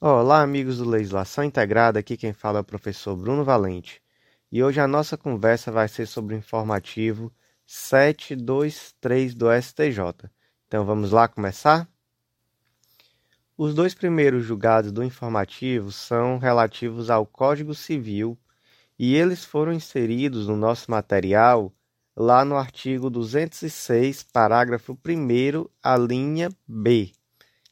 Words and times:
Olá, 0.00 0.42
amigos 0.42 0.78
do 0.78 0.88
Legislação 0.88 1.42
Integrada, 1.42 1.98
aqui 1.98 2.16
quem 2.16 2.32
fala 2.32 2.58
é 2.58 2.60
o 2.60 2.64
professor 2.64 3.16
Bruno 3.16 3.42
Valente. 3.42 4.00
E 4.48 4.62
hoje 4.62 4.78
a 4.78 4.86
nossa 4.86 5.16
conversa 5.16 5.72
vai 5.72 5.88
ser 5.88 6.06
sobre 6.06 6.36
o 6.36 6.38
informativo 6.38 7.32
723 7.66 9.34
do 9.34 9.46
STJ. 9.60 10.30
Então 10.68 10.84
vamos 10.84 11.10
lá 11.10 11.26
começar? 11.26 11.88
Os 13.56 13.74
dois 13.74 13.92
primeiros 13.92 14.44
julgados 14.44 14.92
do 14.92 15.02
informativo 15.02 15.90
são 15.90 16.38
relativos 16.38 17.10
ao 17.10 17.26
Código 17.26 17.74
Civil 17.74 18.38
e 18.96 19.16
eles 19.16 19.44
foram 19.44 19.72
inseridos 19.72 20.46
no 20.46 20.56
nosso 20.56 20.88
material 20.92 21.72
lá 22.16 22.44
no 22.44 22.56
artigo 22.56 23.10
206, 23.10 24.22
parágrafo 24.22 24.96
1, 25.04 25.68
a 25.82 25.96
linha 25.96 26.50
B. 26.68 27.10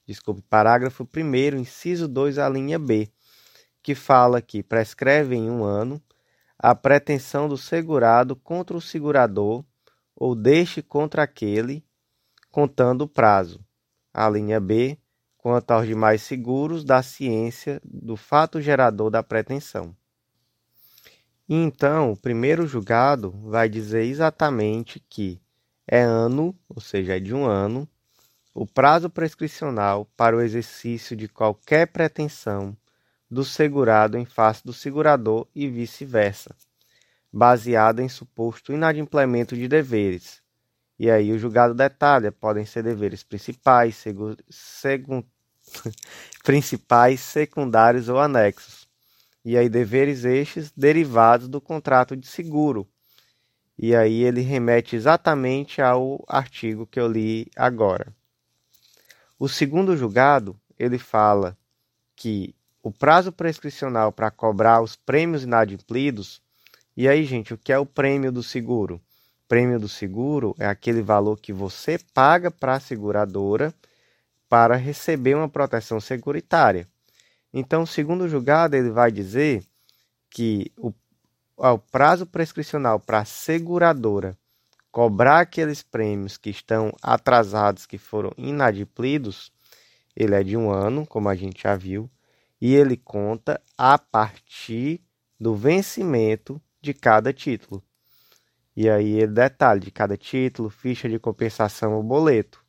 Desculpe, 0.07 0.41
parágrafo 0.43 1.04
1, 1.04 1.57
inciso 1.59 2.07
2, 2.07 2.39
a 2.39 2.48
linha 2.48 2.79
B, 2.79 3.11
que 3.82 3.94
fala 3.94 4.40
que 4.40 4.62
prescreve 4.62 5.35
em 5.35 5.50
um 5.50 5.64
ano 5.64 6.00
a 6.58 6.75
pretensão 6.75 7.48
do 7.48 7.58
segurado 7.58 8.36
contra 8.36 8.76
o 8.76 8.81
segurador 8.81 9.64
ou 10.14 10.34
deixe 10.34 10.81
contra 10.81 11.25
aquele, 11.25 11.84
contando 12.50 13.03
o 13.03 13.08
prazo. 13.08 13.61
A 14.14 14.31
linha 14.31 14.61
B 14.61 14.96
quanto 15.36 15.72
aos 15.72 15.86
demais 15.86 16.23
seguros 16.23 16.84
da 16.84 17.03
ciência 17.03 17.81
do 17.84 18.17
fato 18.17 18.61
gerador 18.61 19.11
da 19.11 19.23
pretensão. 19.23 19.95
Então, 21.48 22.12
o 22.12 22.17
primeiro 22.17 22.67
julgado 22.67 23.31
vai 23.31 23.68
dizer 23.68 24.04
exatamente 24.04 24.98
que 25.09 25.40
é 25.86 26.00
ano, 26.00 26.53
ou 26.68 26.81
seja, 26.81 27.17
é 27.17 27.20
de 27.20 27.32
um 27.32 27.45
ano, 27.45 27.89
o 28.59 28.67
prazo 28.67 29.11
prescricional 29.11 30.07
para 30.17 30.35
o 30.35 30.41
exercício 30.41 31.15
de 31.15 31.29
qualquer 31.29 31.89
pretensão 31.89 32.75
do 33.31 33.45
segurado 33.45 34.17
em 34.17 34.25
face 34.25 34.65
do 34.65 34.73
segurador 34.73 35.47
e 35.55 35.69
vice-versa, 35.69 36.57
baseada 37.31 38.03
em 38.03 38.09
suposto 38.09 38.73
inadimplemento 38.73 39.55
de 39.55 39.69
deveres. 39.69 40.41
E 40.98 41.11
aí 41.11 41.33
o 41.33 41.39
julgado 41.39 41.75
detalha, 41.75 42.33
podem 42.33 42.65
ser 42.65 42.83
deveres 42.83 43.23
principais, 43.23 44.03
segu, 44.48 45.23
principais, 46.43 47.20
secundários 47.20 48.09
ou 48.09 48.19
anexos. 48.19 48.89
E 49.45 49.55
aí 49.59 49.69
deveres 49.69 50.25
estes 50.25 50.73
derivados 50.75 51.47
do 51.47 51.61
contrato 51.61 52.17
de 52.17 52.27
seguro. 52.27 52.89
E 53.79 53.95
aí 53.95 54.23
ele 54.23 54.41
remete 54.41 54.97
exatamente 54.97 55.83
ao 55.83 56.25
artigo 56.27 56.87
que 56.87 56.98
eu 56.98 57.07
li 57.07 57.51
agora. 57.55 58.16
O 59.39 59.48
segundo 59.48 59.97
julgado, 59.97 60.59
ele 60.79 60.98
fala 60.98 61.56
que 62.15 62.55
o 62.83 62.91
prazo 62.91 63.31
prescricional 63.31 64.11
para 64.11 64.31
cobrar 64.31 64.81
os 64.81 64.97
prêmios 64.97 65.42
inadimplidos. 65.42 66.41
E 66.97 67.06
aí, 67.06 67.25
gente, 67.25 67.53
o 67.53 67.59
que 67.59 67.70
é 67.70 67.79
o 67.79 67.84
prêmio 67.84 68.33
do 68.33 68.42
seguro? 68.42 68.98
Prêmio 69.47 69.79
do 69.79 69.89
seguro 69.89 70.55
é 70.59 70.67
aquele 70.67 71.03
valor 71.03 71.39
que 71.39 71.53
você 71.53 71.98
paga 72.14 72.51
para 72.51 72.77
a 72.77 72.81
seguradora 72.81 73.75
para 74.48 74.75
receber 74.77 75.34
uma 75.34 75.48
proteção 75.48 76.01
securitária. 76.01 76.89
Então, 77.53 77.84
segundo 77.84 78.29
julgado, 78.29 78.75
ele 78.75 78.91
vai 78.91 79.12
dizer 79.12 79.62
que 80.31 80.73
o, 80.79 80.95
o 81.57 81.79
prazo 81.79 82.25
prescricional 82.25 82.98
para 82.98 83.19
a 83.19 83.25
seguradora 83.25 84.37
cobrar 84.97 85.41
aqueles 85.41 85.83
prêmios 85.83 86.39
que 86.39 86.48
estão 86.48 86.91
atrasados, 87.02 87.84
que 87.84 87.98
foram 87.98 88.33
inadimplidos, 88.34 89.52
ele 90.16 90.34
é 90.34 90.42
de 90.42 90.56
um 90.56 90.70
ano, 90.70 91.06
como 91.06 91.28
a 91.28 91.34
gente 91.34 91.64
já 91.64 91.77
viu, 91.77 92.11
e 92.58 92.75
ele 92.75 92.97
conta 92.97 93.61
a 93.77 93.98
partir 93.98 95.02
do 95.39 95.55
vencimento 95.55 96.58
de 96.80 96.94
cada 96.94 97.30
título. 97.30 97.83
E 98.74 98.89
aí 98.89 99.20
ele 99.20 99.34
detalha 99.34 99.79
de 99.79 99.90
cada 99.90 100.17
título, 100.17 100.70
ficha 100.70 101.11
de 101.11 101.18
compensação 101.18 101.92
ou 101.92 102.02
boleto 102.02 102.64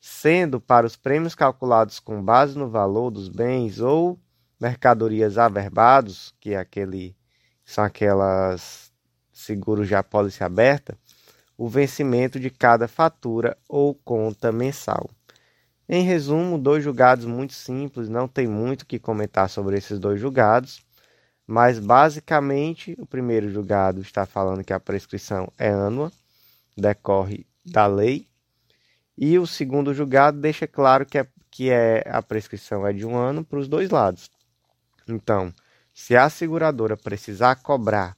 sendo 0.00 0.58
para 0.58 0.86
os 0.86 0.96
prêmios 0.96 1.34
calculados 1.34 2.00
com 2.00 2.22
base 2.22 2.56
no 2.56 2.70
valor 2.70 3.10
dos 3.10 3.28
bens 3.28 3.78
ou 3.78 4.18
mercadorias 4.58 5.36
averbados, 5.36 6.34
que 6.40 6.54
é 6.54 6.56
aquele, 6.56 7.14
são 7.62 7.84
aquelas 7.84 8.90
seguros 9.34 9.86
de 9.86 9.94
apólice 9.94 10.42
aberta, 10.42 10.96
o 11.58 11.68
vencimento 11.68 12.38
de 12.38 12.50
cada 12.50 12.86
fatura 12.86 13.58
ou 13.68 13.92
conta 13.92 14.52
mensal. 14.52 15.10
Em 15.88 16.04
resumo, 16.04 16.56
dois 16.56 16.84
julgados 16.84 17.26
muito 17.26 17.52
simples, 17.52 18.08
não 18.08 18.28
tem 18.28 18.46
muito 18.46 18.86
que 18.86 18.98
comentar 18.98 19.50
sobre 19.50 19.76
esses 19.76 19.98
dois 19.98 20.20
julgados, 20.20 20.80
mas 21.44 21.80
basicamente 21.80 22.94
o 22.98 23.04
primeiro 23.04 23.50
julgado 23.50 24.00
está 24.00 24.24
falando 24.24 24.62
que 24.62 24.72
a 24.72 24.78
prescrição 24.78 25.50
é 25.58 25.68
ânua, 25.68 26.12
decorre 26.76 27.44
da 27.66 27.86
lei, 27.86 28.28
e 29.16 29.36
o 29.36 29.46
segundo 29.46 29.92
julgado 29.92 30.38
deixa 30.38 30.66
claro 30.66 31.04
que, 31.04 31.18
é, 31.18 31.26
que 31.50 31.70
é, 31.70 32.04
a 32.06 32.22
prescrição 32.22 32.86
é 32.86 32.92
de 32.92 33.04
um 33.04 33.16
ano 33.16 33.42
para 33.42 33.58
os 33.58 33.66
dois 33.66 33.90
lados. 33.90 34.30
Então, 35.08 35.52
se 35.92 36.14
a 36.14 36.28
seguradora 36.28 36.96
precisar 36.96 37.56
cobrar 37.56 38.17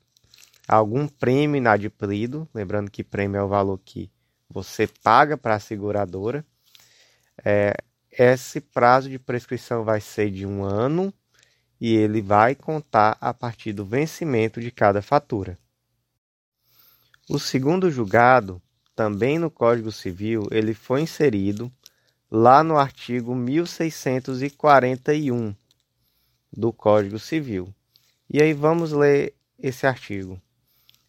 algum 0.76 1.08
prêmio 1.08 1.56
inadimplido, 1.56 2.48
lembrando 2.54 2.90
que 2.90 3.02
prêmio 3.02 3.38
é 3.38 3.42
o 3.42 3.48
valor 3.48 3.80
que 3.84 4.08
você 4.48 4.86
paga 4.86 5.36
para 5.36 5.56
a 5.56 5.60
seguradora, 5.60 6.46
é, 7.44 7.74
esse 8.12 8.60
prazo 8.60 9.10
de 9.10 9.18
prescrição 9.18 9.82
vai 9.82 10.00
ser 10.00 10.30
de 10.30 10.46
um 10.46 10.62
ano 10.62 11.12
e 11.80 11.96
ele 11.96 12.22
vai 12.22 12.54
contar 12.54 13.18
a 13.20 13.34
partir 13.34 13.72
do 13.72 13.84
vencimento 13.84 14.60
de 14.60 14.70
cada 14.70 15.02
fatura. 15.02 15.58
O 17.28 17.36
segundo 17.38 17.90
julgado 17.90 18.62
também 18.94 19.40
no 19.40 19.50
Código 19.50 19.90
Civil, 19.90 20.46
ele 20.52 20.74
foi 20.74 21.00
inserido 21.00 21.72
lá 22.30 22.62
no 22.62 22.76
artigo 22.76 23.34
1641 23.34 25.54
do 26.52 26.72
Código 26.72 27.18
Civil. 27.18 27.74
E 28.28 28.40
aí 28.40 28.52
vamos 28.52 28.92
ler 28.92 29.34
esse 29.58 29.84
artigo. 29.86 30.40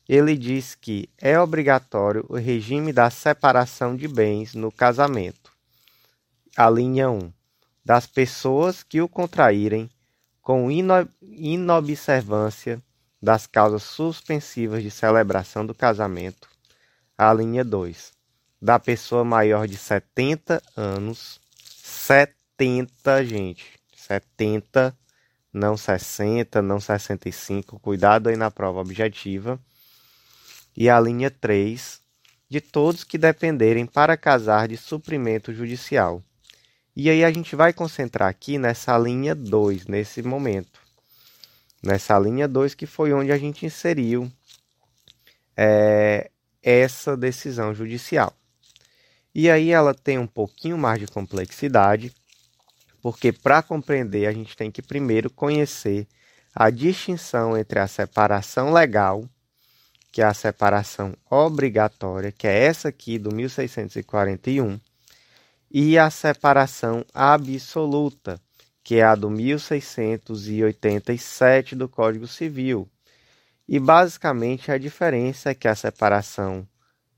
Ele 0.08 0.38
diz 0.38 0.76
que 0.76 1.10
é 1.18 1.40
obrigatório 1.40 2.26
o 2.28 2.36
regime 2.36 2.92
da 2.92 3.10
separação 3.10 3.96
de 3.96 4.08
bens 4.08 4.54
no 4.54 4.72
casamento. 4.72 5.52
A 6.56 6.70
linha 6.70 7.10
1. 7.10 7.32
Das 7.84 8.06
pessoas 8.06 8.84
que 8.84 9.02
o 9.02 9.08
contraírem 9.08 9.90
com 10.42 10.70
ino 10.70 11.08
inobservância 11.22 12.82
das 13.22 13.46
causas 13.46 13.84
suspensivas 13.84 14.84
de 14.84 14.92
celebração 14.92 15.66
do 15.66 15.74
casamento 15.76 16.52
a 17.22 17.32
linha 17.32 17.64
2. 17.64 18.14
Da 18.60 18.80
pessoa 18.80 19.24
maior 19.24 19.68
de 19.68 19.78
70 19.78 20.60
anos. 20.76 21.40
70, 21.56 23.24
gente. 23.24 23.80
70, 23.96 24.98
não 25.54 25.78
60, 25.78 26.64
não 26.64 26.80
65. 26.80 27.80
Cuidado 27.80 28.28
aí 28.28 28.36
na 28.36 28.50
prova 28.50 28.80
objetiva. 28.80 29.60
E 30.76 30.90
a 30.90 31.00
linha 31.00 31.30
3. 31.30 32.02
De 32.50 32.60
todos 32.60 33.04
que 33.04 33.18
dependerem 33.18 33.86
para 33.86 34.18
casar 34.18 34.68
de 34.68 34.78
suprimento 34.78 35.54
judicial. 35.54 36.22
E 36.96 37.10
aí 37.10 37.24
a 37.24 37.32
gente 37.32 37.56
vai 37.56 37.72
concentrar 37.72 38.28
aqui 38.28 38.58
nessa 38.58 38.98
linha 38.98 39.34
2, 39.34 39.88
nesse 39.88 40.22
momento. 40.22 40.82
Nessa 41.82 42.20
linha 42.20 42.48
2 42.48 42.76
que 42.76 42.86
foi 42.86 43.14
onde 43.14 43.32
a 43.32 43.38
gente 43.38 43.66
inseriu 43.66 44.30
é, 45.56 46.30
essa 46.62 47.16
decisão 47.16 47.74
judicial. 47.74 48.34
E 49.34 49.50
aí 49.50 49.72
ela 49.72 49.94
tem 49.94 50.20
um 50.20 50.28
pouquinho 50.28 50.78
mais 50.78 51.00
de 51.00 51.08
complexidade, 51.08 52.14
porque 53.02 53.32
para 53.32 53.64
compreender 53.64 54.28
a 54.28 54.32
gente 54.32 54.58
tem 54.58 54.70
que 54.70 54.82
primeiro 54.82 55.30
conhecer 55.30 56.06
a 56.54 56.70
distinção 56.70 57.58
entre 57.58 57.80
a 57.80 57.88
separação 57.88 58.74
legal, 58.74 59.24
que 60.12 60.22
é 60.22 60.26
a 60.26 60.34
separação 60.34 61.14
obrigatória, 61.30 62.32
que 62.32 62.48
é 62.48 62.66
essa 62.66 62.90
aqui 62.90 63.18
do 63.18 63.34
1641, 63.34 64.78
e 65.70 65.98
a 65.98 66.10
separação 66.10 67.06
absoluta, 67.14 68.42
que 68.84 68.96
é 68.96 69.04
a 69.04 69.16
do 69.16 69.30
1687 69.30 71.76
do 71.76 71.88
Código 71.88 72.28
Civil, 72.28 72.90
e 73.68 73.80
basicamente 73.80 74.72
a 74.72 74.78
diferença 74.78 75.52
é 75.52 75.56
que 75.56 75.68
a 75.68 75.76
separação 75.76 76.68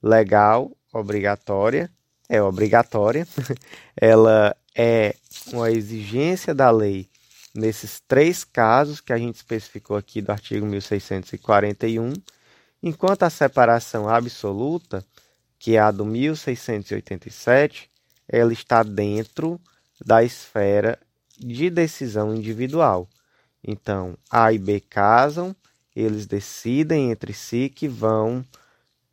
legal 0.02 0.72
obrigatória 0.94 1.90
é 2.30 2.42
obrigatória, 2.42 3.28
ela 4.00 4.56
é 4.76 5.16
uma 5.52 5.72
exigência 5.72 6.54
da 6.54 6.70
lei 6.70 7.10
nesses 7.54 8.02
três 8.08 8.44
casos 8.44 9.00
que 9.00 9.14
a 9.14 9.18
gente 9.18 9.36
especificou 9.36 9.96
aqui 9.96 10.22
do 10.22 10.32
artigo 10.32 10.66
1641, 10.66 12.14
enquanto 12.84 13.24
a 13.24 13.30
separação 13.30 14.10
absoluta, 14.10 15.04
que 15.58 15.78
é 15.78 15.80
a 15.80 15.90
do 15.90 16.06
1687, 16.06 17.90
ela 18.28 18.52
está 18.52 18.84
dentro 18.84 19.60
da 20.06 20.22
esfera 20.24 21.00
de 21.40 21.70
decisão 21.70 22.36
individual. 22.36 23.10
Então, 23.64 24.18
A 24.30 24.52
e 24.52 24.60
B 24.60 24.82
casam, 24.82 25.56
eles 25.96 26.26
decidem 26.26 27.12
entre 27.12 27.34
si 27.34 27.70
que 27.70 27.88
vão 27.88 28.44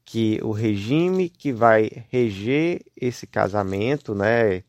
que 0.05 0.41
o 0.43 0.51
regime 0.51 1.29
que 1.29 1.53
vai 1.53 1.89
reger 2.11 2.83
esse 2.97 3.29
casamento, 3.29 4.13
né, 4.13 4.65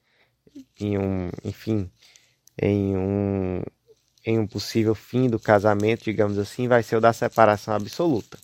em 0.80 1.00
um, 1.00 1.30
enfim, 1.44 1.90
em 2.62 2.96
um 2.96 3.64
em 4.24 4.38
um 4.38 4.46
possível 4.46 4.94
fim 4.94 5.28
do 5.28 5.40
casamento, 5.40 6.04
digamos 6.04 6.38
assim, 6.38 6.68
vai 6.68 6.84
ser 6.84 6.96
o 6.96 7.02
da 7.02 7.12
separação 7.12 7.74
absoluta. 7.74 8.38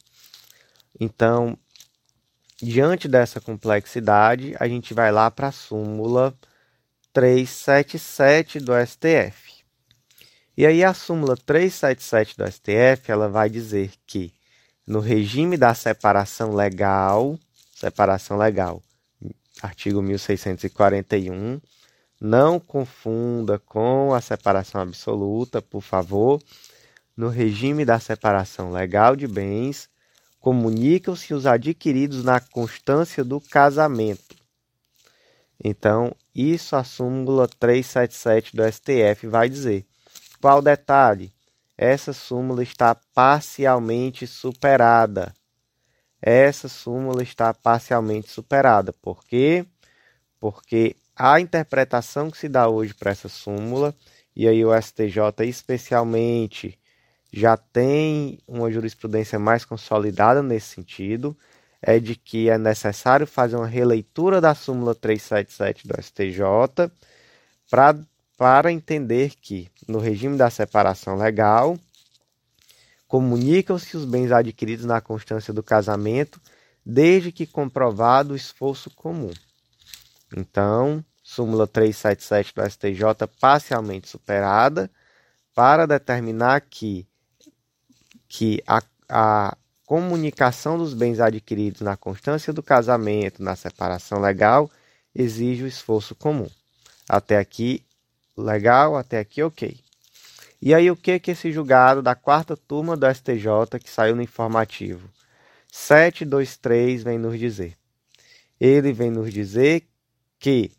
Então, 0.99 1.57
diante 2.61 3.07
dessa 3.07 3.39
complexidade, 3.39 4.55
a 4.59 4.67
gente 4.67 4.93
vai 4.93 5.11
lá 5.11 5.29
para 5.29 5.47
a 5.47 5.51
súmula 5.51 6.33
377 7.13 8.59
do 8.59 8.73
STF. 8.85 9.63
E 10.57 10.65
aí 10.65 10.83
a 10.83 10.93
súmula 10.93 11.37
377 11.37 12.37
do 12.37 12.51
STF, 12.51 13.11
ela 13.11 13.29
vai 13.29 13.49
dizer 13.49 13.91
que 14.07 14.33
no 14.87 14.99
regime 14.99 15.57
da 15.57 15.73
separação 15.75 16.55
legal, 16.55 17.37
separação 17.75 18.37
legal, 18.37 18.81
artigo 19.61 20.01
1641, 20.01 21.61
não 22.19 22.59
confunda 22.59 23.59
com 23.59 24.13
a 24.13 24.21
separação 24.21 24.81
absoluta, 24.81 25.61
por 25.61 25.81
favor. 25.81 26.41
No 27.15 27.29
regime 27.29 27.85
da 27.85 27.99
separação 27.99 28.71
legal 28.71 29.15
de 29.15 29.27
bens, 29.27 29.89
comunicam-se 30.39 31.33
os 31.33 31.45
adquiridos 31.45 32.23
na 32.23 32.39
constância 32.39 33.23
do 33.23 33.41
casamento. 33.41 34.35
Então, 35.63 36.15
isso 36.33 36.75
a 36.75 36.83
súmula 36.83 37.47
377 37.47 38.55
do 38.55 38.63
STF 38.71 39.27
vai 39.27 39.49
dizer. 39.49 39.85
Qual 40.39 40.61
detalhe? 40.61 41.33
Essa 41.77 42.13
súmula 42.13 42.63
está 42.63 42.95
parcialmente 43.13 44.25
superada. 44.25 45.33
Essa 46.21 46.67
súmula 46.67 47.23
está 47.23 47.53
parcialmente 47.53 48.29
superada. 48.29 48.93
Por 48.93 49.23
quê? 49.23 49.65
Porque 50.39 50.95
a 51.15 51.39
interpretação 51.39 52.29
que 52.29 52.37
se 52.37 52.47
dá 52.47 52.67
hoje 52.67 52.93
para 52.93 53.11
essa 53.11 53.29
súmula, 53.29 53.95
e 54.35 54.47
aí 54.47 54.63
o 54.63 54.71
STJ 54.79 55.45
especialmente 55.45 56.79
já 57.37 57.55
tem 57.55 58.39
uma 58.47 58.71
jurisprudência 58.71 59.37
mais 59.37 59.63
consolidada 59.63 60.41
nesse 60.41 60.73
sentido, 60.73 61.37
é 61.79 61.99
de 61.99 62.15
que 62.15 62.49
é 62.49 62.57
necessário 62.57 63.27
fazer 63.27 63.55
uma 63.55 63.67
releitura 63.67 64.41
da 64.41 64.55
súmula 64.55 64.95
377 64.95 65.87
do 65.87 66.01
STJ 66.01 66.91
pra, 67.69 67.95
para 68.35 68.71
entender 68.71 69.33
que, 69.39 69.69
no 69.87 69.99
regime 69.99 70.35
da 70.35 70.49
separação 70.49 71.15
legal, 71.15 71.77
comunicam-se 73.07 73.95
os 73.95 74.03
bens 74.03 74.31
adquiridos 74.31 74.85
na 74.85 74.99
constância 74.99 75.53
do 75.53 75.61
casamento, 75.61 76.41
desde 76.83 77.31
que 77.31 77.45
comprovado 77.45 78.33
o 78.33 78.35
esforço 78.35 78.89
comum. 78.89 79.31
Então, 80.35 81.05
súmula 81.21 81.67
377 81.67 82.55
do 82.55 82.67
STJ 82.67 83.27
parcialmente 83.39 84.09
superada, 84.09 84.89
para 85.53 85.85
determinar 85.85 86.61
que 86.61 87.07
que 88.27 88.61
a, 88.67 88.81
a 89.09 89.57
comunicação 89.85 90.77
dos 90.77 90.93
bens 90.93 91.19
adquiridos 91.19 91.81
na 91.81 91.95
constância 91.95 92.51
do 92.51 92.61
casamento, 92.61 93.41
na 93.41 93.55
separação 93.55 94.19
legal, 94.19 94.69
exige 95.15 95.63
o 95.63 95.67
esforço 95.67 96.13
comum. 96.13 96.49
Até 97.07 97.37
aqui, 97.37 97.83
legal, 98.35 98.97
até 98.97 99.19
aqui, 99.19 99.41
ok. 99.41 99.79
E 100.61 100.73
aí, 100.73 100.91
o 100.91 100.95
que 100.95 101.19
que 101.19 101.31
esse 101.31 101.51
julgado 101.51 102.01
da 102.01 102.15
quarta 102.15 102.57
turma 102.57 102.97
do 102.97 103.07
STJ, 103.09 103.79
que 103.81 103.89
saiu 103.89 104.15
no 104.15 104.21
informativo 104.21 105.09
723, 105.71 107.03
vem 107.03 107.17
nos 107.17 107.39
dizer? 107.39 107.77
Ele 108.59 108.91
vem 108.91 109.11
nos 109.11 109.31
dizer 109.31 109.87
que, 110.39 110.71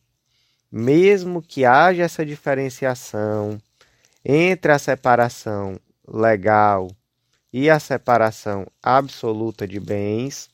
mesmo 0.71 1.41
que 1.41 1.65
haja 1.65 2.03
essa 2.03 2.27
diferenciação 2.27 3.59
entre 4.25 4.73
a 4.73 4.79
separação 4.79 5.81
legal 6.07 6.91
e 7.53 7.71
a 7.71 7.79
separação 7.79 8.67
absoluta 8.83 9.67
de 9.67 9.81
bens, 9.81 10.49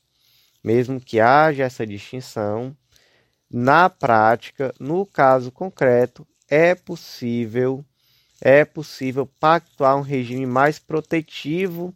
mesmo 0.62 1.00
que 1.00 1.20
haja 1.20 1.64
essa 1.64 1.86
distinção, 1.86 2.76
na 3.50 3.88
prática, 3.90 4.74
no 4.80 5.04
caso 5.04 5.50
concreto, 5.52 6.26
é 6.48 6.74
possível 6.74 7.84
é 8.40 8.64
possível 8.64 9.26
pactuar 9.40 9.96
um 9.96 10.02
regime 10.02 10.44
mais 10.44 10.78
protetivo 10.78 11.94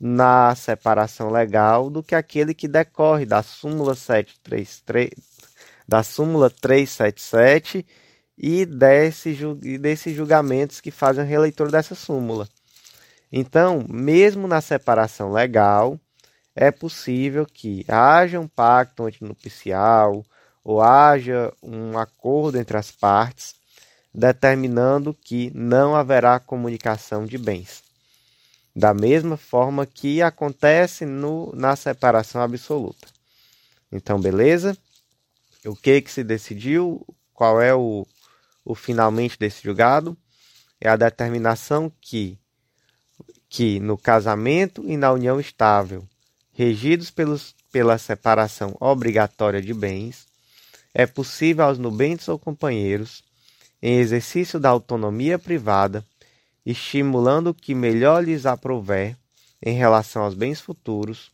na 0.00 0.54
separação 0.56 1.30
legal 1.30 1.88
do 1.88 2.02
que 2.02 2.16
aquele 2.16 2.52
que 2.52 2.66
decorre 2.66 3.24
da 3.24 3.42
súmula 3.42 3.94
733 3.94 5.10
da 5.86 6.02
súmula 6.02 6.48
377 6.48 7.86
e, 8.38 8.64
desse, 8.64 9.34
desses 9.78 10.16
julgamentos 10.16 10.80
que 10.80 10.90
fazem 10.90 11.22
a 11.22 11.26
releitura 11.26 11.70
dessa 11.70 11.94
súmula. 11.94 12.48
Então, 13.32 13.86
mesmo 13.88 14.46
na 14.46 14.60
separação 14.60 15.32
legal, 15.32 15.98
é 16.54 16.70
possível 16.70 17.46
que 17.46 17.82
haja 17.88 18.38
um 18.38 18.46
pacto 18.46 19.04
antinupcial 19.04 20.22
ou 20.62 20.82
haja 20.82 21.50
um 21.62 21.96
acordo 21.98 22.58
entre 22.58 22.76
as 22.76 22.90
partes, 22.90 23.54
determinando 24.14 25.14
que 25.14 25.50
não 25.54 25.96
haverá 25.96 26.38
comunicação 26.38 27.24
de 27.24 27.38
bens. 27.38 27.82
Da 28.76 28.92
mesma 28.92 29.38
forma 29.38 29.86
que 29.86 30.20
acontece 30.20 31.06
no, 31.06 31.50
na 31.54 31.74
separação 31.74 32.42
absoluta. 32.42 33.08
Então, 33.90 34.20
beleza? 34.20 34.76
O 35.64 35.74
que, 35.74 36.02
que 36.02 36.10
se 36.10 36.22
decidiu? 36.22 37.04
Qual 37.32 37.60
é 37.60 37.74
o, 37.74 38.06
o 38.64 38.74
finalmente 38.74 39.38
desse 39.38 39.62
julgado? 39.62 40.16
É 40.80 40.88
a 40.88 40.96
determinação 40.96 41.90
que 42.00 42.38
que, 43.52 43.78
no 43.78 43.98
casamento 43.98 44.82
e 44.88 44.96
na 44.96 45.12
união 45.12 45.38
estável, 45.38 46.08
regidos 46.54 47.10
pelos, 47.10 47.54
pela 47.70 47.98
separação 47.98 48.74
obrigatória 48.80 49.60
de 49.60 49.74
bens, 49.74 50.26
é 50.94 51.04
possível 51.04 51.66
aos 51.66 51.76
nubentes 51.76 52.26
ou 52.28 52.38
companheiros, 52.38 53.22
em 53.82 53.98
exercício 53.98 54.58
da 54.58 54.70
autonomia 54.70 55.38
privada, 55.38 56.02
estimulando 56.64 57.48
o 57.48 57.54
que 57.54 57.74
melhor 57.74 58.24
lhes 58.24 58.46
aprouver 58.46 59.18
em 59.62 59.74
relação 59.74 60.22
aos 60.22 60.34
bens 60.34 60.58
futuros, 60.58 61.30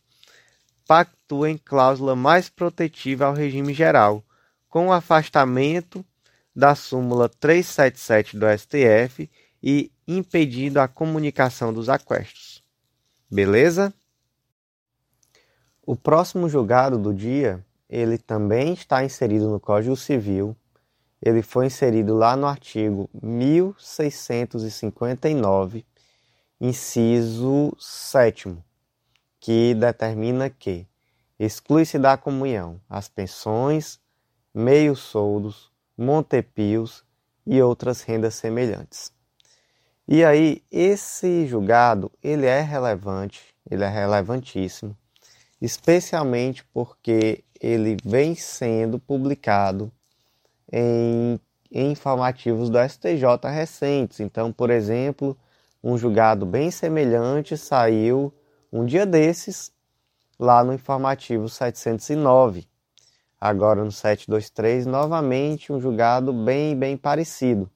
pactuem 0.85 1.57
cláusula 1.57 2.17
mais 2.17 2.49
protetiva 2.49 3.27
ao 3.27 3.33
regime 3.33 3.73
geral, 3.73 4.21
com 4.67 4.87
o 4.87 4.91
afastamento 4.91 6.05
da 6.53 6.75
súmula 6.75 7.29
377 7.29 8.35
do 8.35 8.45
STF 8.57 9.29
e 9.63 9.89
impedindo 10.17 10.79
a 10.79 10.87
comunicação 10.87 11.71
dos 11.71 11.87
aquestos. 11.87 12.63
Beleza? 13.29 13.93
O 15.85 15.95
próximo 15.95 16.49
julgado 16.49 16.97
do 16.97 17.13
dia, 17.13 17.63
ele 17.87 18.17
também 18.17 18.73
está 18.73 19.03
inserido 19.03 19.47
no 19.47 19.59
Código 19.59 19.95
Civil. 19.95 20.57
Ele 21.21 21.43
foi 21.43 21.67
inserido 21.67 22.15
lá 22.15 22.35
no 22.35 22.47
artigo 22.47 23.07
1659, 23.21 25.85
inciso 26.59 27.71
7 27.77 28.57
que 29.39 29.75
determina 29.75 30.49
que 30.49 30.87
exclui-se 31.39 31.99
da 31.99 32.17
comunhão 32.17 32.81
as 32.89 33.07
pensões, 33.07 33.99
meios 34.53 34.99
soldos, 34.99 35.71
montepios 35.97 37.05
e 37.45 37.61
outras 37.61 38.01
rendas 38.01 38.35
semelhantes. 38.35 39.17
E 40.11 40.25
aí, 40.25 40.63
esse 40.71 41.45
julgado, 41.45 42.11
ele 42.23 42.47
é 42.47 42.61
relevante, 42.61 43.53
ele 43.69 43.83
é 43.83 43.87
relevantíssimo, 43.87 44.97
especialmente 45.61 46.65
porque 46.73 47.43
ele 47.61 47.95
vem 48.03 48.33
sendo 48.33 48.97
publicado 48.97 49.91
em, 50.73 51.39
em 51.71 51.91
informativos 51.91 52.71
do 52.71 52.79
STJ 52.79 53.47
recentes. 53.53 54.19
Então, 54.19 54.51
por 54.51 54.71
exemplo, 54.71 55.37
um 55.83 55.95
julgado 55.95 56.43
bem 56.43 56.71
semelhante 56.71 57.55
saiu 57.55 58.33
um 58.73 58.85
dia 58.85 59.05
desses 59.05 59.71
lá 60.39 60.63
no 60.63 60.73
informativo 60.73 61.47
709. 61.47 62.67
Agora 63.39 63.83
no 63.83 63.91
723, 63.91 64.87
novamente 64.87 65.71
um 65.71 65.79
julgado 65.79 66.33
bem 66.33 66.75
bem 66.75 66.97
parecido 66.97 67.69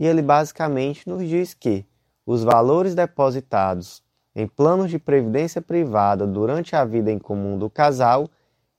e 0.00 0.06
ele 0.06 0.22
basicamente 0.22 1.06
nos 1.06 1.28
diz 1.28 1.52
que 1.52 1.84
os 2.24 2.42
valores 2.42 2.94
depositados 2.94 4.02
em 4.34 4.48
planos 4.48 4.90
de 4.90 4.98
previdência 4.98 5.60
privada 5.60 6.26
durante 6.26 6.74
a 6.74 6.86
vida 6.86 7.12
em 7.12 7.18
comum 7.18 7.58
do 7.58 7.68
casal 7.68 8.26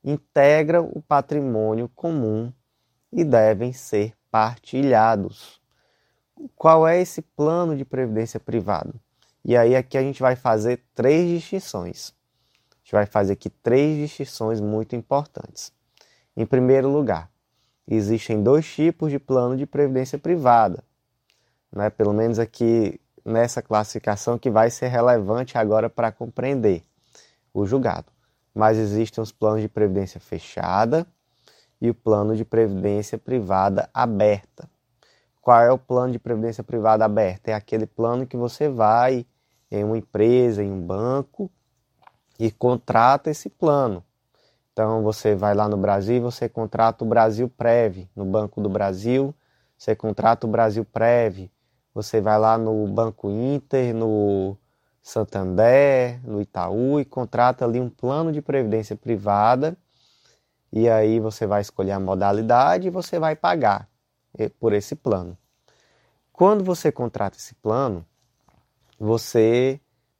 integram 0.03 0.89
o 0.95 0.99
patrimônio 0.99 1.87
comum 1.89 2.51
e 3.13 3.23
devem 3.23 3.71
ser 3.71 4.15
partilhados. 4.31 5.61
qual 6.55 6.87
é 6.87 6.99
esse 6.99 7.21
plano 7.21 7.77
de 7.77 7.85
previdência 7.85 8.39
privada? 8.39 8.91
E 9.45 9.55
aí 9.55 9.75
aqui 9.75 9.99
a 9.99 10.01
gente 10.01 10.23
vai 10.23 10.35
fazer 10.35 10.81
três 10.95 11.29
distinções. 11.29 12.15
A 12.71 12.77
gente 12.83 12.93
vai 12.93 13.05
fazer 13.05 13.33
aqui 13.33 13.51
três 13.51 13.95
distinções 13.95 14.59
muito 14.59 14.95
importantes. 14.95 15.71
Em 16.35 16.47
primeiro 16.47 16.89
lugar, 16.89 17.29
existem 17.87 18.41
dois 18.41 18.65
tipos 18.65 19.11
de 19.11 19.19
plano 19.19 19.55
de 19.55 19.67
previdência 19.67 20.17
privada. 20.17 20.83
Né? 21.71 21.89
Pelo 21.89 22.13
menos 22.13 22.39
aqui 22.39 22.99
nessa 23.23 23.61
classificação 23.61 24.37
que 24.37 24.49
vai 24.49 24.69
ser 24.69 24.87
relevante 24.87 25.57
agora 25.57 25.89
para 25.89 26.11
compreender 26.11 26.83
o 27.53 27.65
julgado. 27.65 28.11
Mas 28.53 28.77
existem 28.77 29.21
os 29.21 29.31
planos 29.31 29.61
de 29.61 29.69
previdência 29.69 30.19
fechada 30.19 31.05
e 31.79 31.89
o 31.89 31.93
plano 31.93 32.35
de 32.35 32.43
previdência 32.43 33.17
privada 33.17 33.89
aberta. 33.93 34.69
Qual 35.41 35.59
é 35.59 35.71
o 35.71 35.77
plano 35.77 36.11
de 36.11 36.19
previdência 36.19 36.63
privada 36.63 37.05
aberta? 37.05 37.51
É 37.51 37.53
aquele 37.53 37.87
plano 37.87 38.27
que 38.27 38.37
você 38.37 38.69
vai 38.69 39.25
em 39.71 39.83
uma 39.83 39.97
empresa, 39.97 40.61
em 40.61 40.71
um 40.71 40.81
banco 40.81 41.49
e 42.37 42.51
contrata 42.51 43.29
esse 43.29 43.49
plano. 43.49 44.03
Então 44.71 45.01
você 45.01 45.35
vai 45.35 45.53
lá 45.53 45.67
no 45.67 45.77
Brasil 45.77 46.17
e 46.17 46.19
você 46.19 46.47
contrata 46.47 47.03
o 47.03 47.07
Brasil 47.07 47.49
Prev, 47.49 48.07
no 48.15 48.25
Banco 48.25 48.61
do 48.61 48.69
Brasil, 48.69 49.33
você 49.77 49.95
contrata 49.95 50.45
o 50.45 50.49
Brasil 50.49 50.85
Prev, 50.85 51.49
você 51.93 52.21
vai 52.21 52.39
lá 52.39 52.57
no 52.57 52.87
Banco 52.87 53.29
Inter, 53.29 53.93
no 53.93 54.57
Santander, 55.01 56.19
no 56.23 56.41
Itaú 56.41 56.99
e 56.99 57.05
contrata 57.05 57.65
ali 57.65 57.79
um 57.79 57.89
plano 57.89 58.31
de 58.31 58.41
previdência 58.41 58.95
privada. 58.95 59.75
E 60.71 60.89
aí 60.89 61.19
você 61.19 61.45
vai 61.45 61.61
escolher 61.61 61.91
a 61.91 61.99
modalidade 61.99 62.87
e 62.87 62.91
você 62.91 63.19
vai 63.19 63.35
pagar 63.35 63.89
por 64.59 64.73
esse 64.73 64.95
plano. 64.95 65.37
Quando 66.31 66.63
você 66.63 66.91
contrata 66.91 67.37
esse 67.37 67.53
plano, 67.55 68.05
você 68.97 69.79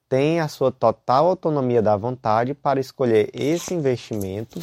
tem 0.09 0.41
a 0.41 0.47
sua 0.49 0.71
total 0.71 1.27
autonomia 1.27 1.81
da 1.81 1.95
vontade 1.95 2.53
para 2.53 2.81
escolher 2.81 3.29
esse 3.33 3.73
investimento 3.73 4.59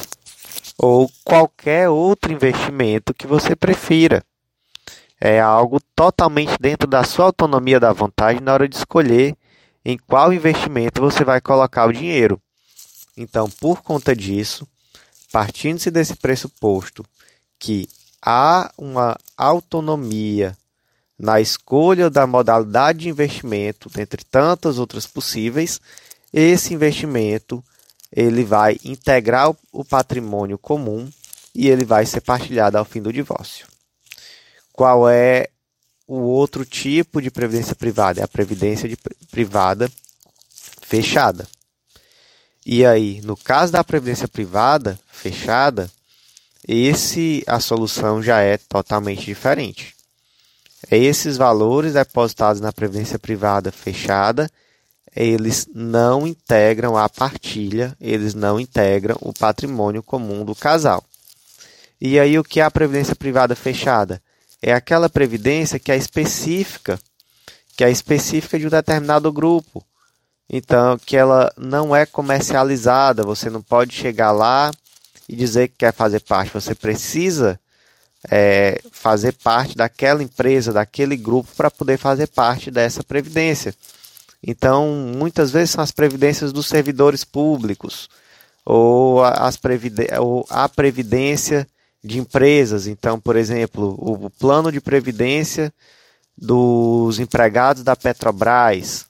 ou 0.77 1.09
qualquer 1.25 1.89
outro 1.89 2.31
investimento 2.31 3.13
que 3.13 3.25
você 3.25 3.55
prefira. 3.55 4.23
É 5.19 5.39
algo 5.39 5.81
totalmente 5.95 6.57
dentro 6.59 6.87
da 6.87 7.03
sua 7.03 7.25
autonomia 7.25 7.79
da 7.79 7.91
vontade 7.91 8.41
na 8.41 8.53
hora 8.53 8.69
de 8.69 8.75
escolher 8.75 9.35
em 9.83 9.97
qual 9.97 10.31
investimento 10.31 11.01
você 11.01 11.23
vai 11.23 11.41
colocar 11.41 11.85
o 11.85 11.93
dinheiro. 11.93 12.41
Então, 13.17 13.49
por 13.49 13.81
conta 13.81 14.15
disso, 14.15 14.67
partindo-se 15.31 15.91
desse 15.91 16.15
pressuposto 16.15 17.03
que 17.57 17.87
há 18.21 18.71
uma 18.77 19.17
autonomia 19.37 20.57
na 21.17 21.41
escolha 21.41 22.09
da 22.09 22.25
modalidade 22.25 22.99
de 22.99 23.09
investimento, 23.09 23.89
dentre 23.89 24.23
tantas 24.23 24.79
outras 24.79 25.05
possíveis, 25.05 25.81
esse 26.31 26.73
investimento 26.73 27.63
ele 28.11 28.43
vai 28.43 28.77
integrar 28.85 29.53
o 29.71 29.83
patrimônio 29.83 30.57
comum 30.57 31.09
e 31.53 31.67
ele 31.67 31.83
vai 31.83 32.05
ser 32.05 32.21
partilhado 32.21 32.77
ao 32.77 32.85
fim 32.85 33.01
do 33.01 33.11
divórcio. 33.11 33.67
Qual 34.79 35.09
é 35.09 35.49
o 36.07 36.19
outro 36.19 36.63
tipo 36.63 37.21
de 37.21 37.29
previdência 37.29 37.75
privada? 37.75 38.21
É 38.21 38.23
a 38.23 38.27
previdência 38.29 38.87
de, 38.87 38.97
privada 39.29 39.91
fechada. 40.81 41.45
E 42.65 42.85
aí, 42.85 43.19
no 43.19 43.35
caso 43.35 43.73
da 43.73 43.83
previdência 43.83 44.25
privada 44.25 44.97
fechada, 45.11 45.91
esse 46.65 47.43
a 47.45 47.59
solução 47.59 48.23
já 48.23 48.39
é 48.39 48.57
totalmente 48.57 49.25
diferente. 49.25 49.93
Esses 50.89 51.35
valores 51.35 51.91
depositados 51.91 52.61
na 52.61 52.71
previdência 52.71 53.19
privada 53.19 53.73
fechada, 53.73 54.49
eles 55.13 55.67
não 55.75 56.25
integram 56.25 56.95
a 56.95 57.09
partilha, 57.09 57.97
eles 57.99 58.33
não 58.33 58.57
integram 58.57 59.17
o 59.19 59.33
patrimônio 59.33 60.01
comum 60.01 60.45
do 60.45 60.55
casal. 60.55 61.03
E 61.99 62.17
aí 62.17 62.39
o 62.39 62.45
que 62.45 62.61
é 62.61 62.63
a 62.63 62.71
previdência 62.71 63.13
privada 63.13 63.57
fechada? 63.57 64.21
É 64.61 64.73
aquela 64.73 65.09
previdência 65.09 65.79
que 65.79 65.91
é 65.91 65.97
específica, 65.97 66.99
que 67.75 67.83
é 67.83 67.89
específica 67.89 68.59
de 68.59 68.67
um 68.67 68.69
determinado 68.69 69.31
grupo. 69.31 69.83
Então, 70.49 70.97
que 70.97 71.15
ela 71.15 71.53
não 71.57 71.95
é 71.95 72.05
comercializada, 72.05 73.23
você 73.23 73.49
não 73.49 73.61
pode 73.61 73.93
chegar 73.93 74.31
lá 74.31 74.71
e 75.27 75.35
dizer 75.35 75.67
que 75.69 75.77
quer 75.77 75.93
fazer 75.93 76.21
parte. 76.21 76.53
Você 76.53 76.73
precisa 76.73 77.59
é, 78.29 78.81
fazer 78.91 79.33
parte 79.33 79.77
daquela 79.77 80.23
empresa, 80.23 80.73
daquele 80.73 81.15
grupo, 81.15 81.49
para 81.55 81.69
poder 81.69 81.97
fazer 81.97 82.27
parte 82.27 82.71
dessa 82.71 83.03
previdência. 83.03 83.73
Então, 84.41 84.87
muitas 85.15 85.51
vezes 85.51 85.71
são 85.71 85.83
as 85.83 85.91
previdências 85.91 86.51
dos 86.51 86.67
servidores 86.67 87.23
públicos 87.23 88.09
ou, 88.65 89.23
as 89.23 89.59
ou 90.19 90.45
a 90.49 90.67
previdência 90.69 91.67
de 92.03 92.19
empresas. 92.19 92.87
Então, 92.87 93.19
por 93.19 93.35
exemplo, 93.35 93.95
o 93.99 94.29
plano 94.29 94.71
de 94.71 94.79
previdência 94.79 95.73
dos 96.37 97.19
empregados 97.19 97.83
da 97.83 97.95
Petrobras, 97.95 99.05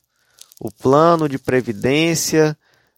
o 0.59 0.71
plano 0.71 1.29
de 1.29 1.37
previdência 1.37 2.57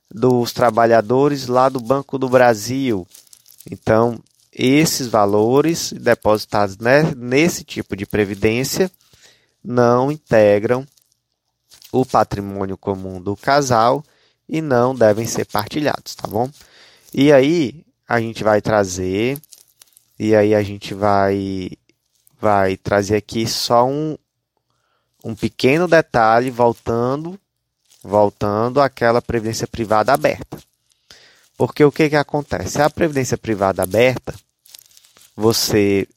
dos 0.09 0.51
trabalhadores 0.51 1.47
lá 1.47 1.69
do 1.69 1.79
Banco 1.79 2.17
do 2.17 2.29
Brasil. 2.29 3.07
Então, 3.69 4.19
esses 4.51 5.07
valores 5.07 5.93
depositados 5.93 6.77
nesse 7.15 7.63
tipo 7.63 7.95
de 7.95 8.05
previdência 8.05 8.91
não 9.63 10.11
integram 10.11 10.85
o 11.91 12.05
patrimônio 12.05 12.77
comum 12.77 13.21
do 13.21 13.35
casal 13.35 14.03
e 14.47 14.61
não 14.61 14.95
devem 14.95 15.25
ser 15.25 15.45
partilhados, 15.45 16.15
tá 16.15 16.27
bom? 16.27 16.49
E 17.13 17.31
aí 17.31 17.85
a 18.07 18.19
gente 18.19 18.43
vai 18.43 18.61
trazer 18.61 19.37
e 20.23 20.35
aí 20.35 20.53
a 20.53 20.61
gente 20.61 20.93
vai 20.93 21.71
vai 22.39 22.77
trazer 22.77 23.15
aqui 23.15 23.47
só 23.47 23.87
um 23.87 24.15
um 25.23 25.33
pequeno 25.33 25.87
detalhe 25.87 26.51
voltando 26.51 27.39
voltando 28.03 28.79
àquela 28.79 29.19
previdência 29.19 29.65
privada 29.65 30.13
aberta. 30.13 30.59
Porque 31.57 31.83
o 31.83 31.91
que, 31.91 32.07
que 32.07 32.15
acontece? 32.15 32.79
A 32.79 32.89
previdência 32.89 33.35
privada 33.35 33.81
aberta, 33.81 34.35
você 35.35 36.07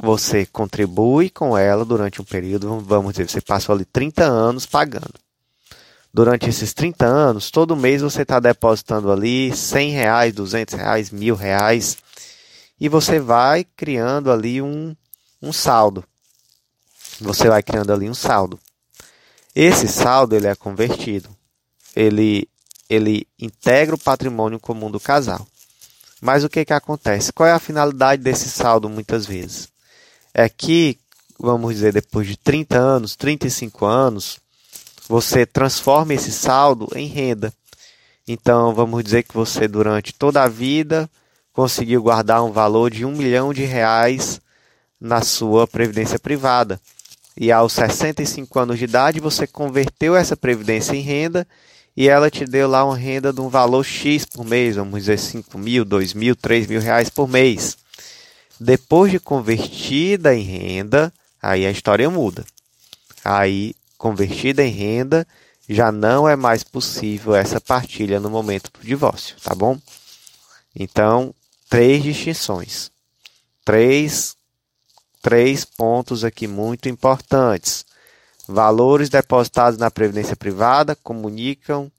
você 0.00 0.46
contribui 0.46 1.28
com 1.28 1.58
ela 1.58 1.84
durante 1.84 2.22
um 2.22 2.24
período, 2.24 2.78
vamos 2.78 3.14
dizer, 3.14 3.28
você 3.28 3.40
passou 3.40 3.74
ali 3.74 3.84
30 3.84 4.22
anos 4.22 4.64
pagando. 4.64 5.14
Durante 6.14 6.48
esses 6.48 6.72
30 6.72 7.04
anos, 7.04 7.50
todo 7.50 7.74
mês 7.74 8.00
você 8.00 8.22
está 8.22 8.38
depositando 8.38 9.10
ali 9.10 9.54
100 9.54 9.90
reais, 9.90 10.34
200 10.34 10.74
reais, 10.74 11.10
mil 11.10 11.34
reais, 11.34 11.96
e 12.82 12.88
você 12.88 13.20
vai 13.20 13.62
criando 13.62 14.28
ali 14.28 14.60
um, 14.60 14.92
um 15.40 15.52
saldo. 15.52 16.02
Você 17.20 17.46
vai 17.48 17.62
criando 17.62 17.92
ali 17.92 18.10
um 18.10 18.14
saldo. 18.14 18.58
Esse 19.54 19.86
saldo 19.86 20.34
ele 20.34 20.48
é 20.48 20.56
convertido. 20.56 21.28
Ele, 21.94 22.48
ele 22.90 23.24
integra 23.38 23.94
o 23.94 23.98
patrimônio 23.98 24.58
comum 24.58 24.90
do 24.90 24.98
casal. 24.98 25.46
Mas 26.20 26.42
o 26.42 26.48
que, 26.48 26.64
que 26.64 26.72
acontece? 26.72 27.32
Qual 27.32 27.48
é 27.48 27.52
a 27.52 27.60
finalidade 27.60 28.20
desse 28.20 28.48
saldo 28.48 28.88
muitas 28.88 29.26
vezes? 29.26 29.68
É 30.34 30.48
que, 30.48 30.98
vamos 31.38 31.74
dizer, 31.74 31.92
depois 31.92 32.26
de 32.26 32.36
30 32.36 32.76
anos, 32.76 33.14
35 33.14 33.86
anos, 33.86 34.40
você 35.08 35.46
transforma 35.46 36.14
esse 36.14 36.32
saldo 36.32 36.88
em 36.96 37.06
renda. 37.06 37.54
Então, 38.26 38.74
vamos 38.74 39.04
dizer 39.04 39.22
que 39.22 39.34
você, 39.34 39.68
durante 39.68 40.12
toda 40.12 40.42
a 40.42 40.48
vida, 40.48 41.08
conseguiu 41.52 42.02
guardar 42.02 42.42
um 42.44 42.52
valor 42.52 42.90
de 42.90 43.04
um 43.04 43.12
milhão 43.12 43.52
de 43.52 43.64
reais 43.64 44.40
na 45.00 45.22
sua 45.22 45.66
previdência 45.66 46.18
privada 46.18 46.80
e 47.36 47.50
aos 47.50 47.72
65 47.72 48.58
anos 48.58 48.78
de 48.78 48.84
idade 48.84 49.20
você 49.20 49.46
converteu 49.46 50.14
essa 50.14 50.36
previdência 50.36 50.94
em 50.94 51.00
renda 51.00 51.46
e 51.96 52.08
ela 52.08 52.30
te 52.30 52.44
deu 52.44 52.68
lá 52.68 52.84
uma 52.84 52.96
renda 52.96 53.32
de 53.32 53.40
um 53.40 53.48
valor 53.48 53.84
X 53.84 54.24
por 54.24 54.44
mês, 54.44 54.76
vamos 54.76 55.00
dizer 55.00 55.18
5 55.18 55.58
mil, 55.58 55.84
2 55.84 56.14
mil, 56.14 56.34
3 56.34 56.66
mil 56.66 56.80
reais 56.80 57.10
por 57.10 57.28
mês. 57.28 57.76
Depois 58.58 59.10
de 59.10 59.18
convertida 59.18 60.34
em 60.34 60.42
renda, 60.42 61.12
aí 61.42 61.66
a 61.66 61.70
história 61.70 62.08
muda. 62.08 62.44
Aí, 63.24 63.74
convertida 63.98 64.64
em 64.64 64.70
renda, 64.70 65.26
já 65.68 65.92
não 65.92 66.28
é 66.28 66.34
mais 66.34 66.64
possível 66.64 67.34
essa 67.34 67.60
partilha 67.60 68.18
no 68.18 68.30
momento 68.30 68.70
do 68.72 68.86
divórcio, 68.86 69.36
tá 69.42 69.54
bom? 69.54 69.78
Então, 70.74 71.34
três 71.72 72.02
distinções. 72.02 72.90
Três 73.64 74.36
três 75.22 75.64
pontos 75.64 76.22
aqui 76.22 76.46
muito 76.46 76.86
importantes. 76.86 77.86
Valores 78.46 79.08
depositados 79.08 79.78
na 79.78 79.90
previdência 79.90 80.36
privada 80.36 80.94
comunicam 80.94 81.90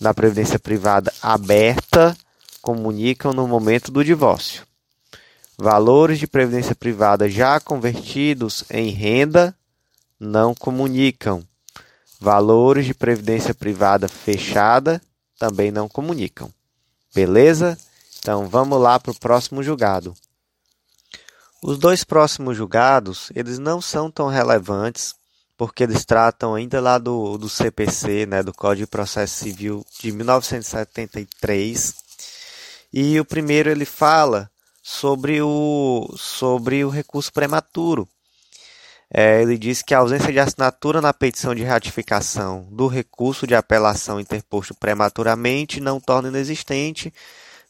na 0.00 0.12
previdência 0.12 0.58
privada 0.58 1.12
aberta, 1.22 2.16
comunicam 2.60 3.32
no 3.32 3.46
momento 3.46 3.92
do 3.92 4.04
divórcio. 4.04 4.66
Valores 5.56 6.18
de 6.18 6.26
previdência 6.26 6.74
privada 6.74 7.30
já 7.30 7.60
convertidos 7.60 8.64
em 8.68 8.90
renda 8.90 9.54
não 10.18 10.56
comunicam. 10.56 11.46
Valores 12.18 12.84
de 12.84 12.94
previdência 12.94 13.54
privada 13.54 14.08
fechada 14.08 15.00
também 15.38 15.70
não 15.70 15.88
comunicam. 15.88 16.50
Beleza? 17.14 17.78
Então 18.24 18.48
vamos 18.48 18.80
lá 18.80 18.98
para 18.98 19.12
o 19.12 19.20
próximo 19.20 19.62
julgado. 19.62 20.14
Os 21.62 21.76
dois 21.76 22.04
próximos 22.04 22.56
julgados, 22.56 23.30
eles 23.34 23.58
não 23.58 23.82
são 23.82 24.10
tão 24.10 24.28
relevantes, 24.28 25.14
porque 25.58 25.82
eles 25.82 26.06
tratam 26.06 26.54
ainda 26.54 26.80
lá 26.80 26.96
do, 26.96 27.36
do 27.36 27.50
CPC, 27.50 28.24
né, 28.24 28.42
do 28.42 28.54
Código 28.54 28.86
de 28.86 28.90
Processo 28.90 29.44
Civil 29.44 29.84
de 30.00 30.10
1973. 30.10 31.94
E 32.90 33.20
o 33.20 33.26
primeiro 33.26 33.68
ele 33.68 33.84
fala 33.84 34.50
sobre 34.82 35.42
o, 35.42 36.08
sobre 36.16 36.82
o 36.82 36.88
recurso 36.88 37.30
prematuro. 37.30 38.08
É, 39.12 39.42
ele 39.42 39.58
diz 39.58 39.82
que 39.82 39.92
a 39.92 39.98
ausência 39.98 40.32
de 40.32 40.40
assinatura 40.40 41.02
na 41.02 41.12
petição 41.12 41.54
de 41.54 41.62
ratificação 41.62 42.66
do 42.70 42.86
recurso 42.86 43.46
de 43.46 43.54
apelação 43.54 44.18
interposto 44.18 44.74
prematuramente 44.74 45.78
não 45.78 46.00
torna 46.00 46.28
inexistente, 46.28 47.12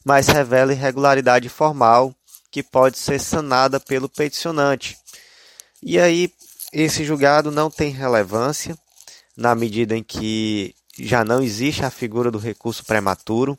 mas 0.05 0.27
revela 0.27 0.71
irregularidade 0.71 1.49
formal 1.49 2.15
que 2.51 2.61
pode 2.61 2.97
ser 2.99 3.19
sanada 3.19 3.79
pelo 3.79 4.07
peticionante. 4.07 4.95
E 5.81 5.99
aí, 5.99 6.31
esse 6.71 7.03
julgado 7.03 7.51
não 7.51 7.69
tem 7.71 7.91
relevância 7.91 8.77
na 9.35 9.55
medida 9.55 9.97
em 9.97 10.03
que 10.03 10.75
já 10.97 11.25
não 11.25 11.41
existe 11.41 11.83
a 11.83 11.89
figura 11.89 12.31
do 12.31 12.37
recurso 12.37 12.85
prematuro. 12.85 13.57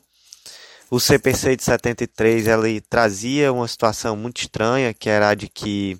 O 0.89 0.99
CPC 0.99 1.57
de 1.57 1.63
73 1.63 2.47
ele 2.47 2.81
trazia 2.81 3.51
uma 3.51 3.67
situação 3.67 4.15
muito 4.15 4.41
estranha, 4.41 4.93
que 4.93 5.09
era 5.09 5.29
a 5.29 5.35
de 5.35 5.49
que 5.49 5.99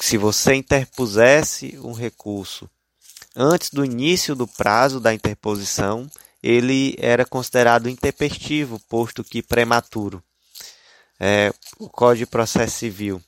se 0.00 0.16
você 0.16 0.54
interpusesse 0.54 1.78
um 1.78 1.92
recurso 1.92 2.68
antes 3.36 3.70
do 3.70 3.84
início 3.84 4.34
do 4.34 4.48
prazo 4.48 4.98
da 4.98 5.12
interposição, 5.12 6.10
ele 6.42 6.96
era 6.98 7.24
considerado 7.24 7.88
intempestivo, 7.88 8.80
posto 8.88 9.22
que 9.22 9.42
prematuro 9.42 10.22
é, 11.24 11.52
o 11.78 11.88
Código 11.88 12.26
de 12.26 12.30
Processo 12.30 12.78
Civil 12.78 13.22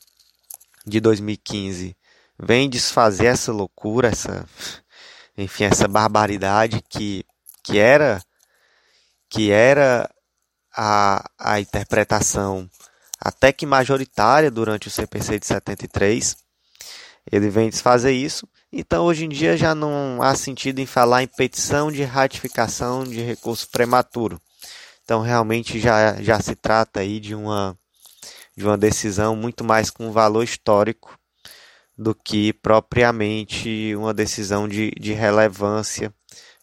de 0.85 0.99
2015 0.99 1.97
vem 2.37 2.68
desfazer 2.68 3.26
essa 3.26 3.52
loucura, 3.52 4.09
essa, 4.09 4.44
enfim, 5.38 5.62
essa 5.62 5.87
barbaridade 5.87 6.83
que, 6.88 7.25
que 7.62 7.78
era 7.78 8.21
que 9.28 9.52
era 9.52 10.11
a, 10.76 11.25
a 11.38 11.61
interpretação 11.61 12.68
até 13.21 13.52
que 13.52 13.64
majoritária 13.64 14.50
durante 14.50 14.88
o 14.88 14.90
CPC 14.90 15.38
de 15.38 15.47
73. 15.47 16.37
Ele 17.30 17.49
vem 17.49 17.71
desfazer 17.71 18.12
isso. 18.12 18.49
Então, 18.76 19.04
hoje 19.04 19.25
em 19.25 19.28
dia, 19.28 19.57
já 19.57 19.73
não 19.73 20.21
há 20.21 20.35
sentido 20.35 20.81
em 20.81 20.87
falar 20.87 21.23
em 21.23 21.28
petição 21.28 21.93
de 21.93 22.02
ratificação 22.02 23.04
de 23.04 23.21
recurso 23.21 23.69
prematuro. 23.71 24.43
Então, 25.04 25.21
realmente, 25.23 25.78
já, 25.78 26.21
já 26.21 26.40
se 26.40 26.57
trata 26.57 26.99
aí 26.99 27.21
de 27.21 27.37
uma 27.37 27.78
de 28.57 28.64
uma 28.64 28.76
decisão 28.76 29.37
muito 29.37 29.62
mais 29.62 29.90
com 29.90 30.11
valor 30.11 30.43
histórico 30.43 31.16
do 31.97 32.16
que 32.16 32.52
propriamente 32.52 33.95
uma 33.97 34.12
decisão 34.12 34.69
de, 34.69 34.90
de 34.99 35.12
relevância 35.12 36.12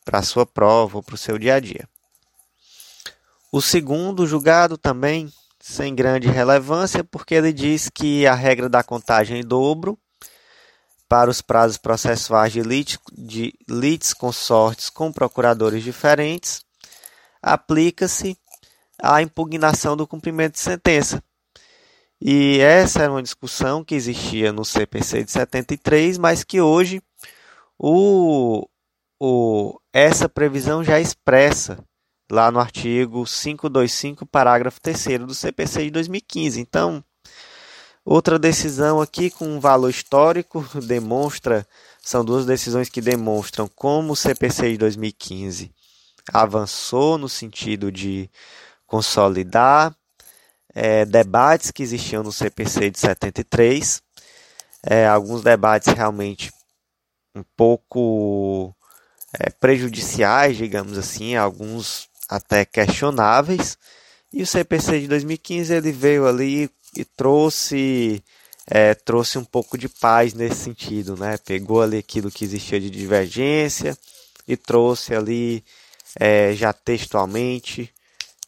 para 0.03 0.20
a 0.20 0.24
sua 0.24 0.46
prova 0.46 0.98
ou 0.98 1.03
para 1.03 1.15
o 1.15 1.18
seu 1.18 1.38
dia 1.38 1.56
a 1.56 1.60
dia. 1.62 1.88
O 3.53 3.62
segundo 3.62 4.27
julgado 4.27 4.77
também 4.77 5.32
sem 5.62 5.96
grande 5.96 6.27
relevância, 6.27 7.06
porque 7.06 7.36
ele 7.36 7.53
diz 7.53 7.88
que 7.88 8.27
a 8.27 8.34
regra 8.34 8.68
da 8.68 8.84
contagem 8.84 9.39
em 9.39 9.46
dobro 9.46 9.98
para 11.12 11.30
os 11.30 11.41
prazos 11.41 11.77
processuais 11.77 12.53
de 12.53 12.62
lites, 12.62 12.98
de 13.12 13.53
lites 13.70 14.13
consortes 14.13 14.89
com 14.89 15.12
procuradores 15.12 15.83
diferentes 15.83 16.64
aplica-se 17.42 18.38
à 18.98 19.22
impugnação 19.22 19.98
do 19.98 20.07
cumprimento 20.07 20.53
de 20.53 20.62
sentença, 20.62 21.22
e 22.22 22.59
essa 22.62 23.01
era 23.01 23.12
uma 23.12 23.22
discussão 23.22 23.83
que 23.83 23.94
existia 23.94 24.53
no 24.53 24.64
CPC 24.64 25.25
de 25.25 25.31
73, 25.31 26.18
mas 26.18 26.46
que 26.46 26.62
hoje 26.62 27.03
o, 27.77 28.66
o, 29.20 29.77
essa 29.92 30.29
previsão 30.29 30.81
já 30.81 30.98
expressa 30.98 31.83
lá 32.31 32.50
no 32.50 32.59
artigo 32.59 33.25
525, 33.25 34.25
parágrafo 34.25 34.79
3 34.79 35.20
do 35.27 35.35
CPC 35.35 35.83
de 35.83 35.92
2015. 35.92 36.62
Então, 36.62 37.03
outra 38.05 38.40
decisão 38.40 39.01
aqui 39.01 39.29
com 39.29 39.46
um 39.46 39.59
valor 39.59 39.90
histórico 39.90 40.66
demonstra, 40.85 41.66
são 42.01 42.25
duas 42.25 42.46
decisões 42.46 42.90
que 42.90 43.01
demonstram 43.01 43.68
como 43.68 44.14
o 44.14 44.16
CPC 44.16 44.72
de 44.72 44.77
2015 44.77 45.72
avançou 46.31 47.18
no 47.18 47.27
sentido 47.27 47.92
de 47.92 48.29
consolidar 48.85 49.96
é, 50.74 51.05
debates 51.05 51.72
que 51.72 51.83
existiam 51.83 52.24
no 52.24 52.31
CPC 52.31 52.92
de 52.92 53.00
73, 53.00 54.01
é, 54.83 55.07
alguns 55.07 55.42
debates 55.42 55.94
realmente 55.94 56.51
um 57.35 57.44
pouco 57.55 58.75
é, 59.40 59.50
prejudiciais, 59.50 60.57
digamos 60.57 60.98
assim, 60.98 61.35
alguns 61.35 62.09
até 62.29 62.66
questionáveis, 62.66 63.77
e 64.33 64.42
o 64.42 64.48
CPC 64.48 65.01
de 65.01 65.07
2015 65.07 65.74
ele 65.74 65.92
veio 65.92 66.25
ali 66.25 66.70
e 66.96 67.06
trouxe 67.06 68.24
é, 68.68 68.94
trouxe 68.94 69.38
um 69.38 69.44
pouco 69.44 69.77
de 69.77 69.90
paz 69.90 70.34
nesse 70.34 70.64
sentido, 70.64 71.18
né? 71.18 71.38
Pegou 71.38 71.82
ali 71.82 71.98
aquilo 71.98 72.32
que 72.32 72.46
existia 72.46 72.80
de 72.80 72.90
divergência 72.90 73.98
e 74.48 74.56
trouxe 74.56 75.16
ali 75.16 75.64
é, 76.20 76.54
já 76.54 76.72
textualmente 76.74 77.94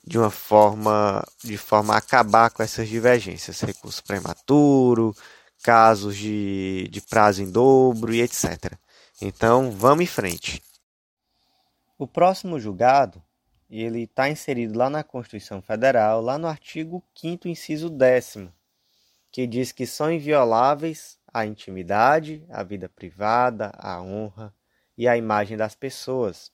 de 0.06 0.18
uma 0.18 0.30
forma 0.30 1.26
de 1.44 1.58
forma 1.58 1.94
a 1.94 1.98
acabar 1.98 2.50
com 2.52 2.62
essas 2.62 2.88
divergências, 2.88 3.62
recurso 3.62 4.04
prematuro, 4.04 5.16
casos 5.64 6.18
de, 6.18 6.88
de 6.92 7.02
prazo 7.02 7.42
em 7.42 7.50
dobro 7.50 8.14
e 8.14 8.22
etc. 8.22 8.74
Então 9.22 9.72
vamos 9.72 10.04
em 10.04 10.08
frente. 10.08 10.62
O 11.98 12.08
próximo 12.08 12.60
julgado 12.60 13.24
ele 13.82 14.04
está 14.04 14.30
inserido 14.30 14.78
lá 14.78 14.90
na 14.90 15.04
Constituição 15.04 15.62
Federal, 15.62 16.22
lá 16.22 16.38
no 16.38 16.48
artigo 16.48 17.04
5 17.16 17.48
inciso 17.48 17.90
10 17.90 18.50
que 19.34 19.48
diz 19.48 19.72
que 19.72 19.88
são 19.88 20.14
invioláveis 20.14 21.18
a 21.34 21.44
intimidade, 21.44 22.46
a 22.50 22.62
vida 22.62 22.88
privada, 22.88 23.72
a 23.76 24.00
honra 24.00 24.54
e 24.96 25.08
a 25.08 25.18
imagem 25.18 25.58
das 25.58 25.74
pessoas, 25.74 26.52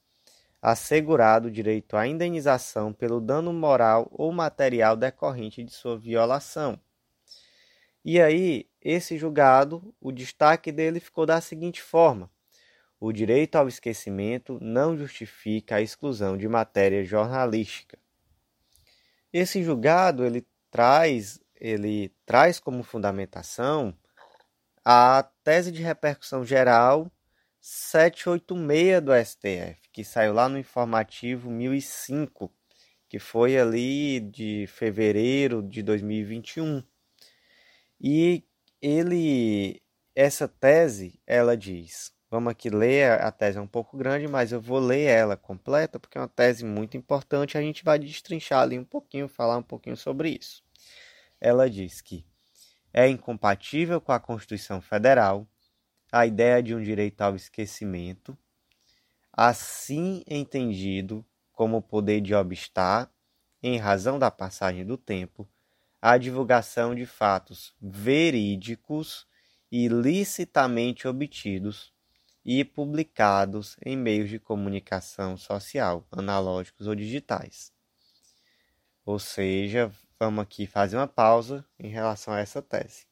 assegurado 0.62 1.48
o 1.48 1.50
direito 1.50 1.94
à 1.94 2.06
indenização 2.06 2.90
pelo 2.90 3.20
dano 3.20 3.52
moral 3.52 4.08
ou 4.10 4.32
material 4.32 4.96
decorrente 4.96 5.62
de 5.62 5.72
sua 5.72 5.98
violação. 5.98 6.80
E 8.02 8.18
aí, 8.18 8.66
esse 8.80 9.18
julgado, 9.18 9.94
o 10.00 10.10
destaque 10.10 10.72
dele 10.72 11.00
ficou 11.00 11.26
da 11.26 11.38
seguinte 11.42 11.82
forma: 11.82 12.30
o 13.00 13.12
direito 13.12 13.56
ao 13.56 13.66
esquecimento 13.66 14.58
não 14.60 14.96
justifica 14.96 15.76
a 15.76 15.80
exclusão 15.80 16.36
de 16.36 16.46
matéria 16.46 17.02
jornalística. 17.02 17.98
Esse 19.32 19.62
julgado 19.62 20.24
ele 20.24 20.46
traz, 20.70 21.40
ele 21.58 22.12
traz 22.26 22.60
como 22.60 22.82
fundamentação 22.82 23.96
a 24.84 25.26
tese 25.42 25.72
de 25.72 25.82
repercussão 25.82 26.44
geral 26.44 27.10
786 27.60 29.00
do 29.02 29.12
STF, 29.14 29.88
que 29.92 30.04
saiu 30.04 30.34
lá 30.34 30.48
no 30.48 30.58
informativo 30.58 31.50
1005, 31.50 32.52
que 33.08 33.18
foi 33.18 33.58
ali 33.58 34.20
de 34.20 34.66
fevereiro 34.66 35.62
de 35.62 35.82
2021. 35.82 36.82
E 38.00 38.44
ele 38.80 39.82
essa 40.14 40.48
tese, 40.48 41.20
ela 41.26 41.56
diz, 41.56 42.12
vamos 42.30 42.52
aqui 42.52 42.70
ler, 42.70 43.20
a 43.20 43.32
tese 43.32 43.58
é 43.58 43.60
um 43.60 43.66
pouco 43.66 43.96
grande, 43.96 44.28
mas 44.28 44.52
eu 44.52 44.60
vou 44.60 44.78
ler 44.78 45.02
ela 45.02 45.36
completa 45.36 45.98
porque 45.98 46.16
é 46.16 46.20
uma 46.20 46.28
tese 46.28 46.64
muito 46.64 46.96
importante, 46.96 47.58
a 47.58 47.60
gente 47.60 47.82
vai 47.84 47.98
destrinchar 47.98 48.60
ali 48.62 48.78
um 48.78 48.84
pouquinho, 48.84 49.28
falar 49.28 49.56
um 49.56 49.62
pouquinho 49.62 49.96
sobre 49.96 50.30
isso. 50.30 50.62
Ela 51.40 51.68
diz 51.68 52.00
que 52.00 52.24
é 52.92 53.08
incompatível 53.08 54.00
com 54.00 54.12
a 54.12 54.20
Constituição 54.20 54.80
Federal 54.80 55.46
a 56.12 56.26
ideia 56.26 56.62
de 56.62 56.74
um 56.74 56.82
direito 56.82 57.20
ao 57.20 57.34
esquecimento, 57.34 58.36
assim 59.32 60.22
entendido 60.26 61.24
como 61.52 61.78
o 61.78 61.82
poder 61.82 62.20
de 62.20 62.34
obstar, 62.34 63.10
em 63.62 63.76
razão 63.76 64.18
da 64.18 64.30
passagem 64.30 64.84
do 64.84 64.96
tempo, 64.96 65.48
a 66.00 66.16
divulgação 66.16 66.94
de 66.94 67.04
fatos 67.04 67.74
verídicos 67.80 69.26
e 69.70 69.86
licitamente 69.86 71.06
obtidos 71.06 71.92
e 72.52 72.64
publicados 72.64 73.76
em 73.86 73.96
meios 73.96 74.28
de 74.28 74.40
comunicação 74.40 75.36
social, 75.36 76.04
analógicos 76.10 76.88
ou 76.88 76.96
digitais. 76.96 77.72
Ou 79.06 79.20
seja, 79.20 79.92
vamos 80.18 80.42
aqui 80.42 80.66
fazer 80.66 80.96
uma 80.96 81.06
pausa 81.06 81.64
em 81.78 81.86
relação 81.86 82.34
a 82.34 82.40
essa 82.40 82.60
tese. 82.60 83.06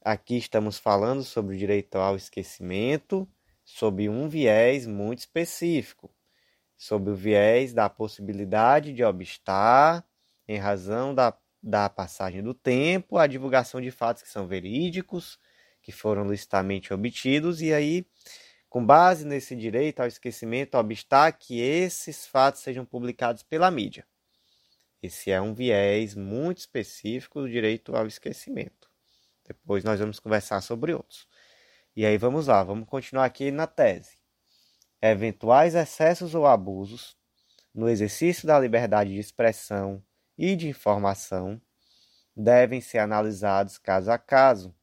aqui 0.00 0.36
estamos 0.36 0.78
falando 0.78 1.24
sobre 1.24 1.56
o 1.56 1.58
direito 1.58 1.96
ao 1.96 2.14
esquecimento, 2.14 3.28
sob 3.64 4.08
um 4.08 4.28
viés 4.28 4.86
muito 4.86 5.18
específico, 5.18 6.08
sob 6.76 7.10
o 7.10 7.16
viés 7.16 7.72
da 7.72 7.90
possibilidade 7.90 8.92
de 8.92 9.02
obstar, 9.02 10.06
em 10.46 10.56
razão 10.56 11.12
da, 11.12 11.36
da 11.60 11.88
passagem 11.88 12.44
do 12.44 12.54
tempo, 12.54 13.18
a 13.18 13.26
divulgação 13.26 13.80
de 13.80 13.90
fatos 13.90 14.22
que 14.22 14.28
são 14.28 14.46
verídicos, 14.46 15.36
que 15.84 15.92
foram 15.92 16.26
licitamente 16.26 16.94
obtidos, 16.94 17.60
e 17.60 17.70
aí, 17.72 18.06
com 18.70 18.84
base 18.84 19.26
nesse 19.26 19.54
direito 19.54 20.00
ao 20.00 20.08
esquecimento, 20.08 20.78
obstar 20.78 21.30
que 21.32 21.60
esses 21.60 22.26
fatos 22.26 22.62
sejam 22.62 22.86
publicados 22.86 23.42
pela 23.42 23.70
mídia. 23.70 24.06
Esse 25.02 25.30
é 25.30 25.38
um 25.38 25.52
viés 25.52 26.14
muito 26.14 26.58
específico 26.58 27.42
do 27.42 27.50
direito 27.50 27.94
ao 27.94 28.06
esquecimento. 28.06 28.90
Depois 29.46 29.84
nós 29.84 30.00
vamos 30.00 30.18
conversar 30.18 30.62
sobre 30.62 30.94
outros. 30.94 31.28
E 31.94 32.06
aí 32.06 32.16
vamos 32.16 32.46
lá, 32.46 32.64
vamos 32.64 32.88
continuar 32.88 33.26
aqui 33.26 33.50
na 33.50 33.66
tese. 33.66 34.16
Eventuais 35.02 35.74
excessos 35.74 36.34
ou 36.34 36.46
abusos 36.46 37.14
no 37.74 37.90
exercício 37.90 38.46
da 38.46 38.58
liberdade 38.58 39.12
de 39.12 39.18
expressão 39.18 40.02
e 40.38 40.56
de 40.56 40.66
informação 40.66 41.60
devem 42.34 42.80
ser 42.80 43.00
analisados 43.00 43.76
caso 43.76 44.10
a 44.10 44.16
caso, 44.16 44.74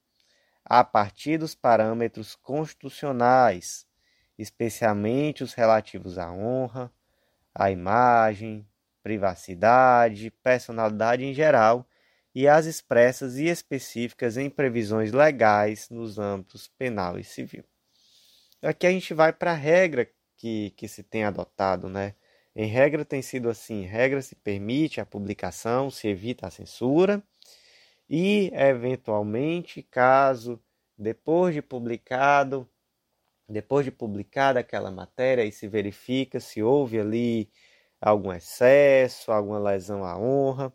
a 0.73 0.85
partir 0.85 1.37
dos 1.37 1.53
parâmetros 1.53 2.33
constitucionais, 2.33 3.85
especialmente 4.39 5.43
os 5.43 5.53
relativos 5.53 6.17
à 6.17 6.31
honra, 6.31 6.89
à 7.53 7.69
imagem, 7.69 8.65
privacidade, 9.03 10.31
personalidade 10.41 11.25
em 11.25 11.33
geral 11.33 11.85
e 12.33 12.47
as 12.47 12.65
expressas 12.67 13.35
e 13.35 13.47
específicas 13.47 14.37
em 14.37 14.49
previsões 14.49 15.11
legais 15.11 15.89
nos 15.89 16.17
âmbitos 16.17 16.69
penal 16.69 17.19
e 17.19 17.23
civil. 17.25 17.65
Aqui 18.61 18.87
a 18.87 18.91
gente 18.91 19.13
vai 19.13 19.33
para 19.33 19.51
a 19.51 19.55
regra 19.55 20.09
que, 20.37 20.69
que 20.77 20.87
se 20.87 21.03
tem 21.03 21.25
adotado, 21.25 21.89
né? 21.89 22.15
Em 22.55 22.67
regra 22.67 23.03
tem 23.03 23.21
sido 23.21 23.49
assim: 23.49 23.83
regra 23.83 24.21
se 24.21 24.35
permite 24.35 25.01
a 25.01 25.05
publicação, 25.05 25.91
se 25.91 26.07
evita 26.07 26.47
a 26.47 26.49
censura, 26.49 27.21
e 28.13 28.51
eventualmente, 28.53 29.81
caso 29.81 30.61
depois 30.97 31.55
de 31.55 31.61
publicado, 31.61 32.69
depois 33.47 33.85
de 33.85 33.91
publicada 33.91 34.59
aquela 34.59 34.91
matéria 34.91 35.45
e 35.45 35.51
se 35.51 35.67
verifica 35.67 36.39
se 36.41 36.61
houve 36.61 36.99
ali 36.99 37.49
algum 38.01 38.33
excesso, 38.33 39.31
alguma 39.31 39.59
lesão 39.59 40.03
à 40.03 40.17
honra, 40.19 40.73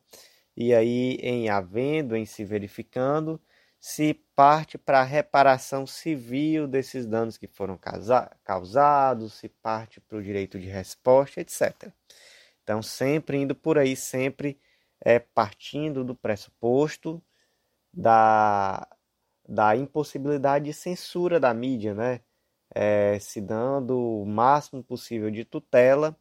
e 0.57 0.75
aí, 0.75 1.17
em 1.23 1.51
havendo, 1.51 2.17
em 2.17 2.27
se 2.27 2.45
verificando, 2.45 3.41
se 3.81 4.15
parte 4.35 4.79
para 4.79 5.01
a 5.01 5.05
reparação 5.05 5.87
civil 5.87 6.67
desses 6.67 7.07
danos 7.07 7.37
que 7.39 7.47
foram 7.49 7.79
causados, 8.45 9.35
se 9.35 9.49
parte 9.49 10.01
para 10.01 10.19
o 10.19 10.23
direito 10.23 10.59
de 10.59 10.69
resposta, 10.69 11.41
etc. 11.41 11.93
Então, 12.63 12.83
sempre 12.83 13.39
indo 13.39 13.55
por 13.55 13.79
aí, 13.79 13.95
sempre 13.97 14.59
é, 15.01 15.19
partindo 15.19 16.05
do 16.05 16.15
pressuposto 16.15 17.23
da, 17.93 18.87
da 19.49 19.77
impossibilidade 19.77 20.67
de 20.67 20.73
censura 20.73 21.41
da 21.41 21.53
mídia, 21.55 21.95
né? 21.95 22.21
É, 22.75 23.19
se 23.21 23.41
dando 23.41 23.97
o 24.23 24.27
máximo 24.27 24.83
possível 24.83 25.31
de 25.31 25.45
tutela 25.45 26.19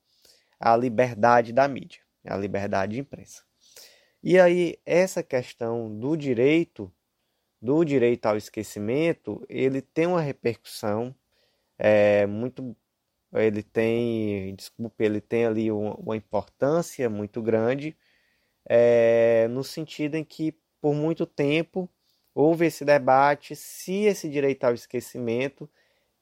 à 0.59 0.77
liberdade 0.77 1.51
da 1.51 1.67
mídia, 1.67 2.01
à 2.25 2.37
liberdade 2.37 2.93
de 2.93 2.99
imprensa. 2.99 3.43
E 4.23 4.39
aí 4.39 4.79
essa 4.85 5.23
questão 5.23 5.99
do 5.99 6.15
direito, 6.15 6.91
do 7.61 7.83
direito 7.83 8.25
ao 8.27 8.37
esquecimento, 8.37 9.43
ele 9.49 9.81
tem 9.81 10.07
uma 10.07 10.21
repercussão 10.21 11.15
é, 11.77 12.25
muito, 12.25 12.75
ele 13.33 13.63
tem, 13.63 14.55
desculpe, 14.55 15.03
ele 15.03 15.21
tem 15.21 15.45
ali 15.45 15.71
uma, 15.71 15.95
uma 15.95 16.17
importância 16.17 17.09
muito 17.09 17.41
grande, 17.41 17.97
é, 18.65 19.47
no 19.49 19.63
sentido 19.63 20.15
em 20.15 20.23
que 20.23 20.55
por 20.81 20.93
muito 20.93 21.25
tempo 21.25 21.89
houve 22.33 22.65
esse 22.65 22.83
debate 22.85 23.55
se 23.55 24.03
esse 24.03 24.29
direito 24.29 24.63
ao 24.65 24.73
esquecimento 24.73 25.69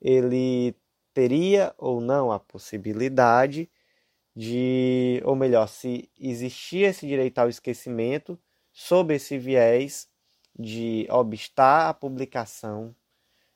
ele 0.02 0.76
teria 1.14 1.74
ou 1.78 2.02
não 2.02 2.32
a 2.32 2.40
possibilidade 2.40 3.70
de, 4.36 5.22
ou 5.26 5.36
melhor, 5.36 5.68
se 5.68 6.10
existia 6.20 6.90
esse 6.90 7.08
direito 7.08 7.40
ao 7.40 7.50
esquecimento 7.50 8.40
sob 8.72 9.14
esse 9.14 9.38
viés 9.38 10.10
de 10.58 11.08
obstar 11.10 11.90
a 11.90 11.94
publicação 11.94 12.96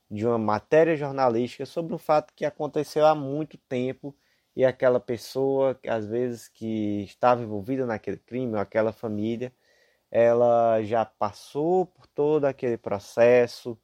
de 0.09 0.25
uma 0.25 0.37
matéria 0.37 0.95
jornalística 0.95 1.65
sobre 1.65 1.93
um 1.93 1.97
fato 1.97 2.33
que 2.33 2.45
aconteceu 2.45 3.05
há 3.05 3.15
muito 3.15 3.57
tempo 3.57 4.15
e 4.57 4.65
aquela 4.65 4.99
pessoa, 4.99 5.79
às 5.87 6.07
vezes, 6.07 6.47
que 6.47 7.03
estava 7.03 7.43
envolvida 7.43 7.85
naquele 7.85 8.17
crime, 8.17 8.55
ou 8.55 8.59
aquela 8.59 8.91
família, 8.91 9.53
ela 10.11 10.81
já 10.83 11.05
passou 11.05 11.85
por 11.85 12.07
todo 12.07 12.45
aquele 12.45 12.77
processo 12.77 13.79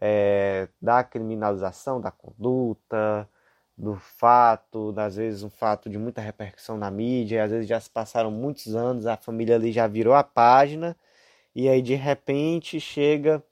é, 0.00 0.68
da 0.80 1.04
criminalização 1.04 2.00
da 2.00 2.12
conduta, 2.12 3.28
do 3.76 3.96
fato, 3.96 4.94
às 4.98 5.16
vezes 5.16 5.42
um 5.42 5.50
fato 5.50 5.90
de 5.90 5.98
muita 5.98 6.20
repercussão 6.20 6.76
na 6.78 6.90
mídia, 6.92 7.44
às 7.44 7.50
vezes 7.50 7.68
já 7.68 7.80
se 7.80 7.90
passaram 7.90 8.30
muitos 8.30 8.76
anos, 8.76 9.06
a 9.06 9.16
família 9.16 9.56
ali 9.56 9.72
já 9.72 9.88
virou 9.88 10.14
a 10.14 10.24
página, 10.24 10.96
e 11.54 11.68
aí 11.68 11.82
de 11.82 11.94
repente 11.96 12.80
chega 12.80 13.42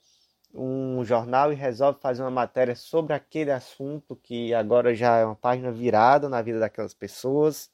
um 0.53 1.03
jornal 1.03 1.51
e 1.51 1.55
resolve 1.55 1.99
fazer 1.99 2.21
uma 2.21 2.31
matéria 2.31 2.75
sobre 2.75 3.13
aquele 3.13 3.51
assunto 3.51 4.15
que 4.15 4.53
agora 4.53 4.93
já 4.93 5.17
é 5.17 5.25
uma 5.25 5.35
página 5.35 5.71
virada 5.71 6.29
na 6.29 6.41
vida 6.41 6.59
daquelas 6.59 6.93
pessoas, 6.93 7.71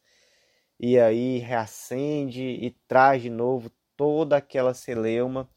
e 0.79 0.97
aí 0.99 1.39
reacende 1.39 2.41
e 2.43 2.71
traz 2.87 3.21
de 3.21 3.29
novo 3.29 3.71
toda 3.97 4.37
aquela 4.37 4.73
celeuma 4.73 5.49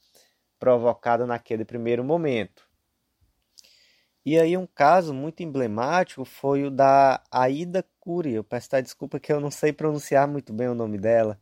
provocada 0.59 1.27
naquele 1.27 1.65
primeiro 1.65 2.05
momento. 2.05 2.69
E 4.25 4.39
aí 4.39 4.57
um 4.57 4.67
caso 4.67 5.13
muito 5.13 5.43
emblemático 5.43 6.25
foi 6.25 6.65
o 6.65 6.71
da 6.71 7.23
Aida 7.31 7.85
Cury. 7.99 8.35
Eu 8.35 8.45
peço 8.45 8.71
desculpa 8.83 9.19
que 9.19 9.33
eu 9.33 9.41
não 9.41 9.51
sei 9.51 9.73
pronunciar 9.73 10.29
muito 10.29 10.53
bem 10.53 10.69
o 10.69 10.75
nome 10.75 10.99
dela, 10.99 11.41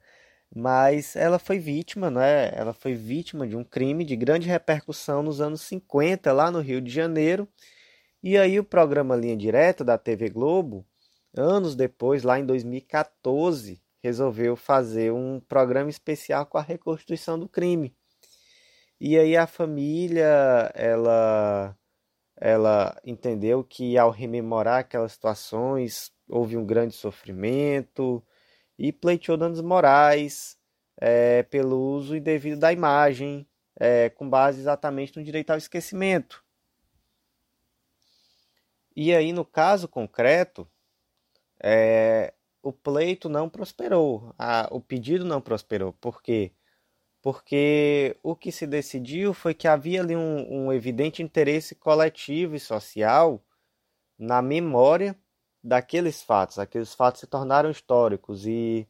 mas 0.54 1.14
ela 1.14 1.38
foi 1.38 1.58
vítima, 1.58 2.10
né? 2.10 2.50
Ela 2.54 2.72
foi 2.72 2.94
vítima 2.94 3.46
de 3.46 3.56
um 3.56 3.64
crime 3.64 4.04
de 4.04 4.16
grande 4.16 4.48
repercussão 4.48 5.22
nos 5.22 5.40
anos 5.40 5.62
50 5.62 6.32
lá 6.32 6.50
no 6.50 6.60
Rio 6.60 6.80
de 6.80 6.90
Janeiro. 6.90 7.48
E 8.22 8.36
aí 8.36 8.58
o 8.58 8.64
programa 8.64 9.16
Linha 9.16 9.36
Direta 9.36 9.84
da 9.84 9.96
TV 9.96 10.28
Globo, 10.28 10.84
anos 11.34 11.74
depois, 11.76 12.22
lá 12.22 12.38
em 12.38 12.44
2014, 12.44 13.80
resolveu 14.02 14.56
fazer 14.56 15.12
um 15.12 15.40
programa 15.40 15.90
especial 15.90 16.46
com 16.46 16.58
a 16.58 16.62
reconstituição 16.62 17.38
do 17.38 17.48
crime. 17.48 17.94
E 19.00 19.18
aí 19.18 19.36
a 19.36 19.46
família, 19.46 20.70
ela 20.74 21.76
ela 22.40 22.98
entendeu 23.04 23.62
que 23.62 23.98
ao 23.98 24.10
rememorar 24.10 24.80
aquelas 24.80 25.12
situações 25.12 26.10
houve 26.28 26.56
um 26.56 26.64
grande 26.64 26.94
sofrimento 26.94 28.24
e 28.80 28.90
pleiteou 28.90 29.36
danos 29.36 29.60
morais 29.60 30.58
é, 30.96 31.42
pelo 31.44 31.78
uso 31.78 32.16
indevido 32.16 32.58
da 32.58 32.72
imagem, 32.72 33.46
é, 33.78 34.08
com 34.08 34.28
base 34.28 34.58
exatamente 34.58 35.16
no 35.16 35.22
direito 35.22 35.50
ao 35.50 35.58
esquecimento. 35.58 36.42
E 38.96 39.14
aí, 39.14 39.32
no 39.32 39.44
caso 39.44 39.86
concreto, 39.86 40.66
é, 41.62 42.32
o 42.62 42.72
pleito 42.72 43.28
não 43.28 43.48
prosperou, 43.48 44.34
a, 44.38 44.66
o 44.70 44.80
pedido 44.80 45.24
não 45.24 45.40
prosperou. 45.40 45.92
Por 45.92 46.22
quê? 46.22 46.52
porque 47.22 48.16
o 48.22 48.34
que 48.34 48.50
se 48.50 48.66
decidiu 48.66 49.34
foi 49.34 49.52
que 49.52 49.68
havia 49.68 50.00
ali 50.00 50.16
um, 50.16 50.66
um 50.66 50.72
evidente 50.72 51.22
interesse 51.22 51.74
coletivo 51.74 52.54
e 52.56 52.60
social 52.60 53.44
na 54.18 54.40
memória 54.40 55.14
daqueles 55.62 56.22
fatos. 56.22 56.58
Aqueles 56.58 56.94
fatos 56.94 57.20
se 57.20 57.26
tornaram 57.26 57.70
históricos 57.70 58.46
e, 58.46 58.86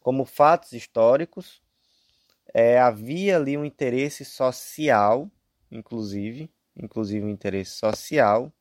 como 0.00 0.24
fatos 0.24 0.72
históricos, 0.72 1.62
é, 2.52 2.78
havia 2.78 3.36
ali 3.36 3.56
um 3.56 3.64
interesse 3.64 4.24
social, 4.24 5.30
inclusive, 5.70 6.50
inclusive 6.76 7.24
um 7.24 7.30
interesse 7.30 7.72
social, 7.72 8.52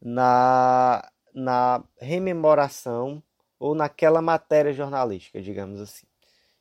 na, 0.00 1.08
na 1.34 1.84
rememoração 1.98 3.22
ou 3.58 3.74
naquela 3.74 4.20
matéria 4.20 4.72
jornalística, 4.72 5.40
digamos 5.40 5.80
assim 5.80 6.06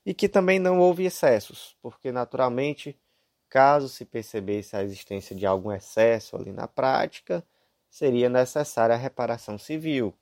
e 0.05 0.13
que 0.13 0.27
também 0.27 0.59
não 0.59 0.79
houve 0.79 1.05
excessos, 1.05 1.75
porque 1.81 2.11
naturalmente, 2.11 2.97
caso 3.49 3.87
se 3.87 4.05
percebesse 4.05 4.75
a 4.75 4.83
existência 4.83 5.35
de 5.35 5.45
algum 5.45 5.71
excesso 5.71 6.35
ali 6.35 6.51
na 6.51 6.67
prática, 6.67 7.43
seria 7.91 8.29
necessária 8.29 8.95
a 8.95 8.97
reparação 8.97 9.57
civil. 9.57 10.15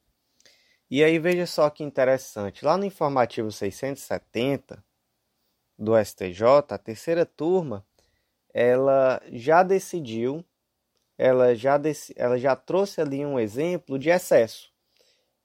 E 0.90 1.04
aí 1.04 1.20
veja 1.20 1.46
só 1.46 1.70
que 1.70 1.84
interessante, 1.84 2.66
lá 2.66 2.76
no 2.76 2.84
informativo 2.84 3.52
670 3.52 4.84
do 5.78 5.94
STJ, 6.04 6.44
a 6.72 6.78
terceira 6.80 7.28
turma, 7.28 7.86
ela 8.52 9.22
já 9.32 9.62
decidiu, 9.62 10.44
ela 11.16 11.54
já, 11.54 11.78
dec, 11.78 12.12
ela 12.16 12.40
já 12.40 12.56
trouxe 12.56 13.00
ali 13.00 13.24
um 13.24 13.40
exemplo 13.40 14.00
de 14.00 14.10
excesso. 14.10 14.74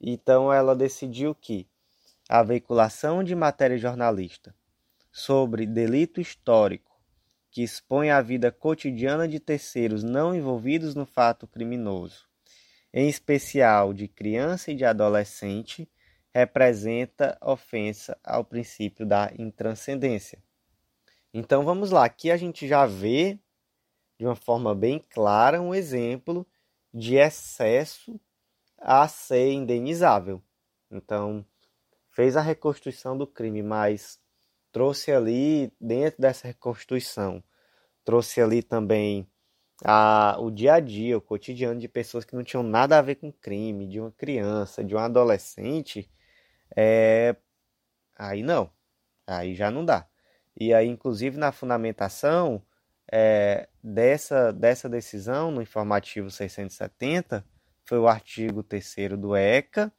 Então 0.00 0.50
ela 0.50 0.74
decidiu 0.74 1.34
que 1.34 1.68
a 2.26 2.42
veiculação 2.42 3.22
de 3.22 3.34
matéria 3.34 3.76
jornalista 3.76 4.54
sobre 5.12 5.66
delito 5.66 6.22
histórico 6.22 6.93
que 7.54 7.62
expõe 7.62 8.10
a 8.10 8.20
vida 8.20 8.50
cotidiana 8.50 9.28
de 9.28 9.38
terceiros 9.38 10.02
não 10.02 10.34
envolvidos 10.34 10.96
no 10.96 11.06
fato 11.06 11.46
criminoso, 11.46 12.26
em 12.92 13.08
especial 13.08 13.94
de 13.94 14.08
criança 14.08 14.72
e 14.72 14.74
de 14.74 14.84
adolescente, 14.84 15.88
representa 16.34 17.38
ofensa 17.40 18.18
ao 18.24 18.44
princípio 18.44 19.06
da 19.06 19.32
intranscendência. 19.38 20.42
Então 21.32 21.64
vamos 21.64 21.92
lá, 21.92 22.04
aqui 22.04 22.28
a 22.32 22.36
gente 22.36 22.66
já 22.66 22.86
vê 22.86 23.38
de 24.18 24.26
uma 24.26 24.34
forma 24.34 24.74
bem 24.74 24.98
clara 25.08 25.62
um 25.62 25.72
exemplo 25.72 26.44
de 26.92 27.14
excesso 27.14 28.20
a 28.78 29.06
ser 29.06 29.52
indenizável. 29.52 30.42
Então, 30.90 31.46
fez 32.08 32.36
a 32.36 32.40
reconstrução 32.40 33.16
do 33.16 33.28
crime, 33.28 33.62
mas 33.62 34.18
trouxe 34.74 35.12
ali, 35.12 35.72
dentro 35.80 36.20
dessa 36.20 36.48
reconstrução, 36.48 37.40
trouxe 38.04 38.40
ali 38.40 38.60
também 38.60 39.24
a, 39.84 40.36
o 40.40 40.50
dia 40.50 40.74
a 40.74 40.80
dia, 40.80 41.16
o 41.16 41.20
cotidiano 41.20 41.78
de 41.78 41.86
pessoas 41.86 42.24
que 42.24 42.34
não 42.34 42.42
tinham 42.42 42.64
nada 42.64 42.98
a 42.98 43.02
ver 43.02 43.14
com 43.14 43.30
crime, 43.30 43.86
de 43.86 44.00
uma 44.00 44.10
criança, 44.10 44.82
de 44.82 44.92
um 44.92 44.98
adolescente, 44.98 46.10
é, 46.76 47.36
aí 48.18 48.42
não, 48.42 48.68
aí 49.24 49.54
já 49.54 49.70
não 49.70 49.84
dá. 49.84 50.08
E 50.58 50.74
aí, 50.74 50.88
inclusive, 50.88 51.38
na 51.38 51.52
fundamentação 51.52 52.60
é, 53.12 53.68
dessa, 53.80 54.52
dessa 54.52 54.88
decisão, 54.88 55.52
no 55.52 55.62
informativo 55.62 56.32
670, 56.32 57.44
foi 57.84 57.98
o 57.98 58.08
artigo 58.08 58.64
3 58.64 59.16
do 59.16 59.36
ECA 59.36 59.92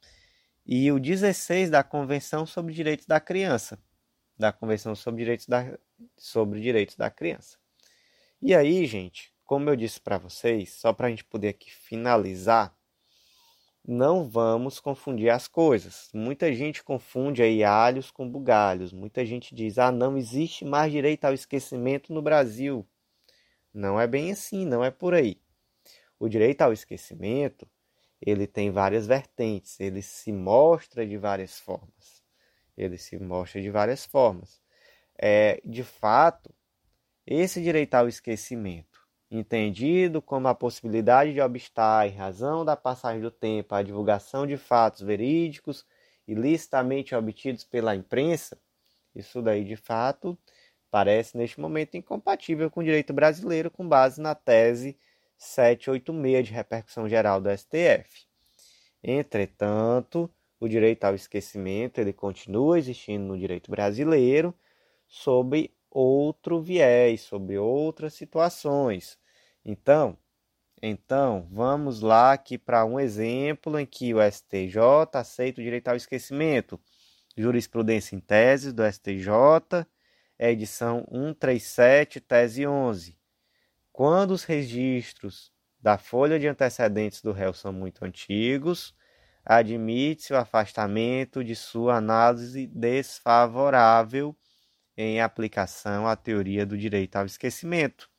e 0.66 0.92
o 0.92 1.00
16 1.00 1.70
da 1.70 1.82
Convenção 1.82 2.44
sobre 2.44 2.74
Direitos 2.74 3.06
da 3.06 3.18
Criança, 3.20 3.78
da 4.38 4.52
Convenção 4.52 4.94
sobre 4.94 5.22
Direitos 5.22 5.46
da, 5.46 5.78
sobre 6.16 6.60
Direitos 6.60 6.96
da 6.96 7.10
Criança. 7.10 7.58
E 8.40 8.54
aí, 8.54 8.84
gente, 8.86 9.32
como 9.44 9.70
eu 9.70 9.76
disse 9.76 10.00
para 10.00 10.18
vocês, 10.18 10.72
só 10.74 10.92
para 10.92 11.06
a 11.06 11.10
gente 11.10 11.24
poder 11.24 11.48
aqui 11.48 11.70
finalizar, 11.70 12.76
não 13.86 14.28
vamos 14.28 14.80
confundir 14.80 15.30
as 15.30 15.46
coisas. 15.46 16.10
Muita 16.12 16.52
gente 16.52 16.82
confunde 16.82 17.42
aí 17.42 17.62
alhos 17.62 18.10
com 18.10 18.28
bugalhos. 18.28 18.92
Muita 18.92 19.24
gente 19.24 19.54
diz: 19.54 19.78
ah, 19.78 19.92
não 19.92 20.18
existe 20.18 20.64
mais 20.64 20.90
direito 20.90 21.24
ao 21.24 21.32
esquecimento 21.32 22.12
no 22.12 22.20
Brasil. 22.20 22.86
Não 23.72 24.00
é 24.00 24.06
bem 24.06 24.32
assim, 24.32 24.66
não 24.66 24.84
é 24.84 24.90
por 24.90 25.14
aí. 25.14 25.40
O 26.18 26.28
direito 26.28 26.62
ao 26.62 26.72
esquecimento 26.72 27.68
ele 28.20 28.46
tem 28.46 28.70
várias 28.70 29.06
vertentes, 29.06 29.78
ele 29.78 30.02
se 30.02 30.32
mostra 30.32 31.06
de 31.06 31.18
várias 31.18 31.60
formas 31.60 32.15
ele 32.76 32.98
se 32.98 33.18
mostra 33.18 33.60
de 33.60 33.70
várias 33.70 34.04
formas. 34.04 34.60
É, 35.18 35.60
de 35.64 35.82
fato, 35.82 36.54
esse 37.26 37.62
direito 37.62 37.94
ao 37.94 38.08
esquecimento, 38.08 39.00
entendido 39.30 40.20
como 40.22 40.48
a 40.48 40.54
possibilidade 40.54 41.32
de 41.32 41.40
obstar, 41.40 42.08
em 42.08 42.14
razão 42.14 42.64
da 42.64 42.76
passagem 42.76 43.20
do 43.20 43.30
tempo, 43.30 43.74
a 43.74 43.82
divulgação 43.82 44.46
de 44.46 44.56
fatos 44.56 45.02
verídicos 45.02 45.84
ilicitamente 46.28 47.14
obtidos 47.14 47.64
pela 47.64 47.94
imprensa, 47.94 48.58
isso 49.14 49.40
daí 49.40 49.64
de 49.64 49.76
fato 49.76 50.38
parece 50.90 51.36
neste 51.36 51.60
momento 51.60 51.96
incompatível 51.96 52.70
com 52.70 52.80
o 52.80 52.84
direito 52.84 53.12
brasileiro 53.12 53.70
com 53.70 53.88
base 53.88 54.20
na 54.20 54.34
tese 54.34 54.98
786 55.38 56.46
de 56.46 56.52
repercussão 56.52 57.08
geral 57.08 57.40
do 57.40 57.50
STF. 57.50 58.26
Entretanto, 59.02 60.30
o 60.58 60.68
direito 60.68 61.04
ao 61.04 61.14
esquecimento 61.14 61.98
ele 61.98 62.12
continua 62.12 62.78
existindo 62.78 63.24
no 63.24 63.38
direito 63.38 63.70
brasileiro 63.70 64.54
sob 65.08 65.70
outro 65.90 66.60
viés, 66.60 67.22
sobre 67.22 67.58
outras 67.58 68.14
situações. 68.14 69.18
Então, 69.64 70.18
então 70.82 71.48
vamos 71.50 72.00
lá 72.00 72.32
aqui 72.32 72.58
para 72.58 72.84
um 72.84 73.00
exemplo 73.00 73.78
em 73.78 73.86
que 73.86 74.12
o 74.14 74.18
STJ 74.20 74.78
aceita 75.14 75.60
o 75.60 75.64
direito 75.64 75.88
ao 75.88 75.96
esquecimento. 75.96 76.78
Jurisprudência 77.36 78.14
em 78.16 78.20
tese 78.20 78.72
do 78.72 78.82
STJ, 78.84 79.86
edição 80.38 81.06
137, 81.10 82.20
tese 82.20 82.66
11. 82.66 83.18
Quando 83.92 84.32
os 84.32 84.44
registros 84.44 85.50
da 85.80 85.96
folha 85.96 86.38
de 86.38 86.46
antecedentes 86.46 87.22
do 87.22 87.32
réu 87.32 87.52
são 87.54 87.72
muito 87.72 88.04
antigos, 88.04 88.94
admite-se 89.46 90.32
o 90.32 90.36
afastamento 90.36 91.44
de 91.44 91.54
sua 91.54 91.96
análise 91.96 92.66
desfavorável 92.66 94.36
em 94.96 95.20
aplicação 95.20 96.08
à 96.08 96.16
teoria 96.16 96.66
do 96.66 96.76
direito 96.76 97.14
ao 97.14 97.26
esquecimento. 97.26 98.10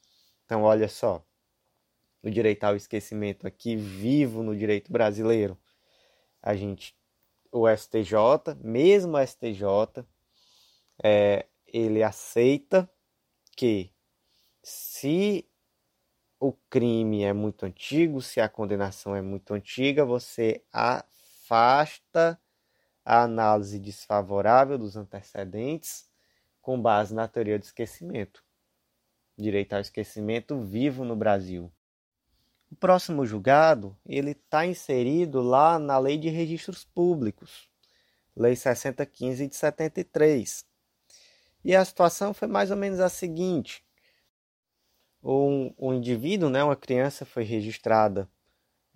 Então, 0.46 0.64
olha 0.64 0.88
só, 0.88 1.26
o 2.24 2.30
direito 2.30 2.64
ao 2.64 2.78
esquecimento 2.78 3.46
aqui 3.46 3.76
vivo 3.76 4.42
no 4.42 4.56
direito 4.56 4.90
brasileiro. 4.90 5.58
A 6.42 6.56
gente, 6.56 6.96
o 7.52 7.68
STJ, 7.68 8.56
mesmo 8.64 9.18
o 9.18 9.28
STJ, 9.28 10.06
é, 11.04 11.46
ele 11.66 12.04
aceita 12.04 12.90
que 13.58 13.92
se 14.64 15.46
o 16.40 16.54
crime 16.70 17.24
é 17.24 17.34
muito 17.34 17.66
antigo, 17.66 18.22
se 18.22 18.40
a 18.40 18.48
condenação 18.48 19.14
é 19.14 19.22
muito 19.22 19.54
antiga, 19.54 20.06
você 20.06 20.64
a 20.72 21.04
afasta 21.48 22.40
a 23.06 23.24
análise 23.24 23.80
desfavorável 23.80 24.78
dos 24.78 24.98
antecedentes 24.98 26.10
com 26.62 26.82
base 26.82 27.16
na 27.16 27.26
teoria 27.26 27.58
do 27.58 27.64
esquecimento. 27.64 28.44
Direito 29.38 29.74
ao 29.74 29.80
esquecimento 29.80 30.60
vivo 30.60 31.06
no 31.06 31.16
Brasil. 31.16 31.72
O 32.70 32.76
próximo 32.76 33.26
julgado 33.26 33.98
ele 34.06 34.32
está 34.32 34.66
inserido 34.66 35.42
lá 35.42 35.80
na 35.80 35.98
Lei 35.98 36.18
de 36.18 36.28
Registros 36.28 36.84
Públicos, 36.84 37.70
Lei 38.36 38.56
6015 38.56 39.48
de 39.48 39.56
73. 39.56 40.66
E 41.64 41.74
a 41.74 41.86
situação 41.86 42.34
foi 42.34 42.48
mais 42.50 42.72
ou 42.72 42.78
menos 42.78 43.00
a 43.00 43.08
seguinte: 43.08 43.86
um, 45.24 45.74
um 45.80 45.94
indivíduo, 45.94 46.50
né, 46.50 46.62
uma 46.62 46.76
criança, 46.76 47.26
foi 47.26 47.44
registrada 47.44 48.30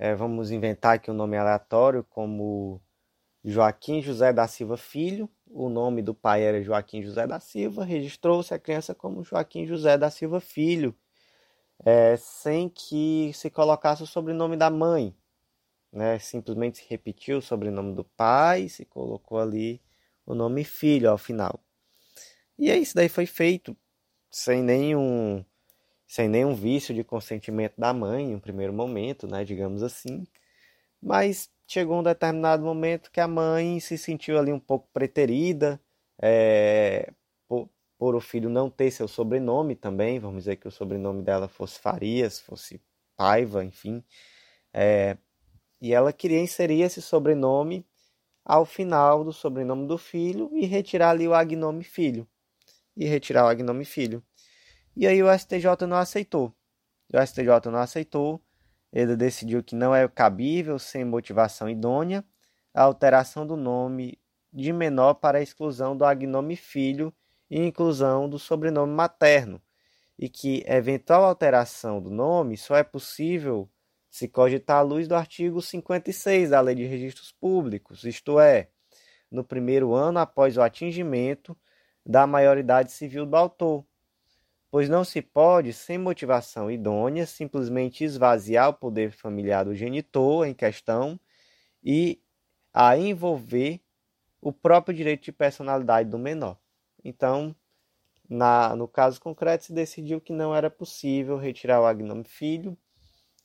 é, 0.02 0.16
vamos 0.16 0.50
inventar 0.50 0.96
aqui 0.96 1.12
um 1.12 1.14
nome 1.14 1.38
aleatório 1.38 2.04
como 2.10 2.82
Joaquim 3.46 4.02
José 4.02 4.34
da 4.34 4.48
Silva 4.48 4.76
Filho. 4.76 5.30
O 5.46 5.70
nome 5.70 6.02
do 6.02 6.12
pai 6.12 6.42
era 6.42 6.60
Joaquim 6.64 7.04
José 7.04 7.28
da 7.28 7.40
Silva. 7.40 7.86
Registrou-se 7.86 8.52
a 8.52 8.58
criança 8.58 8.96
como 8.96 9.24
Joaquim 9.24 9.68
José 9.68 10.00
da 10.00 10.10
Silva 10.10 10.40
Filho, 10.40 10.96
é, 11.86 12.18
sem 12.18 12.68
que 12.68 13.32
se 13.36 13.52
colocasse 13.52 14.02
o 14.02 14.08
sobrenome 14.08 14.58
da 14.58 14.72
mãe. 14.72 15.16
Né? 15.94 16.18
Simplesmente 16.18 16.80
se 16.80 16.86
repetiu 16.90 17.38
o 17.38 17.42
sobrenome 17.42 17.94
do 17.94 18.04
pai, 18.04 18.70
se 18.70 18.84
colocou 18.84 19.38
ali 19.38 19.80
o 20.26 20.34
nome 20.34 20.64
filho 20.64 21.12
ao 21.12 21.18
final. 21.20 21.60
E 22.58 22.72
aí 22.72 22.82
isso 22.82 22.96
daí 22.96 23.08
foi 23.08 23.28
feito 23.28 23.78
sem 24.32 24.64
nenhum 24.64 25.46
sem 26.12 26.28
nenhum 26.28 26.54
vício 26.54 26.94
de 26.94 27.06
consentimento 27.06 27.76
da 27.78 27.94
mãe 27.94 28.32
em 28.32 28.36
um 28.36 28.40
primeiro 28.40 28.74
momento, 28.74 29.26
né, 29.26 29.46
digamos 29.46 29.82
assim. 29.82 30.28
Mas 31.02 31.50
chegou 31.66 32.00
um 32.00 32.04
determinado 32.04 32.66
momento 32.66 33.10
que 33.10 33.22
a 33.22 33.30
mãe 33.30 33.80
se 33.80 33.98
sentiu 33.98 34.38
ali 34.38 34.52
um 34.52 34.60
pouco 34.60 34.90
preterida 34.92 35.80
é, 36.22 37.14
por, 37.48 37.70
por, 37.98 38.14
o 38.14 38.20
filho 38.20 38.50
não 38.50 38.70
ter 38.70 38.92
seu 38.92 39.08
sobrenome 39.08 39.74
também, 39.74 40.20
vamos 40.20 40.40
dizer 40.40 40.58
que 40.58 40.68
o 40.68 40.72
sobrenome 40.72 41.24
dela 41.24 41.48
fosse 41.48 41.80
Farias, 41.80 42.42
fosse 42.42 42.82
Paiva, 43.16 43.64
enfim. 43.64 44.04
É, 44.74 45.16
e 45.80 45.94
ela 45.94 46.12
queria 46.12 46.42
inserir 46.42 46.82
esse 46.82 47.02
sobrenome 47.02 47.86
ao 48.44 48.66
final 48.66 49.24
do 49.24 49.32
sobrenome 49.32 49.88
do 49.88 49.98
filho 49.98 50.50
e 50.54 50.66
retirar 50.66 51.12
ali 51.12 51.26
o 51.26 51.34
agnome 51.34 51.86
filho. 51.86 52.28
E 52.98 53.06
retirar 53.06 53.46
o 53.46 53.48
agnome 53.48 53.86
filho. 53.86 54.22
E 54.96 55.08
aí 55.08 55.22
o 55.24 55.32
STJ 55.32 55.88
não 55.88 55.98
aceitou. 55.98 56.54
O 57.14 57.26
STJ 57.26 57.70
não 57.72 57.80
aceitou. 57.80 58.42
Ele 58.92 59.16
decidiu 59.16 59.64
que 59.64 59.76
não 59.76 59.96
é 59.96 60.08
cabível, 60.08 60.78
sem 60.78 61.06
motivação 61.06 61.70
idônea, 61.70 62.26
a 62.74 62.84
alteração 62.84 63.48
do 63.48 63.56
nome 63.56 64.20
de 64.52 64.74
menor 64.74 65.16
para 65.16 65.38
a 65.38 65.42
exclusão 65.42 65.96
do 65.96 66.04
agnome 66.04 66.56
filho 66.56 67.14
e 67.50 67.60
inclusão 67.60 68.30
do 68.30 68.38
sobrenome 68.38 68.94
materno, 68.94 69.62
e 70.18 70.30
que 70.30 70.64
eventual 70.68 71.24
alteração 71.24 72.02
do 72.02 72.10
nome 72.10 72.58
só 72.58 72.76
é 72.76 72.84
possível 72.84 73.70
se 74.10 74.28
cogitar 74.28 74.78
à 74.78 74.82
luz 74.82 75.08
do 75.08 75.16
artigo 75.16 75.62
56 75.62 76.50
da 76.50 76.60
Lei 76.60 76.76
de 76.76 76.86
Registros 76.86 77.32
Públicos, 77.32 78.04
isto 78.04 78.40
é, 78.40 78.70
no 79.30 79.44
primeiro 79.44 79.94
ano 79.94 80.20
após 80.20 80.58
o 80.58 80.62
atingimento 80.62 81.58
da 82.06 82.28
maioridade 82.28 82.92
civil 82.92 83.26
do 83.26 83.38
autor, 83.38 83.86
pois 84.72 84.90
não 84.90 85.04
se 85.04 85.22
pode, 85.22 85.74
sem 85.74 85.98
motivação 86.00 86.72
idônea, 86.72 87.26
simplesmente 87.28 88.04
esvaziar 88.06 88.70
o 88.70 88.74
poder 88.74 89.12
familiar 89.12 89.66
do 89.66 89.76
genitor 89.76 90.48
em 90.48 90.54
questão 90.54 91.20
e 91.84 92.22
a 92.74 92.98
envolver 92.98 93.82
o 94.42 94.54
próprio 94.54 94.96
direito 94.96 95.24
de 95.26 95.32
personalidade 95.32 96.10
do 96.10 96.20
menor. 96.20 96.58
Então, 97.04 97.56
na, 98.30 98.76
no 98.76 98.88
caso 98.88 99.22
concreto, 99.22 99.66
se 99.66 99.74
decidiu 99.74 100.22
que 100.22 100.34
não 100.34 100.56
era 100.56 100.70
possível 100.70 101.38
retirar 101.38 101.82
o 101.82 101.86
agnome 101.86 102.24
filho 102.24 102.78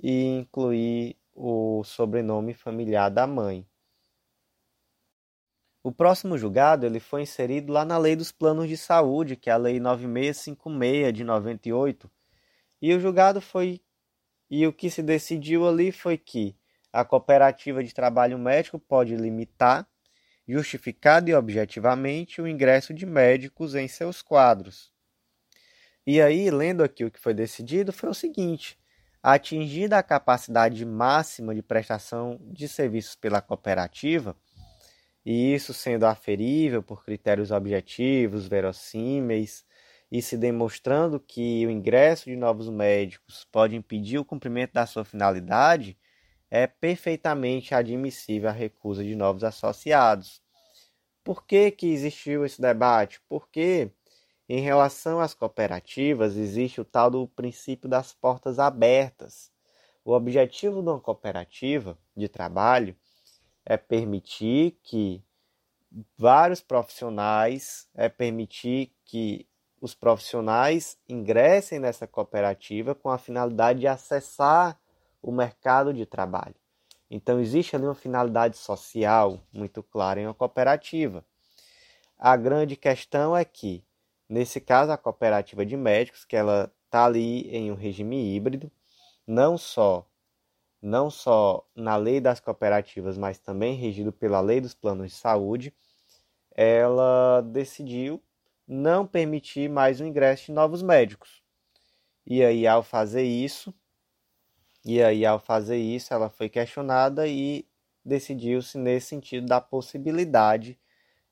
e 0.01 0.25
incluir 0.39 1.17
o 1.35 1.85
sobrenome 1.85 2.55
familiar 2.55 3.11
da 3.11 3.27
mãe. 3.27 3.67
O 5.87 5.93
próximo 5.93 6.37
julgado 6.37 6.85
ele 6.85 6.99
foi 6.99 7.23
inserido 7.23 7.73
lá 7.73 7.85
na 7.85 7.97
Lei 7.97 8.17
dos 8.17 8.33
Planos 8.33 8.69
de 8.69 8.77
Saúde, 8.77 9.37
que 9.37 9.49
é 9.49 9.53
a 9.53 9.57
Lei 9.57 9.79
9656 9.79 11.15
de 11.15 11.23
98. 11.23 12.11
E 12.83 12.93
o 12.93 12.99
julgado 12.99 13.41
foi 13.41 13.81
e 14.51 14.67
o 14.67 14.73
que 14.73 14.91
se 14.91 15.01
decidiu 15.01 15.65
ali 15.65 15.93
foi 15.93 16.19
que 16.19 16.57
a 16.93 17.05
cooperativa 17.05 17.85
de 17.85 17.95
trabalho 17.95 18.37
médico 18.37 18.81
pode 18.81 19.15
limitar, 19.15 19.87
justificado 20.49 21.31
e 21.31 21.35
objetivamente, 21.35 22.43
o 22.43 22.49
ingresso 22.49 22.93
de 22.93 23.07
médicos 23.07 23.77
em 23.77 23.87
seus 23.87 24.21
quadros. 24.21 24.93
E 26.05 26.21
aí, 26.21 26.51
lendo 26.51 26.83
aqui 26.83 27.05
o 27.05 27.13
que 27.13 27.21
foi 27.21 27.33
decidido, 27.33 27.93
foi 27.93 28.09
o 28.09 28.15
seguinte: 28.15 28.77
atingida 29.23 29.97
a 29.99 30.03
capacidade 30.03 30.85
máxima 30.85 31.55
de 31.55 31.63
prestação 31.63 32.41
de 32.43 32.67
serviços 32.67 33.15
pela 33.15 33.41
cooperativa, 33.41 34.37
e 35.27 35.53
isso 35.53 35.75
sendo 35.75 36.05
aferível 36.05 36.85
por 36.85 37.05
critérios 37.05 37.51
objetivos, 37.51 38.47
verossímeis, 38.47 39.67
e 40.11 40.23
se 40.23 40.37
demonstrando 40.37 41.19
que 41.19 41.67
o 41.67 41.71
ingresso 41.71 42.27
de 42.27 42.37
novos 42.37 42.69
médicos 42.69 43.45
pode 43.51 43.75
impedir 43.75 44.19
o 44.19 44.25
cumprimento 44.25 44.75
da 44.75 44.87
sua 44.87 45.05
finalidade, 45.05 45.99
é 46.49 46.69
perfeitamente 46.69 47.75
admissível 47.75 48.49
a 48.49 48.53
recusa 48.53 49.03
de 49.03 49.17
novos 49.17 49.43
associados. 49.43 50.41
Por 51.25 51.45
que, 51.45 51.73
que 51.73 51.89
existiu 51.89 52.47
esse 52.47 52.63
debate? 52.63 53.21
Porque, 53.29 53.91
em 54.49 54.61
relação 54.61 55.19
às 55.19 55.35
cooperativas, 55.35 56.37
existe 56.37 56.81
o 56.81 56.85
tal 56.85 57.11
do 57.11 57.27
princípio 57.27 57.89
das 57.89 58.13
portas 58.13 58.61
abertas. 58.61 59.51
O 60.05 60.13
objetivo 60.13 60.81
de 60.81 60.89
uma 60.89 61.01
cooperativa 61.01 61.99
de 62.17 62.29
trabalho 62.29 62.97
é 63.67 63.77
permitir 63.77 64.79
que 64.83 65.21
vários 66.17 66.61
profissionais, 66.61 67.89
é 67.95 68.09
permitir 68.09 68.93
que 69.05 69.47
os 69.81 69.95
profissionais 69.95 70.97
ingressem 71.09 71.81
nessa 71.81 72.07
cooperativa 72.07 72.95
com 72.95 73.11
a 73.11 73.19
finalidade 73.19 73.81
de 73.81 73.89
acessar 73.89 74.79
o 75.21 75.33
mercado 75.33 75.93
de 75.93 76.07
trabalho. 76.07 76.55
Então 77.11 77.41
existe 77.41 77.75
ali 77.75 77.85
uma 77.85 77.95
finalidade 77.95 78.57
social 78.57 79.41
muito 79.53 79.83
clara 79.83 80.21
em 80.21 80.27
uma 80.27 80.35
cooperativa. 80.35 81.25
A 82.19 82.37
grande 82.37 82.77
questão 82.77 83.37
é 83.37 83.45
que, 83.45 83.85
nesse 84.29 84.61
caso, 84.61 84.91
a 84.91 84.97
cooperativa 84.97 85.67
de 85.67 85.77
médicos, 85.77 86.25
que 86.25 86.37
ela 86.37 86.73
está 86.87 87.05
ali 87.05 87.49
em 87.55 87.71
um 87.71 87.75
regime 87.75 88.35
híbrido, 88.35 88.71
não 89.27 89.59
só 89.59 90.07
não 90.81 91.11
só 91.11 91.67
na 91.75 91.97
lei 91.97 92.21
das 92.21 92.41
cooperativas, 92.41 93.19
mas 93.19 93.39
também 93.39 93.77
regido 93.77 94.13
pela 94.13 94.41
lei 94.41 94.61
dos 94.61 94.75
planos 94.75 95.13
de 95.13 95.17
saúde, 95.19 95.75
ela 96.53 97.41
decidiu 97.43 98.23
não 98.67 99.07
permitir 99.07 99.69
mais 99.69 100.01
o 100.01 100.05
ingresso 100.05 100.47
de 100.47 100.53
novos 100.53 100.83
médicos. 100.83 101.43
E 102.27 102.43
aí, 102.43 102.67
ao 102.67 102.83
fazer 102.83 103.23
isso, 103.23 103.75
e 104.85 105.03
aí, 105.03 105.25
ao 105.27 105.39
fazer 105.39 105.79
isso, 105.79 106.15
ela 106.15 106.29
foi 106.31 106.49
questionada 106.49 107.27
e 107.27 107.67
decidiu-se 108.05 108.79
nesse 108.79 109.09
sentido 109.09 109.47
da 109.47 109.61
possibilidade, 109.61 110.79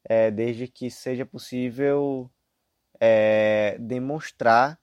é, 0.05 0.31
desde 0.31 0.69
que 0.69 0.91
seja 0.91 1.25
possível 1.25 2.31
é, 3.01 3.77
demonstrar 3.79 4.79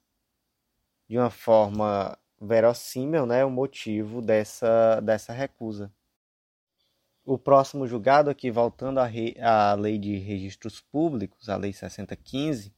de 1.08 1.18
uma 1.18 1.30
forma 1.30 2.18
verossímil 2.42 3.28
né, 3.28 3.46
o 3.46 3.52
motivo 3.52 4.22
dessa, 4.22 5.00
dessa 5.02 5.32
recusa. 5.32 5.94
O 7.24 7.38
próximo 7.38 7.86
julgado, 7.86 8.32
aqui 8.32 8.50
voltando 8.50 9.00
à, 9.00 9.08
à 9.44 9.74
lei 9.76 10.00
de 10.00 10.18
registros 10.18 10.82
públicos, 10.82 11.50
a 11.50 11.56
lei 11.56 11.72
6015, 11.72 12.74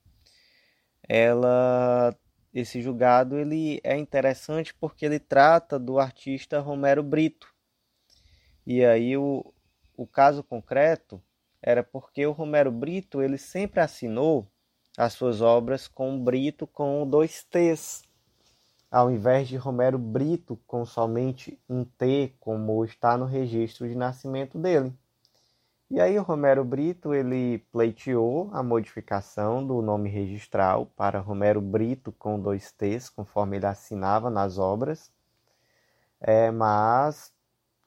ela, 1.08 2.13
esse 2.54 2.82
julgado 2.82 3.38
ele 3.38 3.80
é 3.86 3.97
interessante 3.97 4.73
porque 4.73 5.06
ele 5.06 5.19
trata 5.19 5.80
do 5.80 5.97
artista 5.97 6.60
Romero 6.60 7.02
Brito. 7.02 7.47
E 8.67 8.84
aí 8.84 9.15
o, 9.15 9.54
o 9.95 10.06
caso 10.06 10.43
concreto 10.43 11.23
era 11.62 11.82
porque 11.82 12.26
o 12.26 12.34
Romero 12.34 12.71
Brito 12.71 13.21
ele 13.21 13.38
sempre 13.38 13.80
assinou 13.80 14.45
as 14.97 15.13
suas 15.13 15.39
obras 15.39 15.88
com 15.88 16.21
Brito 16.21 16.67
com 16.67 17.10
dois 17.10 17.45
T's 17.45 18.04
ao 18.93 19.10
invés 19.10 19.47
de 19.47 19.58
Romero 19.58 19.97
Brito 19.97 20.56
com 20.67 20.86
somente 20.86 21.60
um 21.67 21.84
T, 21.84 22.32
como 22.39 22.86
está 22.86 23.17
no 23.17 23.25
registro 23.25 23.89
de 23.89 23.95
nascimento 23.95 24.60
dele. 24.60 24.93
E 25.89 25.99
aí 25.99 26.17
o 26.19 26.21
Romero 26.21 26.63
Brito 26.63 27.12
ele 27.12 27.58
pleiteou 27.71 28.51
a 28.53 28.62
modificação 28.62 29.65
do 29.65 29.82
nome 29.82 30.10
registral 30.10 30.86
para 30.95 31.19
Romero 31.19 31.60
Brito 31.60 32.12
com 32.12 32.39
dois 32.39 32.71
T's, 32.71 33.10
conforme 33.10 33.58
ele 33.58 33.65
assinava 33.65 34.29
nas 34.29 34.60
obras, 34.60 35.12
é, 36.21 36.51
mas 36.51 37.34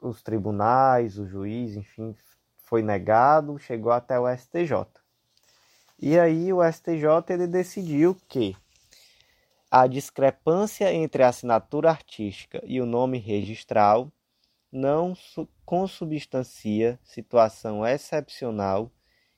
os 0.01 0.21
tribunais, 0.23 1.19
o 1.19 1.27
juiz, 1.29 1.77
enfim, 1.77 2.17
foi 2.57 2.83
negado, 2.83 3.61
chegou 3.61 3.93
até 3.93 4.19
o 4.19 4.27
STJ. 4.37 4.85
E 6.01 6.19
aí 6.19 6.53
o 6.53 6.61
STJ 6.65 7.33
ele 7.33 7.47
decidiu 7.47 8.17
que 8.29 8.57
a 9.71 9.87
discrepância 9.87 10.93
entre 10.93 11.23
a 11.23 11.29
assinatura 11.29 11.91
artística 11.91 12.63
e 12.65 12.81
o 12.81 12.87
nome 12.87 13.19
registral 13.19 14.11
não 14.71 15.17
consubstancia 15.65 16.99
situação 17.03 17.85
excepcional 17.87 18.91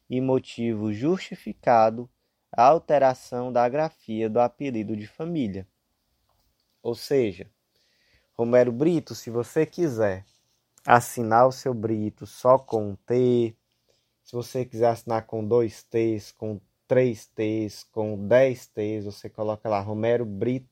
e 0.09 0.21
motivo 0.21 0.93
justificado 0.93 2.09
a 2.53 2.65
alteração 2.65 3.53
da 3.53 3.69
grafia 3.69 4.29
do 4.29 4.41
apelido 4.41 4.97
de 4.97 5.07
família. 5.07 5.67
Ou 6.83 6.95
seja, 6.95 7.51
Romero 8.33 8.73
Brito, 8.73 9.15
se 9.15 9.31
você 9.31 9.67
quiser 9.67 10.25
assinar 10.87 11.47
o 11.47 11.53
seu 11.53 11.75
Brito 11.75 12.27
só 12.27 12.59
com 12.59 12.91
um 12.91 12.97
T, 12.97 13.55
se 14.23 14.33
você 14.33 14.65
quiser 14.65 14.89
assinar 14.89 15.27
com 15.27 15.47
dois 15.47 15.83
T's, 15.83 16.33
com 16.33 16.61
3 16.89 17.27
T's, 17.27 17.85
com 17.85 18.27
10 18.27 18.67
T's, 18.69 19.05
você 19.05 19.29
coloca 19.29 19.69
lá 19.69 19.79
Romero 19.79 20.25
Brito 20.25 20.67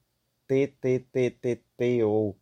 ou 2.05 2.37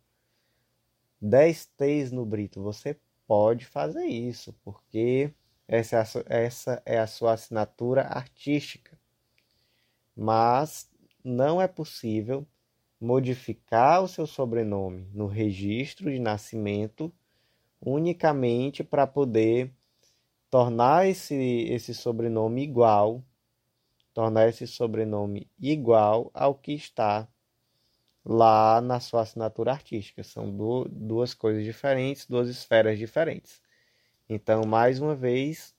10 1.21 1.65
T's 1.77 2.11
no 2.11 2.25
Brito. 2.25 2.63
Você 2.63 2.97
pode 3.27 3.65
fazer 3.65 4.05
isso, 4.05 4.55
porque 4.63 5.33
essa 5.67 5.97
é 5.97 5.99
a, 5.99 6.05
essa 6.37 6.83
é 6.85 6.99
a 6.99 7.07
sua 7.07 7.33
assinatura 7.33 8.03
artística. 8.03 8.97
Mas 10.15 10.89
não 11.23 11.61
é 11.61 11.67
possível 11.67 12.47
modificar 12.99 14.01
o 14.01 14.07
seu 14.07 14.25
sobrenome 14.25 15.09
no 15.13 15.27
registro 15.27 16.09
de 16.09 16.19
nascimento 16.19 17.13
unicamente 17.81 18.83
para 18.83 19.05
poder 19.05 19.71
tornar 20.49 21.07
esse, 21.07 21.35
esse 21.35 21.93
sobrenome 21.93 22.63
igual 22.63 23.21
tornar 24.15 24.47
esse 24.47 24.65
sobrenome 24.65 25.51
igual 25.59 26.31
ao 26.33 26.55
que 26.55 26.71
está 26.71 27.27
lá 28.23 28.79
na 28.79 28.99
sua 29.01 29.23
assinatura 29.23 29.73
artística. 29.73 30.23
São 30.23 30.55
du 30.55 30.85
duas 30.89 31.33
coisas 31.33 31.65
diferentes, 31.65 32.25
duas 32.25 32.47
esferas 32.47 32.97
diferentes. 32.97 33.61
Então, 34.29 34.63
mais 34.65 35.01
uma 35.01 35.15
vez, 35.15 35.75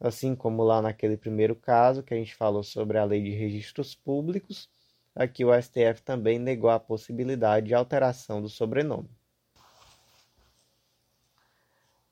assim 0.00 0.36
como 0.36 0.62
lá 0.62 0.80
naquele 0.80 1.16
primeiro 1.16 1.56
caso 1.56 2.04
que 2.04 2.14
a 2.14 2.16
gente 2.16 2.36
falou 2.36 2.62
sobre 2.62 2.98
a 2.98 3.04
lei 3.04 3.20
de 3.20 3.30
registros 3.30 3.96
públicos, 3.96 4.70
aqui 5.14 5.44
o 5.44 5.52
STF 5.52 6.02
também 6.04 6.38
negou 6.38 6.70
a 6.70 6.78
possibilidade 6.78 7.66
de 7.66 7.74
alteração 7.74 8.40
do 8.40 8.48
sobrenome. 8.48 9.10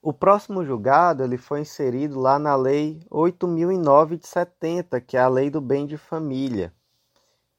O 0.03 0.13
próximo 0.15 0.65
julgado 0.65 1.23
ele 1.23 1.37
foi 1.37 1.61
inserido 1.61 2.19
lá 2.19 2.39
na 2.39 2.57
Lei 2.57 3.01
8009 3.11 4.17
de 4.17 4.27
70, 4.27 5.01
que 5.01 5.17
é 5.17 5.21
a 5.21 5.29
Lei 5.29 5.51
do 5.51 5.61
Bem 5.61 5.87
de 5.87 5.99
Família. 5.99 6.73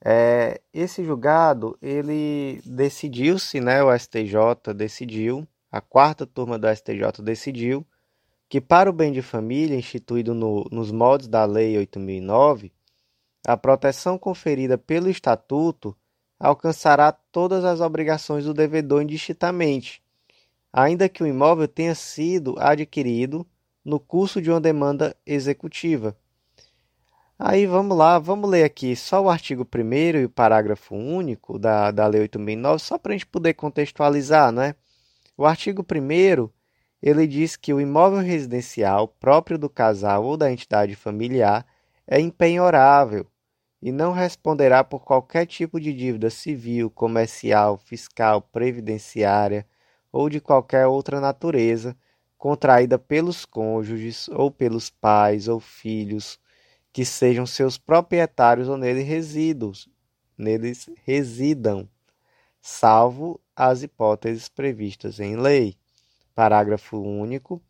É, 0.03 0.59
esse 0.73 1.03
julgado 1.03 1.77
ele 1.79 2.59
decidiu-se, 2.65 3.59
né, 3.59 3.83
o 3.83 3.95
STJ 3.95 4.73
decidiu, 4.75 5.47
a 5.71 5.79
quarta 5.79 6.25
turma 6.25 6.57
do 6.57 6.67
STJ 6.67 7.21
decidiu 7.23 7.85
que 8.49 8.59
para 8.59 8.89
o 8.89 8.93
bem 8.93 9.13
de 9.13 9.21
família 9.21 9.77
instituído 9.77 10.33
no, 10.33 10.65
nos 10.69 10.91
moldes 10.91 11.29
da 11.29 11.45
Lei 11.45 11.77
8009, 11.77 12.73
a 13.47 13.55
proteção 13.55 14.17
conferida 14.17 14.77
pelo 14.77 15.09
Estatuto 15.09 15.95
alcançará 16.37 17.11
todas 17.11 17.63
as 17.63 17.79
obrigações 17.79 18.43
do 18.43 18.53
devedor 18.53 19.03
indistintamente, 19.03 20.03
ainda 20.71 21.09
que 21.09 21.23
o 21.23 21.27
imóvel 21.27 21.67
tenha 21.67 21.95
sido 21.95 22.55
adquirido 22.59 23.45
no 23.83 23.99
curso 23.99 24.41
de 24.41 24.49
uma 24.49 24.61
demanda 24.61 25.15
executiva. 25.25 26.15
Aí 27.37 27.65
vamos 27.65 27.97
lá, 27.97 28.19
vamos 28.19 28.49
ler 28.49 28.63
aqui 28.63 28.95
só 28.95 29.21
o 29.23 29.29
artigo 29.29 29.67
1 29.75 30.19
e 30.19 30.25
o 30.25 30.29
parágrafo 30.29 30.95
único 30.95 31.57
da, 31.57 31.89
da 31.89 32.05
Lei 32.05 32.27
8.009, 32.27 32.79
só 32.79 32.97
para 32.99 33.13
a 33.13 33.15
gente 33.15 33.25
poder 33.25 33.55
contextualizar, 33.55 34.51
né? 34.51 34.75
O 35.35 35.45
artigo 35.45 35.83
1 35.83 36.49
ele 37.01 37.25
diz 37.25 37.55
que 37.55 37.73
o 37.73 37.81
imóvel 37.81 38.19
residencial 38.19 39.07
próprio 39.07 39.57
do 39.57 39.67
casal 39.67 40.23
ou 40.23 40.37
da 40.37 40.51
entidade 40.51 40.95
familiar 40.95 41.65
é 42.05 42.19
impenhorável 42.19 43.25
e 43.81 43.91
não 43.91 44.11
responderá 44.11 44.83
por 44.83 45.03
qualquer 45.03 45.47
tipo 45.47 45.79
de 45.79 45.91
dívida 45.91 46.29
civil, 46.29 46.91
comercial, 46.91 47.75
fiscal, 47.75 48.39
previdenciária 48.39 49.65
ou 50.11 50.29
de 50.29 50.39
qualquer 50.41 50.87
outra 50.87 51.19
natureza 51.19 51.95
contraída 52.37 52.97
pelos 52.97 53.45
cônjuges 53.45 54.27
ou 54.29 54.49
pelos 54.49 54.89
pais 54.89 55.47
ou 55.47 55.59
filhos 55.59 56.39
que 56.91 57.05
sejam 57.05 57.45
seus 57.45 57.77
proprietários 57.77 58.67
ou 58.67 58.77
nele 58.77 59.03
residam, 59.03 59.71
neles 60.37 60.89
residam, 61.05 61.87
salvo 62.59 63.39
as 63.55 63.83
hipóteses 63.83 64.49
previstas 64.49 65.19
em 65.19 65.35
lei. 65.35 65.75
Parágrafo 66.33 66.97
único. 66.97 67.61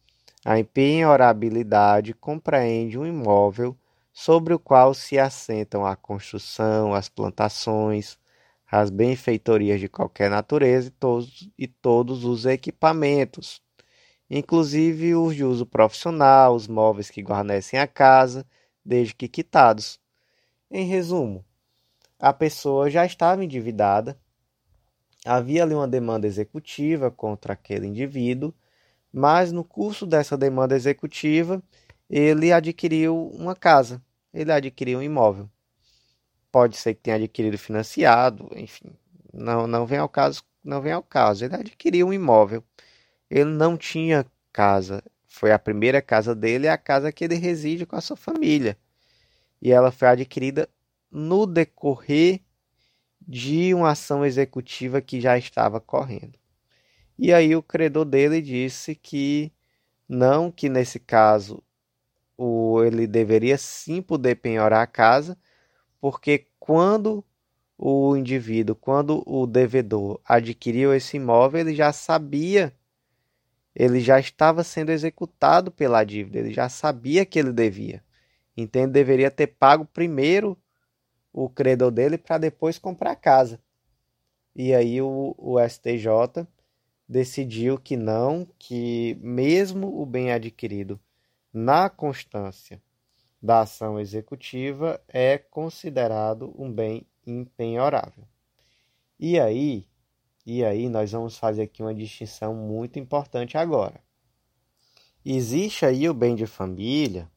A 0.43 0.57
empenhorabilidade 0.57 2.13
compreende 2.13 2.97
um 2.97 3.05
imóvel 3.05 3.77
sobre 4.11 4.53
o 4.53 4.59
qual 4.59 4.93
se 4.93 5.19
assentam 5.19 5.85
a 5.85 5.95
construção, 5.95 6.93
as 6.93 7.07
plantações, 7.07 8.17
as 8.71 8.89
benfeitorias 8.89 9.81
de 9.81 9.89
qualquer 9.89 10.29
natureza 10.29 10.87
e 10.87 10.91
todos, 10.91 11.49
e 11.57 11.67
todos 11.67 12.23
os 12.23 12.45
equipamentos, 12.45 13.61
inclusive 14.29 15.13
os 15.13 15.35
de 15.35 15.43
uso 15.43 15.65
profissional, 15.65 16.55
os 16.55 16.69
móveis 16.69 17.09
que 17.09 17.21
guarnecem 17.21 17.77
a 17.77 17.85
casa, 17.85 18.45
desde 18.83 19.13
que 19.13 19.27
quitados. 19.27 19.99
Em 20.71 20.85
resumo, 20.85 21.43
a 22.17 22.31
pessoa 22.31 22.89
já 22.89 23.05
estava 23.05 23.43
endividada, 23.43 24.17
havia 25.25 25.63
ali 25.63 25.75
uma 25.75 25.87
demanda 25.87 26.25
executiva 26.25 27.11
contra 27.11 27.51
aquele 27.51 27.87
indivíduo, 27.87 28.53
mas 29.11 29.51
no 29.51 29.65
curso 29.65 30.05
dessa 30.05 30.37
demanda 30.37 30.77
executiva, 30.77 31.61
ele 32.09 32.53
adquiriu 32.53 33.27
uma 33.33 33.53
casa, 33.53 34.01
ele 34.33 34.51
adquiriu 34.51 34.99
um 34.99 35.03
imóvel. 35.03 35.49
Pode 36.51 36.77
ser 36.77 36.95
que 36.95 37.01
tenha 37.01 37.15
adquirido 37.17 37.57
financiado, 37.57 38.49
enfim, 38.55 38.91
não, 39.33 39.67
não 39.67 39.85
vem 39.85 39.99
ao 39.99 40.09
caso, 40.09 40.43
não 40.63 40.81
vem 40.81 40.91
ao 40.91 41.03
caso. 41.03 41.45
Ele 41.45 41.55
adquiriu 41.55 42.07
um 42.07 42.13
imóvel. 42.13 42.63
Ele 43.29 43.45
não 43.45 43.77
tinha 43.77 44.25
casa. 44.51 45.03
Foi 45.27 45.51
a 45.51 45.59
primeira 45.59 46.01
casa 46.01 46.35
dele, 46.35 46.67
é 46.67 46.71
a 46.71 46.77
casa 46.77 47.11
que 47.11 47.23
ele 47.23 47.35
reside 47.35 47.85
com 47.85 47.95
a 47.95 48.01
sua 48.01 48.17
família. 48.17 48.77
E 49.61 49.71
ela 49.71 49.91
foi 49.91 50.09
adquirida 50.09 50.67
no 51.09 51.45
decorrer 51.45 52.41
de 53.21 53.73
uma 53.73 53.91
ação 53.91 54.25
executiva 54.25 55.01
que 55.01 55.21
já 55.21 55.37
estava 55.37 55.79
correndo. 55.79 56.37
E 57.17 57.33
aí 57.33 57.55
o 57.55 57.63
credor 57.63 58.03
dele 58.03 58.41
disse 58.41 58.95
que 58.95 59.51
não, 60.09 60.51
que 60.51 60.67
nesse 60.67 60.99
caso 60.99 61.63
o, 62.37 62.83
ele 62.83 63.07
deveria 63.07 63.57
sim 63.57 64.01
poder 64.01 64.35
penhorar 64.35 64.81
a 64.81 64.87
casa, 64.87 65.37
porque 66.01 66.47
quando 66.59 67.23
o 67.77 68.17
indivíduo, 68.17 68.75
quando 68.75 69.23
o 69.25 69.45
devedor 69.45 70.19
adquiriu 70.25 70.93
esse 70.93 71.17
imóvel, 71.17 71.61
ele 71.61 71.75
já 71.75 71.93
sabia, 71.93 72.75
ele 73.75 73.99
já 73.99 74.19
estava 74.19 74.63
sendo 74.63 74.91
executado 74.91 75.71
pela 75.71 76.03
dívida, 76.03 76.39
ele 76.39 76.51
já 76.51 76.67
sabia 76.67 77.25
que 77.25 77.37
ele 77.37 77.53
devia. 77.53 78.03
Então 78.57 78.81
ele 78.81 78.91
deveria 78.91 79.29
ter 79.29 79.47
pago 79.47 79.85
primeiro 79.85 80.57
o 81.31 81.47
credor 81.47 81.91
dele 81.91 82.17
para 82.17 82.39
depois 82.39 82.79
comprar 82.79 83.11
a 83.11 83.15
casa. 83.15 83.59
E 84.55 84.73
aí 84.73 85.01
o, 85.01 85.35
o 85.37 85.57
STJ 85.59 86.45
decidiu 87.07 87.77
que 87.77 87.95
não, 87.95 88.47
que 88.57 89.17
mesmo 89.21 90.01
o 90.01 90.05
bem 90.05 90.31
adquirido 90.31 90.99
na 91.53 91.89
constância 91.89 92.81
da 93.41 93.61
ação 93.61 93.99
executiva 93.99 95.01
é 95.07 95.37
considerado 95.37 96.53
um 96.57 96.71
bem 96.71 97.07
impenhorável. 97.25 98.27
E 99.19 99.39
aí, 99.39 99.87
e 100.45 100.63
aí 100.63 100.89
nós 100.89 101.11
vamos 101.11 101.37
fazer 101.37 101.63
aqui 101.63 101.81
uma 101.81 101.93
distinção 101.93 102.53
muito 102.53 102.99
importante 102.99 103.57
agora. 103.57 103.99
Existe 105.23 105.85
aí 105.85 106.09
o 106.09 106.13
bem 106.13 106.35
de 106.35 106.45
família 106.45 107.29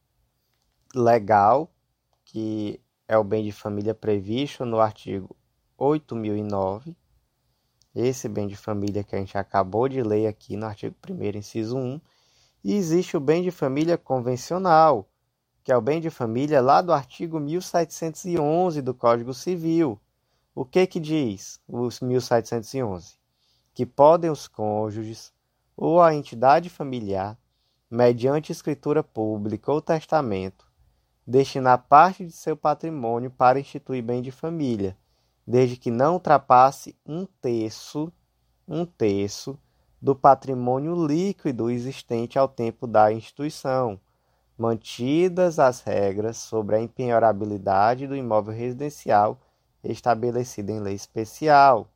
legal, 0.93 1.71
que 2.23 2.79
é 3.07 3.17
o 3.17 3.23
bem 3.23 3.43
de 3.43 3.51
família 3.51 3.93
previsto 3.93 4.65
no 4.65 4.79
artigo 4.79 5.35
8009. 5.77 6.95
Esse 7.93 8.27
bem 8.27 8.47
de 8.47 8.55
família 8.55 9.03
que 9.03 9.15
a 9.15 9.19
gente 9.19 9.37
acabou 9.37 9.87
de 9.87 10.01
ler 10.01 10.27
aqui 10.27 10.57
no 10.57 10.65
artigo 10.65 10.95
1 11.07 11.37
inciso 11.37 11.77
1, 11.77 12.01
e 12.63 12.73
existe 12.73 13.15
o 13.15 13.19
bem 13.19 13.43
de 13.43 13.51
família 13.51 13.97
convencional, 13.97 15.07
que 15.65 15.71
é 15.71 15.77
o 15.77 15.81
bem 15.81 15.99
de 15.99 16.11
família 16.11 16.61
lá 16.61 16.79
do 16.79 16.93
artigo 16.93 17.39
1711 17.39 18.83
do 18.83 18.93
Código 18.93 19.33
Civil. 19.33 19.99
O 20.53 20.63
que 20.63 20.85
que 20.85 20.99
diz 20.99 21.59
os 21.67 22.01
1711? 22.01 23.15
Que 23.73 23.83
podem 23.83 24.29
os 24.29 24.47
cônjuges 24.47 25.33
ou 25.75 26.03
a 26.03 26.13
entidade 26.13 26.69
familiar, 26.69 27.35
mediante 27.89 28.51
escritura 28.51 29.01
pública 29.01 29.71
ou 29.71 29.81
testamento, 29.81 30.67
destinar 31.25 31.87
parte 31.89 32.23
de 32.23 32.31
seu 32.31 32.55
patrimônio 32.55 33.31
para 33.31 33.59
instituir 33.59 34.03
bem 34.03 34.21
de 34.21 34.31
família, 34.31 34.95
desde 35.47 35.77
que 35.77 35.89
não 35.89 36.13
ultrapasse 36.13 36.95
um 37.03 37.25
terço, 37.41 38.13
um 38.67 38.85
terço 38.85 39.57
do 39.99 40.15
patrimônio 40.15 41.07
líquido 41.07 41.71
existente 41.71 42.37
ao 42.37 42.47
tempo 42.47 42.85
da 42.85 43.11
instituição, 43.11 43.99
mantidas 44.57 45.59
as 45.59 45.81
regras 45.81 46.37
sobre 46.37 46.75
a 46.75 46.81
empenhorabilidade 46.81 48.07
do 48.07 48.15
imóvel 48.15 48.53
residencial 48.53 49.39
estabelecida 49.83 50.71
em 50.71 50.79
lei 50.79 50.95
especial. 50.95 51.87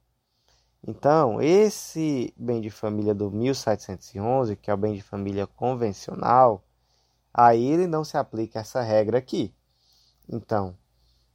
Então, 0.87 1.41
esse 1.41 2.33
bem 2.37 2.61
de 2.61 2.69
família 2.69 3.13
do 3.13 3.29
1711, 3.31 4.55
que 4.55 4.71
é 4.71 4.73
o 4.73 4.77
bem 4.77 4.93
de 4.93 5.01
família 5.01 5.45
convencional, 5.45 6.63
a 7.33 7.55
ele 7.55 7.87
não 7.87 8.03
se 8.03 8.17
aplica 8.17 8.59
essa 8.59 8.81
regra 8.81 9.17
aqui. 9.17 9.53
Então, 10.27 10.75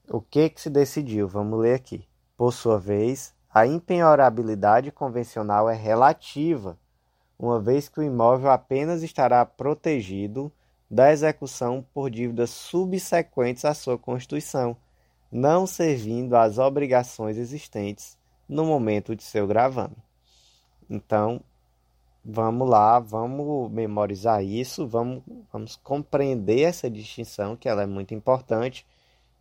o 0.09 0.21
que 0.21 0.49
que 0.49 0.61
se 0.61 0.71
decidiu? 0.71 1.29
Vamos 1.29 1.59
ler 1.59 1.75
aqui. 1.75 2.07
Por 2.37 2.53
sua 2.53 2.79
vez, 2.79 3.35
a 3.53 3.67
impenhorabilidade 3.67 4.91
convencional 4.91 5.69
é 5.69 5.75
relativa, 5.75 6.79
uma 7.39 7.61
vez 7.61 7.89
que 7.89 8.01
o 8.01 8.03
imóvel 8.03 8.51
apenas 8.51 9.03
estará 9.03 9.45
protegido 9.45 10.53
da 10.91 11.13
execução 11.13 11.85
por 11.93 12.11
dívidas 12.11 12.51
subsequentes 12.51 13.65
à 13.65 13.75
sua 13.75 13.99
constituição, 13.99 14.77
não 15.31 15.67
servindo 15.67 16.35
às 16.37 16.59
obrigações 16.59 17.37
existentes 17.37 18.17
no 18.49 18.65
momento 18.65 19.17
de 19.17 19.23
seu 19.23 19.47
gravame. 19.47 19.97
Então, 20.89 21.41
vamos 22.25 22.69
lá, 22.69 22.99
vamos 22.99 23.71
memorizar 23.71 24.43
isso, 24.45 24.87
vamos, 24.87 25.23
vamos 25.53 25.77
compreender 25.77 26.61
essa 26.61 26.89
distinção, 26.89 27.57
que 27.57 27.69
ela 27.69 27.83
é 27.83 27.87
muito 27.87 28.15
importante. 28.15 28.87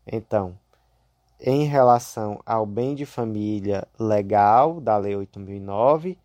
Então, 0.05 0.57
em 1.39 1.65
relação 1.65 2.41
ao 2.45 2.65
bem 2.65 2.95
de 2.95 3.05
família 3.05 3.87
legal 3.99 4.79
da 4.79 4.97
Lei 4.97 5.15
8009, 5.15 6.17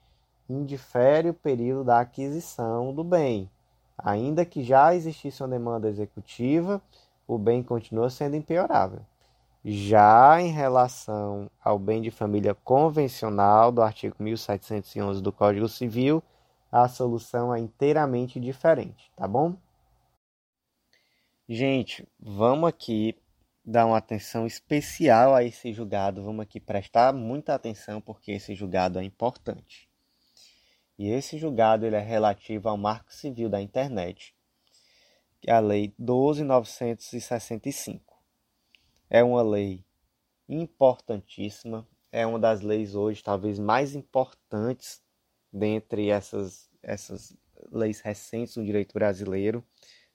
indifere 0.48 1.28
o 1.28 1.34
período 1.34 1.84
da 1.84 2.00
aquisição 2.00 2.94
do 2.94 3.04
bem. 3.04 3.50
Ainda 3.98 4.44
que 4.44 4.62
já 4.62 4.94
existisse 4.94 5.42
uma 5.42 5.48
demanda 5.48 5.88
executiva, 5.88 6.80
o 7.26 7.36
bem 7.36 7.62
continua 7.62 8.08
sendo 8.08 8.36
impenhorável. 8.36 9.00
Já 9.64 10.40
em 10.40 10.52
relação 10.52 11.50
ao 11.62 11.78
bem 11.78 12.00
de 12.00 12.10
família 12.10 12.54
convencional 12.54 13.72
do 13.72 13.82
artigo 13.82 14.16
1711 14.20 15.20
do 15.20 15.32
Código 15.32 15.68
Civil, 15.68 16.22
a 16.70 16.88
solução 16.88 17.54
é 17.54 17.58
inteiramente 17.58 18.38
diferente, 18.38 19.10
tá 19.16 19.26
bom? 19.26 19.56
Gente, 21.48 22.06
vamos 22.20 22.68
aqui 22.68 23.16
dar 23.64 23.86
uma 23.86 23.98
atenção 23.98 24.46
especial 24.46 25.34
a 25.34 25.42
esse 25.42 25.72
julgado. 25.72 26.22
Vamos 26.22 26.42
aqui 26.42 26.60
prestar 26.60 27.12
muita 27.12 27.54
atenção 27.54 28.00
porque 28.00 28.32
esse 28.32 28.54
julgado 28.54 28.98
é 28.98 29.04
importante. 29.04 29.87
E 30.98 31.10
esse 31.10 31.38
julgado 31.38 31.86
ele 31.86 31.94
é 31.94 32.00
relativo 32.00 32.68
ao 32.68 32.76
Marco 32.76 33.14
Civil 33.14 33.48
da 33.48 33.62
Internet, 33.62 34.34
que 35.40 35.48
é 35.48 35.54
a 35.54 35.60
Lei 35.60 35.94
12.965. 36.00 38.00
é 39.08 39.22
uma 39.22 39.42
lei 39.42 39.84
importantíssima, 40.48 41.86
é 42.10 42.26
uma 42.26 42.38
das 42.38 42.62
leis 42.62 42.94
hoje 42.94 43.22
talvez 43.22 43.58
mais 43.58 43.94
importantes 43.94 45.02
dentre 45.52 46.08
essas, 46.08 46.70
essas 46.82 47.36
leis 47.70 48.00
recentes 48.00 48.54
do 48.54 48.64
direito 48.64 48.92
brasileiro, 48.92 49.64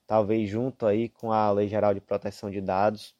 talvez 0.06 0.50
junto 0.50 0.86
aí 0.86 1.08
com 1.08 1.32
a 1.32 1.50
Lei 1.50 1.66
Geral 1.66 1.94
de 1.94 2.00
Proteção 2.00 2.50
de 2.50 2.60
Dados, 2.60 3.14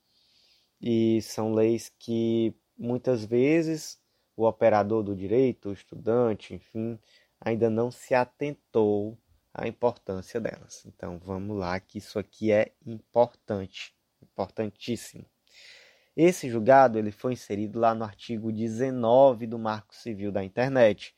e 0.80 1.22
são 1.22 1.54
leis 1.54 1.90
que 1.98 2.54
muitas 2.76 3.24
vezes 3.24 3.98
o 4.36 4.46
operador 4.46 5.02
do 5.02 5.14
direito, 5.14 5.70
o 5.70 5.72
estudante, 5.72 6.54
enfim, 6.54 6.98
ainda 7.44 7.68
não 7.68 7.90
se 7.90 8.14
atentou 8.14 9.18
à 9.52 9.68
importância 9.68 10.40
delas. 10.40 10.84
Então 10.86 11.18
vamos 11.18 11.56
lá, 11.56 11.78
que 11.78 11.98
isso 11.98 12.18
aqui 12.18 12.50
é 12.50 12.72
importante, 12.84 13.94
importantíssimo. 14.22 15.26
Esse 16.16 16.48
julgado 16.48 16.98
ele 16.98 17.10
foi 17.10 17.34
inserido 17.34 17.78
lá 17.78 17.94
no 17.94 18.04
artigo 18.04 18.50
19 18.50 19.46
do 19.46 19.58
Marco 19.58 19.94
Civil 19.94 20.32
da 20.32 20.42
Internet. 20.42 21.14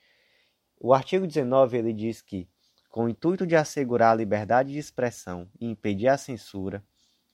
O 0.80 0.92
artigo 0.92 1.26
19 1.26 1.78
ele 1.78 1.92
diz 1.92 2.20
que, 2.20 2.48
com 2.88 3.04
o 3.04 3.08
intuito 3.08 3.46
de 3.46 3.54
assegurar 3.54 4.12
a 4.12 4.16
liberdade 4.16 4.72
de 4.72 4.78
expressão 4.78 5.48
e 5.60 5.66
impedir 5.66 6.08
a 6.08 6.16
censura, 6.16 6.82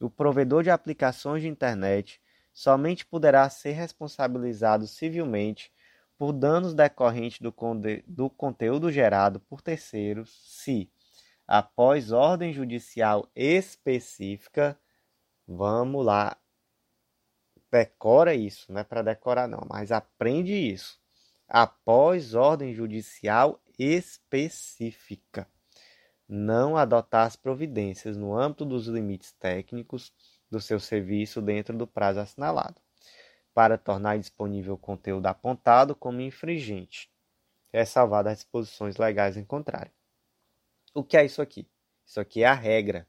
o 0.00 0.10
provedor 0.10 0.64
de 0.64 0.70
aplicações 0.70 1.42
de 1.42 1.48
internet 1.48 2.20
somente 2.52 3.06
poderá 3.06 3.48
ser 3.48 3.72
responsabilizado 3.72 4.86
civilmente 4.86 5.72
por 6.18 6.32
danos 6.32 6.74
decorrentes 6.74 7.40
do, 7.40 7.54
do 8.06 8.30
conteúdo 8.30 8.90
gerado 8.90 9.40
por 9.40 9.60
terceiros 9.60 10.30
se, 10.44 10.90
após 11.46 12.12
ordem 12.12 12.52
judicial 12.52 13.28
específica, 13.34 14.78
vamos 15.46 16.04
lá, 16.04 16.36
decora 17.70 18.34
isso, 18.34 18.70
não 18.72 18.80
é 18.80 18.84
para 18.84 19.02
decorar 19.02 19.48
não, 19.48 19.66
mas 19.68 19.90
aprende 19.90 20.52
isso. 20.52 21.00
Após 21.48 22.34
ordem 22.34 22.72
judicial 22.72 23.60
específica, 23.78 25.46
não 26.28 26.76
adotar 26.76 27.26
as 27.26 27.36
providências 27.36 28.16
no 28.16 28.34
âmbito 28.36 28.64
dos 28.64 28.86
limites 28.86 29.32
técnicos 29.32 30.12
do 30.50 30.60
seu 30.60 30.78
serviço 30.78 31.42
dentro 31.42 31.76
do 31.76 31.86
prazo 31.86 32.20
assinalado, 32.20 32.80
para 33.54 33.76
tornar 33.76 34.18
disponível 34.18 34.74
o 34.74 34.78
conteúdo 34.78 35.26
apontado 35.26 35.94
como 35.94 36.20
infringente, 36.20 37.10
ressalvado 37.72 38.28
as 38.28 38.38
disposições 38.38 38.96
legais 38.96 39.36
em 39.36 39.44
contrário. 39.44 39.92
O 40.94 41.02
que 41.02 41.16
é 41.16 41.24
isso 41.24 41.40
aqui? 41.40 41.68
Isso 42.06 42.20
aqui 42.20 42.42
é 42.42 42.46
a 42.46 42.54
regra. 42.54 43.06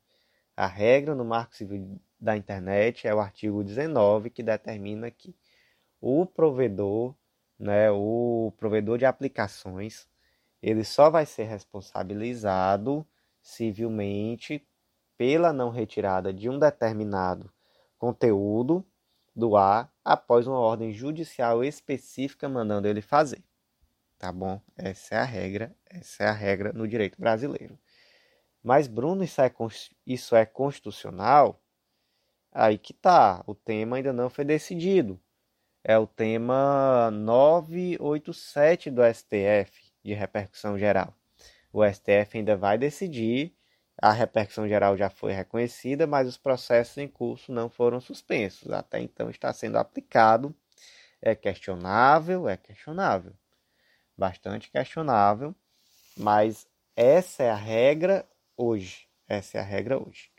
A 0.55 0.67
regra 0.67 1.15
no 1.15 1.25
Marco 1.25 1.55
Civil 1.55 1.99
da 2.19 2.37
Internet 2.37 3.07
é 3.07 3.13
o 3.13 3.19
artigo 3.19 3.63
19 3.63 4.29
que 4.29 4.43
determina 4.43 5.09
que 5.11 5.35
o 5.99 6.25
provedor, 6.25 7.15
né, 7.57 7.89
o 7.91 8.53
provedor 8.57 8.97
de 8.97 9.05
aplicações, 9.05 10.07
ele 10.61 10.83
só 10.83 11.09
vai 11.09 11.25
ser 11.25 11.43
responsabilizado 11.43 13.05
civilmente 13.41 14.65
pela 15.17 15.51
não 15.51 15.69
retirada 15.69 16.33
de 16.33 16.49
um 16.49 16.57
determinado 16.57 17.51
conteúdo 17.97 18.85
do 19.35 19.55
ar 19.55 19.91
após 20.03 20.47
uma 20.47 20.59
ordem 20.59 20.91
judicial 20.91 21.63
específica 21.63 22.47
mandando 22.47 22.87
ele 22.87 23.01
fazer. 23.01 23.43
Tá 24.17 24.31
bom? 24.31 24.61
Essa 24.77 25.15
é 25.15 25.17
a 25.19 25.23
regra, 25.23 25.75
essa 25.85 26.23
é 26.23 26.27
a 26.27 26.31
regra 26.31 26.71
no 26.71 26.87
direito 26.87 27.19
brasileiro. 27.19 27.77
Mas, 28.63 28.87
Bruno, 28.87 29.23
isso 29.23 29.41
é, 29.41 29.51
isso 30.07 30.35
é 30.35 30.45
constitucional? 30.45 31.61
Aí 32.51 32.77
que 32.77 32.93
tá, 32.93 33.43
o 33.45 33.53
tema 33.53 33.97
ainda 33.97 34.13
não 34.13 34.29
foi 34.29 34.45
decidido. 34.45 35.19
É 35.83 35.97
o 35.97 36.07
tema 36.07 37.11
987 37.11 38.89
do 38.89 39.01
STF, 39.03 39.91
de 40.01 40.13
repercussão 40.13 40.77
geral. 40.77 41.13
O 41.73 41.83
STF 41.85 42.37
ainda 42.37 42.55
vai 42.55 42.77
decidir 42.77 43.53
a 44.01 44.11
repercussão 44.11 44.67
geral 44.67 44.97
já 44.97 45.09
foi 45.09 45.33
reconhecida, 45.33 46.07
mas 46.07 46.27
os 46.27 46.37
processos 46.37 46.97
em 46.97 47.07
curso 47.07 47.51
não 47.51 47.69
foram 47.69 48.01
suspensos. 48.01 48.71
Até 48.71 48.99
então 48.99 49.29
está 49.29 49.53
sendo 49.53 49.77
aplicado. 49.77 50.55
É 51.21 51.35
questionável, 51.35 52.49
é 52.49 52.57
questionável. 52.57 53.33
Bastante 54.17 54.69
questionável, 54.69 55.55
mas 56.17 56.67
essa 56.95 57.43
é 57.43 57.49
a 57.49 57.55
regra 57.55 58.27
hoje. 58.57 59.07
Essa 59.27 59.57
é 59.57 59.61
a 59.61 59.63
regra 59.63 59.97
hoje. 59.97 60.31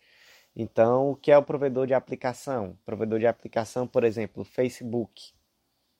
Então, 0.55 1.11
o 1.11 1.17
que 1.17 1.33
é 1.33 1.39
o 1.39 1.43
provedor 1.43 1.87
de 1.87 1.95
aplicação? 1.95 2.73
O 2.73 2.77
provedor 2.85 3.19
de 3.19 3.27
aplicação, 3.27 3.87
por 3.87 4.05
exemplo, 4.05 4.43
o 4.43 4.45
Facebook. 4.45 5.33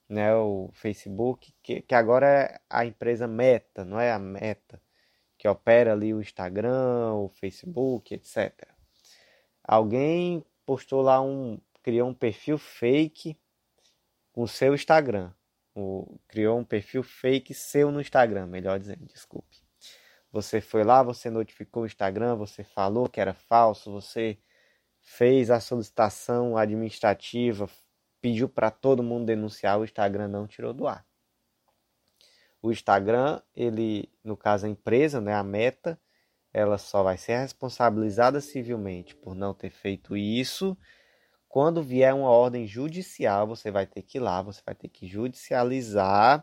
Né? 0.09 0.35
O 0.35 0.71
Facebook, 0.75 1.53
que, 1.63 1.81
que 1.81 1.95
agora 1.95 2.27
é 2.27 2.61
a 2.71 2.85
empresa 2.85 3.27
Meta, 3.27 3.85
não 3.85 3.99
é 3.99 4.13
a 4.13 4.19
Meta 4.19 4.81
que 5.45 5.49
opera 5.49 5.93
ali 5.93 6.15
o 6.15 6.23
Instagram, 6.23 7.13
o 7.17 7.29
Facebook, 7.29 8.15
etc. 8.15 8.67
Alguém 9.63 10.43
postou 10.65 11.03
lá 11.03 11.21
um, 11.21 11.61
criou 11.83 12.09
um 12.09 12.15
perfil 12.15 12.57
fake 12.57 13.39
com 14.33 14.47
seu 14.47 14.75
Instagram, 14.75 15.35
o, 15.75 16.19
criou 16.29 16.59
um 16.59 16.65
perfil 16.65 17.03
fake 17.03 17.53
seu 17.53 17.93
no 17.93 18.01
Instagram, 18.01 18.47
melhor 18.47 18.79
dizendo, 18.79 19.05
desculpe. 19.05 19.59
Você 20.33 20.63
foi 20.63 20.83
lá, 20.83 21.03
você 21.03 21.29
notificou 21.29 21.83
o 21.83 21.87
Instagram, 21.87 22.37
você 22.37 22.65
falou 22.65 23.07
que 23.07 23.21
era 23.21 23.35
falso, 23.35 23.93
você 23.93 24.39
fez 25.03 25.51
a 25.51 25.61
solicitação 25.61 26.57
administrativa, 26.57 27.69
pediu 28.19 28.49
para 28.49 28.71
todo 28.71 29.03
mundo 29.03 29.27
denunciar, 29.27 29.79
o 29.79 29.85
Instagram 29.85 30.29
não 30.29 30.47
tirou 30.47 30.73
do 30.73 30.89
ar 30.89 31.05
o 32.65 32.73
Instagram, 32.73 33.43
ele, 33.55 34.09
no 34.25 34.39
caso 34.39 34.65
a 34.65 34.69
empresa, 34.71 35.21
né, 35.21 35.35
a 35.35 35.43
Meta, 35.43 36.01
ela 36.51 36.79
só 36.79 37.03
vai 37.03 37.19
ser 37.19 37.37
responsabilizada 37.37 38.41
civilmente 38.41 39.15
por 39.15 39.35
não 39.35 39.53
ter 39.53 39.69
feito 39.69 40.17
isso. 40.17 40.75
Quando 41.47 41.83
vier 41.83 42.15
uma 42.15 42.31
ordem 42.31 42.67
judicial, 42.67 43.47
você 43.47 43.71
vai 43.71 43.87
ter 43.87 44.01
que 44.01 44.17
ir 44.17 44.23
lá, 44.23 44.41
você 44.41 44.63
vai 44.65 44.75
ter 44.75 44.89
que 44.89 45.07
judicializar 45.07 46.43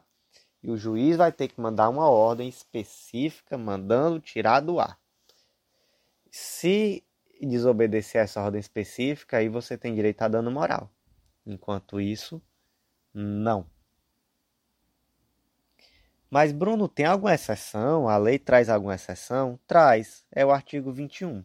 e 0.62 0.70
o 0.70 0.78
juiz 0.78 1.18
vai 1.18 1.32
ter 1.32 1.48
que 1.48 1.60
mandar 1.60 1.90
uma 1.90 2.08
ordem 2.08 2.48
específica 2.48 3.58
mandando 3.58 4.20
tirar 4.20 4.60
do 4.60 4.80
ar. 4.80 5.00
Se 6.30 7.04
desobedecer 7.42 8.22
essa 8.22 8.44
ordem 8.44 8.60
específica, 8.60 9.38
aí 9.38 9.50
você 9.50 9.76
tem 9.76 9.96
direito 9.96 10.22
a 10.22 10.28
dano 10.28 10.52
moral. 10.52 10.88
Enquanto 11.48 12.00
isso, 12.00 12.40
não. 13.12 13.66
Mas, 16.32 16.54
Bruno, 16.54 16.88
tem 16.88 17.06
alguma 17.06 17.36
exceção? 17.36 18.08
A 18.08 18.18
lei 18.18 18.40
traz 18.40 18.70
alguma 18.70 18.96
exceção? 18.96 19.60
Traz. 19.68 20.26
É 20.32 20.46
o 20.46 20.52
artigo 20.52 20.90
21. 20.90 21.44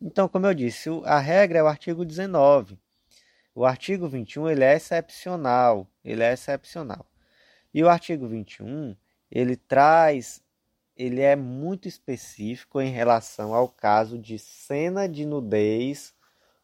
Então, 0.00 0.28
como 0.28 0.46
eu 0.46 0.54
disse, 0.54 0.88
a 1.04 1.18
regra 1.18 1.58
é 1.58 1.62
o 1.62 1.66
artigo 1.66 2.04
19. 2.04 2.78
O 3.52 3.64
artigo 3.64 4.08
21 4.08 4.48
ele 4.48 4.62
é 4.62 4.76
excepcional. 4.76 5.88
Ele 6.04 6.22
é 6.22 6.32
excepcional. 6.32 7.04
E 7.74 7.82
o 7.82 7.88
artigo 7.88 8.28
21 8.28 8.96
ele 9.28 9.56
traz, 9.56 10.40
ele 10.96 11.20
é 11.20 11.34
muito 11.34 11.88
específico 11.88 12.80
em 12.80 12.92
relação 12.92 13.52
ao 13.52 13.68
caso 13.68 14.16
de 14.16 14.38
cena 14.38 15.08
de 15.08 15.26
nudez 15.26 16.14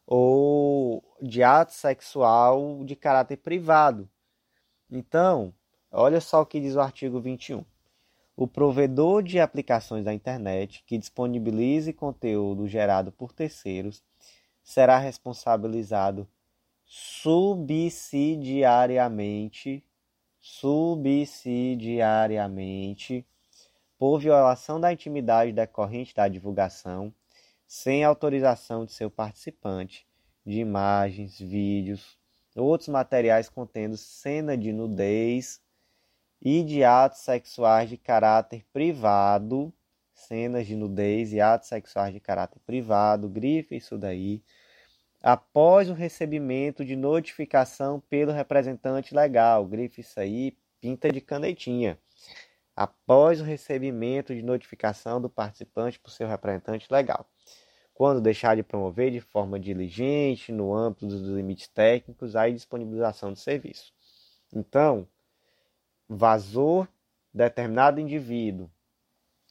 ou 0.07 1.03
de 1.21 1.43
ato 1.43 1.73
sexual 1.73 2.85
de 2.85 2.95
caráter 2.95 3.35
privado. 3.35 4.09
Então, 4.89 5.53
Olha 5.97 6.19
só 6.19 6.41
o 6.41 6.45
que 6.45 6.59
diz 6.59 6.75
o 6.75 6.81
artigo 6.81 7.21
21. 7.21 7.63
O 8.35 8.45
provedor 8.45 9.23
de 9.23 9.39
aplicações 9.39 10.03
da 10.03 10.13
internet 10.13 10.83
que 10.85 10.97
disponibilize 10.97 11.93
conteúdo 11.93 12.67
gerado 12.67 13.13
por 13.13 13.31
terceiros 13.31 14.03
será 14.61 14.97
responsabilizado 14.97 16.27
subsidiariamente 16.85 19.85
subsidiariamente 20.41 23.25
por 23.97 24.19
violação 24.19 24.81
da 24.81 24.91
intimidade 24.91 25.53
decorrente 25.53 26.13
da 26.13 26.27
divulgação 26.27 27.13
sem 27.65 28.03
autorização 28.03 28.83
de 28.83 28.91
seu 28.91 29.09
participante 29.09 30.05
de 30.45 30.59
imagens, 30.59 31.39
vídeos, 31.39 32.17
outros 32.53 32.89
materiais 32.89 33.47
contendo 33.47 33.95
cena 33.95 34.57
de 34.57 34.73
nudez 34.73 35.63
e 36.45 36.63
de 36.63 36.83
atos 36.83 37.21
sexuais 37.21 37.89
de 37.89 37.97
caráter 37.97 38.63
privado, 38.71 39.73
cenas 40.13 40.67
de 40.67 40.75
nudez 40.75 41.33
e 41.33 41.41
atos 41.41 41.67
sexuais 41.67 42.13
de 42.13 42.19
caráter 42.19 42.59
privado, 42.59 43.27
grife 43.27 43.75
isso 43.75 43.97
daí, 43.97 44.43
após 45.23 45.89
o 45.89 45.93
recebimento 45.93 46.85
de 46.85 46.95
notificação 46.95 47.99
pelo 47.99 48.31
representante 48.31 49.15
legal, 49.15 49.65
grife 49.65 50.01
isso 50.01 50.19
aí, 50.19 50.55
pinta 50.79 51.11
de 51.11 51.19
canetinha. 51.19 51.97
Após 52.75 53.41
o 53.41 53.43
recebimento 53.43 54.35
de 54.35 54.43
notificação 54.43 55.19
do 55.19 55.29
participante 55.29 55.99
por 55.99 56.11
seu 56.11 56.27
representante 56.27 56.87
legal. 56.91 57.27
quando 57.95 58.21
deixar 58.21 58.55
de 58.55 58.63
promover 58.63 59.11
de 59.11 59.21
forma 59.21 59.59
diligente, 59.59 60.51
no 60.51 60.75
âmbito 60.75 61.07
dos 61.07 61.21
limites 61.29 61.67
técnicos, 61.69 62.35
a 62.35 62.49
disponibilização 62.49 63.31
do 63.31 63.39
serviço. 63.39 63.93
Então, 64.53 65.07
vazou 66.07 66.87
determinado 67.33 67.99
indivíduo, 67.99 68.69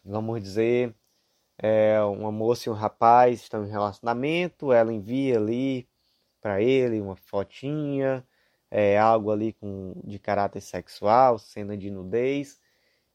vamos 0.04 0.42
dizer, 0.42 0.94
é, 1.58 2.00
uma 2.02 2.32
moça 2.32 2.68
e 2.68 2.72
um 2.72 2.74
rapaz 2.74 3.42
estão 3.42 3.64
em 3.64 3.70
relacionamento, 3.70 4.72
ela 4.72 4.92
envia 4.92 5.36
ali 5.38 5.88
para 6.40 6.62
ele 6.62 7.00
uma 7.00 7.16
fotinha, 7.16 8.26
é, 8.70 8.98
algo 8.98 9.30
ali 9.30 9.52
com, 9.52 9.94
de 10.04 10.18
caráter 10.18 10.60
sexual, 10.60 11.38
cena 11.38 11.76
de 11.76 11.90
nudez, 11.90 12.60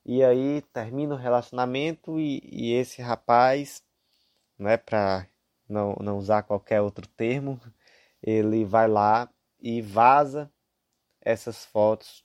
e 0.06 0.24
aí 0.24 0.62
termina 0.74 1.16
o 1.16 1.18
relacionamento 1.18 2.20
e, 2.20 2.42
e 2.44 2.74
esse 2.74 3.02
rapaz, 3.02 3.84
né, 4.58 4.78
para 4.78 5.28
não, 5.68 5.96
não 6.02 6.18
usar 6.18 6.44
qualquer 6.44 6.82
outro 6.82 7.08
termo, 7.08 7.60
ele 8.22 8.66
vai 8.66 8.88
lá 8.88 9.30
e 9.60 9.82
vaza 9.82 10.52
essas 11.22 11.66
fotos 11.66 12.24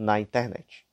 na 0.00 0.18
internet. 0.18 0.86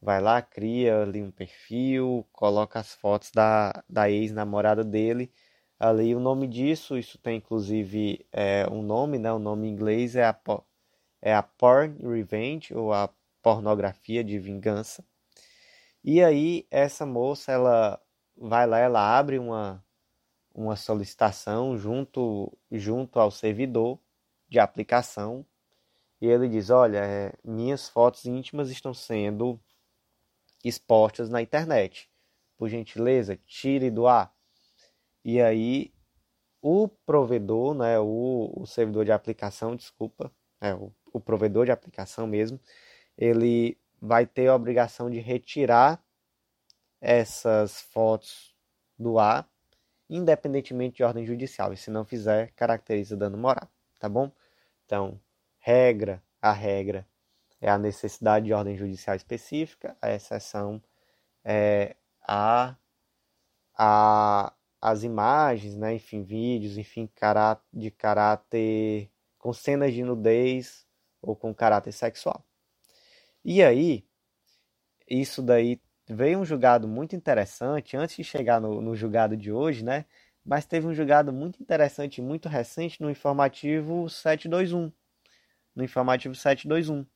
Vai 0.00 0.20
lá, 0.20 0.40
cria 0.40 1.02
ali 1.02 1.22
um 1.22 1.30
perfil, 1.30 2.26
coloca 2.32 2.78
as 2.78 2.94
fotos 2.94 3.32
da, 3.32 3.82
da 3.88 4.08
ex-namorada 4.08 4.84
dele 4.84 5.32
ali. 5.78 6.14
O 6.14 6.20
nome 6.20 6.46
disso, 6.46 6.96
isso 6.96 7.18
tem 7.18 7.38
inclusive 7.38 8.24
é, 8.32 8.66
um 8.70 8.82
nome, 8.82 9.18
né? 9.18 9.32
O 9.32 9.40
nome 9.40 9.66
em 9.68 9.72
inglês 9.72 10.14
é 10.14 10.24
a, 10.24 10.38
é 11.20 11.34
a 11.34 11.42
Porn 11.42 11.98
Revenge, 12.00 12.72
ou 12.74 12.92
a 12.92 13.10
pornografia 13.42 14.22
de 14.22 14.38
vingança. 14.38 15.04
E 16.04 16.22
aí 16.22 16.66
essa 16.70 17.04
moça, 17.04 17.50
ela 17.52 18.00
vai 18.36 18.66
lá, 18.68 18.78
ela 18.78 19.18
abre 19.18 19.38
uma, 19.38 19.84
uma 20.54 20.76
solicitação 20.76 21.76
junto, 21.76 22.56
junto 22.70 23.18
ao 23.18 23.30
servidor 23.32 23.98
de 24.48 24.60
aplicação 24.60 25.44
e 26.20 26.26
ele 26.26 26.48
diz: 26.48 26.70
Olha, 26.70 26.98
é, 26.98 27.32
minhas 27.44 27.88
fotos 27.88 28.24
íntimas 28.24 28.70
estão 28.70 28.92
sendo 28.92 29.60
expostas 30.64 31.28
na 31.28 31.40
internet. 31.40 32.10
Por 32.56 32.68
gentileza, 32.68 33.36
tire 33.46 33.90
do 33.90 34.06
ar. 34.06 34.34
E 35.24 35.40
aí 35.40 35.92
o 36.60 36.88
provedor, 36.88 37.74
né, 37.74 37.98
o, 37.98 38.52
o 38.56 38.66
servidor 38.66 39.04
de 39.04 39.12
aplicação, 39.12 39.76
desculpa, 39.76 40.32
é, 40.60 40.74
o, 40.74 40.92
o 41.12 41.20
provedor 41.20 41.64
de 41.64 41.70
aplicação 41.70 42.26
mesmo, 42.26 42.60
ele 43.16 43.78
vai 44.00 44.26
ter 44.26 44.48
a 44.48 44.54
obrigação 44.54 45.10
de 45.10 45.18
retirar 45.18 46.02
essas 47.00 47.80
fotos 47.80 48.56
do 48.98 49.18
ar, 49.18 49.48
independentemente 50.10 50.96
de 50.96 51.04
ordem 51.04 51.24
judicial. 51.24 51.72
E 51.72 51.76
se 51.76 51.90
não 51.90 52.04
fizer, 52.04 52.52
caracteriza 52.56 53.16
dano 53.16 53.38
moral, 53.38 53.70
tá 54.00 54.08
bom? 54.08 54.32
Então, 54.84 55.20
regra, 55.68 56.22
a 56.40 56.50
regra 56.50 57.06
é 57.60 57.68
a 57.68 57.76
necessidade 57.76 58.46
de 58.46 58.54
ordem 58.54 58.74
judicial 58.74 59.14
específica, 59.14 59.94
a 60.00 60.10
exceção 60.10 60.82
é 61.44 61.94
a, 62.26 62.74
a 63.76 64.54
as 64.80 65.02
imagens, 65.02 65.76
né, 65.76 65.94
enfim, 65.94 66.22
vídeos, 66.22 66.78
enfim, 66.78 67.10
de 67.72 67.90
caráter 67.90 69.10
com 69.38 69.52
cenas 69.52 69.92
de 69.92 70.04
nudez 70.04 70.86
ou 71.20 71.36
com 71.36 71.52
caráter 71.52 71.92
sexual. 71.92 72.42
E 73.44 73.62
aí, 73.62 74.06
isso 75.08 75.42
daí 75.42 75.80
veio 76.08 76.38
um 76.38 76.44
julgado 76.44 76.88
muito 76.88 77.16
interessante 77.16 77.96
antes 77.96 78.16
de 78.16 78.24
chegar 78.24 78.60
no, 78.60 78.80
no 78.80 78.94
julgado 78.94 79.36
de 79.36 79.52
hoje, 79.52 79.84
né? 79.84 80.06
Mas 80.44 80.64
teve 80.64 80.86
um 80.86 80.94
julgado 80.94 81.32
muito 81.32 81.60
interessante, 81.60 82.22
muito 82.22 82.48
recente 82.48 83.02
no 83.02 83.10
informativo 83.10 84.08
721, 84.08 84.92
no 85.78 85.84
informativo 85.84 86.34
721, 86.34 87.06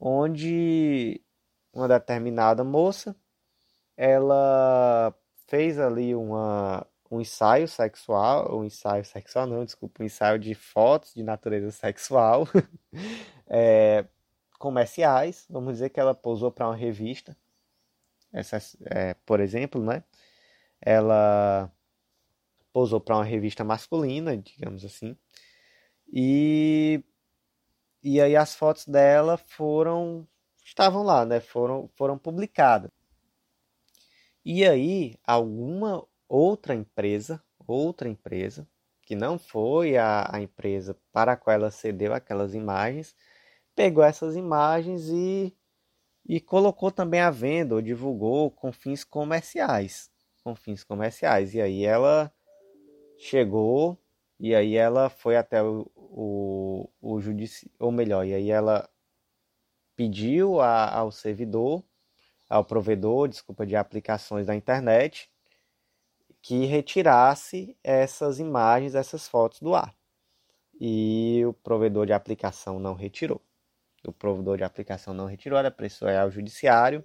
onde 0.00 1.22
uma 1.70 1.86
determinada 1.86 2.64
moça 2.64 3.14
ela 3.94 5.14
fez 5.46 5.78
ali 5.78 6.14
uma, 6.14 6.86
um 7.10 7.20
ensaio 7.20 7.68
sexual, 7.68 8.58
um 8.58 8.64
ensaio 8.64 9.04
sexual 9.04 9.46
não, 9.46 9.66
desculpa, 9.66 10.02
um 10.02 10.06
ensaio 10.06 10.38
de 10.38 10.54
fotos 10.54 11.12
de 11.12 11.22
natureza 11.22 11.70
sexual 11.70 12.48
é, 13.46 14.06
comerciais, 14.58 15.46
vamos 15.50 15.74
dizer 15.74 15.90
que 15.90 16.00
ela 16.00 16.14
posou 16.14 16.50
para 16.50 16.66
uma 16.66 16.76
revista, 16.76 17.36
essa, 18.32 18.56
é, 18.86 19.12
por 19.26 19.40
exemplo, 19.40 19.84
né? 19.84 20.02
Ela 20.80 21.70
posou 22.72 22.98
para 22.98 23.16
uma 23.16 23.24
revista 23.24 23.62
masculina, 23.62 24.36
digamos 24.38 24.86
assim, 24.86 25.14
e 26.10 27.04
e 28.04 28.20
aí 28.20 28.36
as 28.36 28.54
fotos 28.54 28.86
dela 28.86 29.38
foram 29.38 30.28
estavam 30.64 31.02
lá, 31.02 31.24
né? 31.24 31.40
Foram 31.40 31.88
foram 31.96 32.18
publicadas. 32.18 32.90
E 34.44 34.64
aí 34.66 35.14
alguma 35.26 36.06
outra 36.28 36.74
empresa, 36.74 37.42
outra 37.66 38.08
empresa 38.08 38.68
que 39.02 39.14
não 39.14 39.38
foi 39.38 39.96
a, 39.96 40.28
a 40.34 40.40
empresa 40.40 40.96
para 41.12 41.32
a 41.32 41.36
qual 41.36 41.54
ela 41.54 41.70
cedeu 41.70 42.14
aquelas 42.14 42.54
imagens, 42.54 43.14
pegou 43.74 44.04
essas 44.04 44.36
imagens 44.36 45.08
e 45.08 45.56
e 46.26 46.40
colocou 46.40 46.90
também 46.90 47.20
à 47.20 47.30
venda 47.30 47.74
ou 47.74 47.82
divulgou 47.82 48.50
com 48.50 48.72
fins 48.72 49.04
comerciais, 49.04 50.10
com 50.42 50.54
fins 50.54 50.84
comerciais. 50.84 51.54
E 51.54 51.60
aí 51.60 51.84
ela 51.84 52.32
chegou 53.18 53.98
e 54.40 54.54
aí 54.54 54.76
ela 54.76 55.10
foi 55.10 55.36
até 55.36 55.58
o, 56.16 56.88
o 57.00 57.20
judiciário, 57.20 57.74
ou 57.76 57.90
melhor, 57.90 58.24
e 58.24 58.32
aí 58.32 58.48
ela 58.48 58.88
pediu 59.96 60.60
a, 60.60 60.94
ao 60.94 61.10
servidor, 61.10 61.82
ao 62.48 62.64
provedor, 62.64 63.26
desculpa, 63.28 63.66
de 63.66 63.74
aplicações 63.74 64.46
da 64.46 64.54
internet, 64.54 65.28
que 66.40 66.66
retirasse 66.66 67.76
essas 67.82 68.38
imagens, 68.38 68.94
essas 68.94 69.26
fotos 69.26 69.60
do 69.60 69.74
ar. 69.74 69.92
E 70.80 71.42
o 71.46 71.52
provedor 71.52 72.06
de 72.06 72.12
aplicação 72.12 72.78
não 72.78 72.94
retirou. 72.94 73.42
O 74.06 74.12
provedor 74.12 74.56
de 74.56 74.64
aplicação 74.64 75.14
não 75.14 75.26
retirou, 75.26 75.58
ela 75.58 75.70
prestou 75.70 76.08
ao 76.08 76.30
judiciário. 76.30 77.04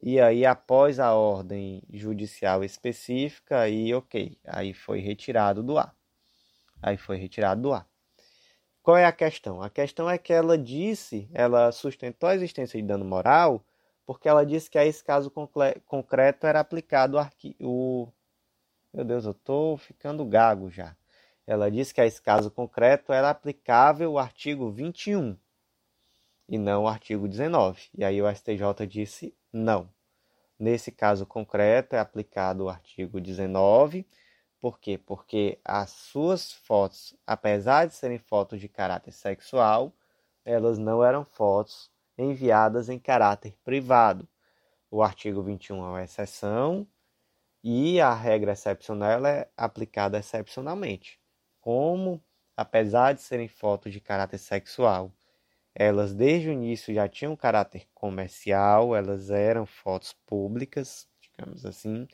E 0.00 0.20
aí, 0.20 0.46
após 0.46 1.00
a 1.00 1.12
ordem 1.12 1.82
judicial 1.90 2.62
específica, 2.62 3.60
aí 3.60 3.92
ok, 3.92 4.38
aí 4.46 4.72
foi 4.72 5.00
retirado 5.00 5.60
do 5.60 5.76
ar. 5.76 5.96
Aí 6.80 6.96
foi 6.96 7.16
retirado 7.16 7.62
do 7.62 7.72
ar. 7.72 7.87
Qual 8.82 8.96
é 8.96 9.04
a 9.04 9.12
questão? 9.12 9.62
A 9.62 9.68
questão 9.68 10.08
é 10.08 10.16
que 10.16 10.32
ela 10.32 10.56
disse, 10.56 11.28
ela 11.32 11.70
sustentou 11.72 12.28
a 12.28 12.34
existência 12.34 12.80
de 12.80 12.86
dano 12.86 13.04
moral, 13.04 13.64
porque 14.06 14.28
ela 14.28 14.44
disse 14.44 14.70
que 14.70 14.78
a 14.78 14.86
esse 14.86 15.04
caso 15.04 15.30
concreto 15.84 16.46
era 16.46 16.60
aplicado 16.60 17.18
o. 17.60 18.08
Meu 18.92 19.04
Deus, 19.04 19.26
eu 19.26 19.32
estou 19.32 19.76
ficando 19.76 20.24
gago 20.24 20.70
já. 20.70 20.96
Ela 21.46 21.70
disse 21.70 21.92
que 21.92 22.00
a 22.00 22.06
esse 22.06 22.20
caso 22.20 22.50
concreto 22.50 23.12
era 23.12 23.30
aplicável 23.30 24.12
o 24.12 24.18
artigo 24.18 24.70
21 24.70 25.36
e 26.48 26.58
não 26.58 26.84
o 26.84 26.88
artigo 26.88 27.28
19. 27.28 27.88
E 27.96 28.04
aí 28.04 28.20
o 28.22 28.34
STJ 28.34 28.86
disse 28.86 29.34
não. 29.52 29.88
Nesse 30.58 30.90
caso 30.90 31.24
concreto 31.26 31.94
é 31.94 31.98
aplicado 31.98 32.64
o 32.64 32.68
artigo 32.68 33.20
19 33.20 34.06
por 34.60 34.78
quê? 34.80 34.98
Porque 34.98 35.58
as 35.64 35.90
suas 35.90 36.52
fotos, 36.52 37.16
apesar 37.26 37.86
de 37.86 37.94
serem 37.94 38.18
fotos 38.18 38.60
de 38.60 38.68
caráter 38.68 39.12
sexual, 39.12 39.92
elas 40.44 40.78
não 40.78 41.04
eram 41.04 41.24
fotos 41.24 41.90
enviadas 42.16 42.88
em 42.88 42.98
caráter 42.98 43.56
privado. 43.64 44.28
O 44.90 45.02
artigo 45.02 45.42
21 45.42 45.76
é 45.76 45.88
uma 45.88 46.04
exceção 46.04 46.86
e 47.62 48.00
a 48.00 48.14
regra 48.14 48.52
excepcional 48.52 49.26
é 49.26 49.48
aplicada 49.56 50.18
excepcionalmente. 50.18 51.20
Como, 51.60 52.22
apesar 52.56 53.14
de 53.14 53.22
serem 53.22 53.48
fotos 53.48 53.92
de 53.92 54.00
caráter 54.00 54.38
sexual, 54.38 55.12
elas 55.74 56.14
desde 56.14 56.48
o 56.48 56.52
início 56.52 56.94
já 56.94 57.08
tinham 57.08 57.36
caráter 57.36 57.86
comercial, 57.94 58.96
elas 58.96 59.30
eram 59.30 59.66
fotos 59.66 60.12
públicas, 60.26 61.08
digamos 61.20 61.64
assim. 61.66 62.08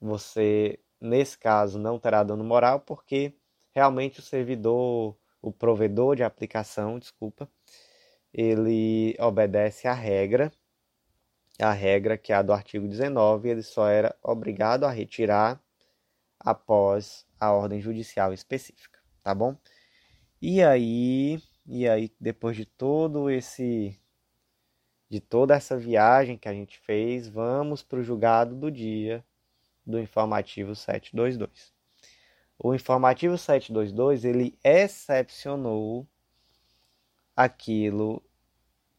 Você 0.00 0.80
Nesse 1.00 1.36
caso, 1.38 1.78
não 1.78 1.98
terá 1.98 2.22
dano 2.22 2.44
moral, 2.44 2.80
porque 2.80 3.34
realmente 3.74 4.20
o 4.20 4.22
servidor, 4.22 5.16
o 5.42 5.52
provedor 5.52 6.16
de 6.16 6.22
aplicação, 6.22 6.98
desculpa, 6.98 7.48
ele 8.32 9.16
obedece 9.18 9.86
à 9.88 9.92
regra, 9.92 10.52
a 11.58 11.72
regra 11.72 12.18
que 12.18 12.32
é 12.32 12.36
a 12.36 12.42
do 12.42 12.52
artigo 12.52 12.88
19, 12.88 13.48
ele 13.48 13.62
só 13.62 13.88
era 13.88 14.14
obrigado 14.22 14.84
a 14.84 14.90
retirar 14.90 15.60
após 16.38 17.26
a 17.40 17.52
ordem 17.52 17.80
judicial 17.80 18.32
específica, 18.32 18.98
tá 19.22 19.34
bom? 19.34 19.56
E 20.40 20.62
aí, 20.62 21.42
e 21.66 21.88
aí 21.88 22.12
depois 22.20 22.56
de 22.56 22.66
todo 22.66 23.30
esse 23.30 23.98
de 25.08 25.20
toda 25.20 25.54
essa 25.54 25.76
viagem 25.78 26.36
que 26.36 26.48
a 26.48 26.52
gente 26.52 26.78
fez, 26.78 27.28
vamos 27.28 27.82
para 27.82 28.00
o 28.00 28.02
julgado 28.02 28.54
do 28.56 28.70
dia 28.70 29.24
do 29.86 29.98
informativo 30.00 30.74
722. 30.74 31.72
O 32.58 32.74
informativo 32.74 33.38
722 33.38 34.24
ele 34.24 34.58
excepcionou 34.64 36.06
aquilo 37.36 38.22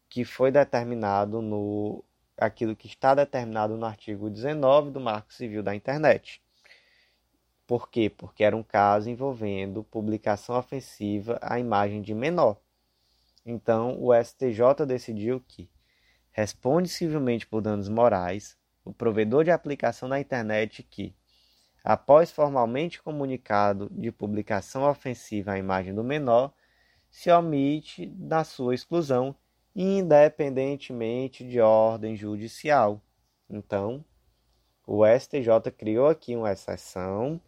que 0.07 0.23
foi 0.23 0.51
determinado 0.51 1.41
no 1.41 2.03
aquilo 2.37 2.75
que 2.75 2.87
está 2.87 3.15
determinado 3.15 3.75
no 3.75 3.85
artigo 3.85 4.29
19 4.29 4.91
do 4.91 4.99
Marco 4.99 5.33
Civil 5.33 5.63
da 5.63 5.75
Internet. 5.75 6.39
Por 7.65 7.89
quê? 7.89 8.09
Porque 8.09 8.43
era 8.43 8.55
um 8.55 8.63
caso 8.63 9.09
envolvendo 9.09 9.83
publicação 9.83 10.55
ofensiva 10.55 11.39
à 11.41 11.59
imagem 11.59 12.01
de 12.01 12.13
menor. 12.13 12.57
Então, 13.43 14.01
o 14.01 14.13
STJ 14.13 14.85
decidiu 14.85 15.41
que 15.47 15.69
responde 16.31 16.87
civilmente 16.87 17.47
por 17.47 17.61
danos 17.61 17.89
morais 17.89 18.55
o 18.87 18.93
provedor 18.93 19.43
de 19.43 19.51
aplicação 19.51 20.07
na 20.07 20.19
internet 20.19 20.81
que, 20.81 21.13
após 21.83 22.31
formalmente 22.31 23.01
comunicado 23.01 23.89
de 23.91 24.11
publicação 24.11 24.89
ofensiva 24.89 25.51
à 25.51 25.57
imagem 25.57 25.93
do 25.93 26.03
menor, 26.03 26.53
se 27.09 27.29
omite 27.29 28.05
da 28.07 28.43
sua 28.43 28.73
exclusão, 28.73 29.35
independentemente 29.75 31.47
de 31.47 31.59
ordem 31.59 32.15
judicial. 32.15 33.01
Então, 33.49 34.03
o 34.85 35.05
STJ 35.05 35.71
criou 35.77 36.07
aqui 36.07 36.35
uma 36.35 36.51
exceção 36.51 37.41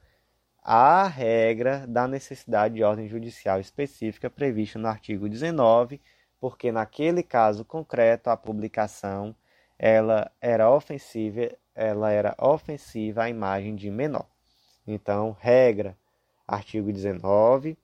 à 0.61 1.07
regra 1.07 1.87
da 1.87 2.07
necessidade 2.07 2.75
de 2.75 2.83
ordem 2.83 3.07
judicial 3.07 3.61
específica 3.61 4.29
prevista 4.29 4.77
no 4.77 4.87
artigo 4.87 5.29
19, 5.29 6.01
porque 6.39 6.71
naquele 6.71 7.23
caso 7.23 7.63
concreto 7.63 8.29
a 8.29 8.35
publicação 8.35 9.35
ela 9.79 10.29
era 10.41 10.69
ofensiva, 10.69 11.49
ela 11.73 12.11
era 12.11 12.35
ofensiva 12.37 13.23
à 13.23 13.29
imagem 13.29 13.75
de 13.75 13.89
menor. 13.89 14.27
Então, 14.85 15.35
regra, 15.39 15.97
artigo 16.47 16.91
19, 16.91 17.77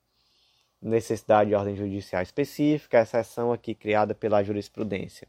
necessidade 0.81 1.49
de 1.49 1.55
ordem 1.55 1.75
judicial 1.75 2.21
específica, 2.21 2.99
a 2.99 3.03
exceção 3.03 3.51
aqui 3.51 3.73
criada 3.73 4.13
pela 4.13 4.43
jurisprudência 4.43 5.27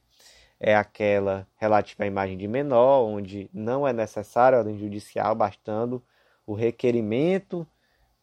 é 0.59 0.75
aquela 0.75 1.47
relativa 1.57 2.05
à 2.05 2.07
imagem 2.07 2.37
de 2.37 2.49
menor, 2.49 3.05
onde 3.05 3.49
não 3.53 3.87
é 3.87 3.93
necessária 3.93 4.59
ordem 4.59 4.79
judicial, 4.79 5.35
bastando 5.35 6.03
o 6.47 6.55
requerimento 6.55 7.67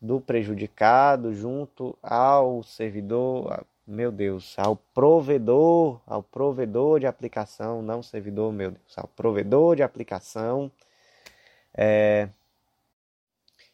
do 0.02 0.20
prejudicado 0.20 1.34
junto 1.34 1.98
ao 2.02 2.64
servidor, 2.64 3.66
meu 3.86 4.12
Deus, 4.12 4.56
ao 4.58 4.76
provedor, 4.76 6.02
ao 6.08 6.24
provedor 6.24 7.00
de 7.00 7.08
aplicação, 7.08 7.82
não 7.82 8.02
servidor, 8.02 8.52
meu 8.54 8.72
Deus, 8.72 8.98
ao 8.98 9.08
provedor 9.08 9.76
de 9.76 9.84
aplicação. 9.84 10.72
É... 11.74 12.30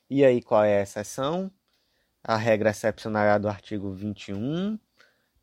E 0.09 0.25
aí, 0.25 0.41
qual 0.41 0.63
é 0.63 0.79
a 0.79 0.81
exceção? 0.81 1.51
A 2.23 2.35
regra 2.35 2.71
excepcional 2.71 3.23
é 3.25 3.39
do 3.39 3.47
artigo 3.47 3.91
21, 3.91 4.79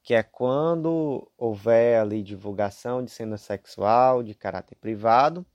que 0.03 0.15
é 0.15 0.23
quando 0.23 1.31
houver 1.39 2.01
ali 2.01 2.23
divulgação 2.23 3.05
de 3.05 3.11
cena 3.11 3.37
sexual 3.39 4.23
de 4.23 4.35
caráter 4.35 4.77
privado. 4.77 5.47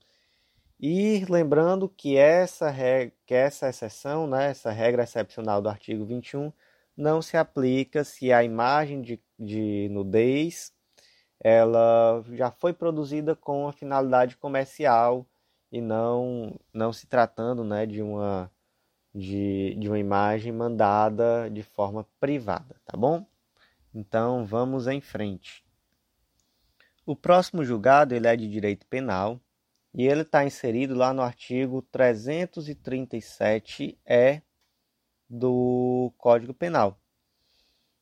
E 0.79 1.25
lembrando 1.29 1.87
que 1.87 2.17
essa, 2.17 2.69
regra, 2.69 3.13
que 3.25 3.33
essa 3.35 3.69
exceção, 3.69 4.25
né, 4.27 4.49
essa 4.49 4.71
regra 4.71 5.03
excepcional 5.03 5.61
do 5.61 5.69
artigo 5.69 6.05
21, 6.05 6.51
não 7.01 7.21
se 7.21 7.35
aplica 7.35 8.03
se 8.03 8.31
a 8.31 8.43
imagem 8.43 9.01
de, 9.01 9.19
de 9.37 9.89
nudez 9.89 10.71
ela 11.39 12.23
já 12.33 12.51
foi 12.51 12.73
produzida 12.73 13.35
com 13.35 13.67
a 13.67 13.73
finalidade 13.73 14.37
comercial 14.37 15.25
e 15.71 15.81
não 15.81 16.55
não 16.71 16.93
se 16.93 17.07
tratando 17.07 17.63
né, 17.63 17.87
de, 17.87 18.03
uma, 18.03 18.51
de, 19.13 19.75
de 19.75 19.87
uma 19.87 19.97
imagem 19.97 20.51
mandada 20.51 21.49
de 21.49 21.63
forma 21.63 22.05
privada, 22.19 22.75
tá 22.85 22.95
bom? 22.95 23.25
Então 23.93 24.45
vamos 24.45 24.87
em 24.87 25.01
frente. 25.01 25.65
O 27.03 27.15
próximo 27.15 27.65
julgado 27.65 28.13
ele 28.13 28.27
é 28.27 28.35
de 28.35 28.47
direito 28.47 28.85
penal 28.85 29.41
e 29.93 30.07
ele 30.07 30.21
está 30.21 30.45
inserido 30.45 30.93
lá 30.93 31.11
no 31.13 31.23
artigo 31.23 31.81
337-E 31.91 34.43
do 35.33 36.11
Código 36.17 36.53
Penal, 36.53 36.99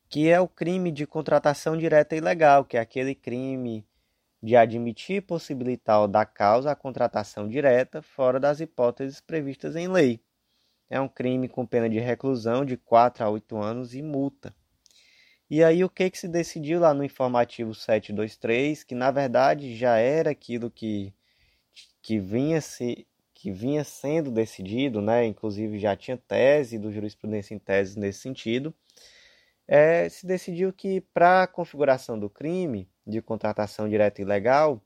que 0.08 0.28
é 0.28 0.40
o 0.40 0.48
crime 0.48 0.90
de 0.90 1.06
contratação 1.06 1.76
direta 1.76 2.16
ilegal, 2.16 2.64
que 2.64 2.76
é 2.76 2.80
aquele 2.80 3.14
crime 3.14 3.86
de 4.42 4.56
admitir 4.56 5.22
possibilitar 5.22 6.08
da 6.08 6.26
causa 6.26 6.72
a 6.72 6.74
contratação 6.74 7.46
direta 7.46 8.02
fora 8.02 8.40
das 8.40 8.58
hipóteses 8.58 9.20
previstas 9.20 9.76
em 9.76 9.86
lei. 9.86 10.20
É 10.88 11.00
um 11.00 11.06
crime 11.06 11.48
com 11.48 11.64
pena 11.64 11.88
de 11.88 12.00
reclusão 12.00 12.64
de 12.64 12.76
4 12.76 13.22
a 13.22 13.30
8 13.30 13.56
anos 13.56 13.94
e 13.94 14.02
multa. 14.02 14.52
E 15.48 15.62
aí 15.62 15.84
o 15.84 15.88
que, 15.88 16.10
que 16.10 16.18
se 16.18 16.26
decidiu 16.26 16.80
lá 16.80 16.92
no 16.92 17.04
informativo 17.04 17.72
723, 17.72 18.82
que 18.82 18.94
na 18.96 19.12
verdade 19.12 19.76
já 19.76 19.98
era 19.98 20.30
aquilo 20.30 20.68
que, 20.68 21.14
que 22.02 22.18
vinha 22.18 22.60
se 22.60 23.06
que 23.40 23.50
vinha 23.50 23.82
sendo 23.84 24.30
decidido, 24.30 25.00
né, 25.00 25.24
inclusive 25.24 25.78
já 25.78 25.96
tinha 25.96 26.18
tese 26.18 26.78
do 26.78 26.92
jurisprudência 26.92 27.54
em 27.54 27.58
tese 27.58 27.98
nesse 27.98 28.20
sentido, 28.20 28.74
é, 29.66 30.10
se 30.10 30.26
decidiu 30.26 30.74
que 30.74 31.00
para 31.00 31.44
a 31.44 31.46
configuração 31.46 32.18
do 32.18 32.28
crime 32.28 32.86
de 33.06 33.22
contratação 33.22 33.88
direta 33.88 34.20
ilegal 34.20 34.82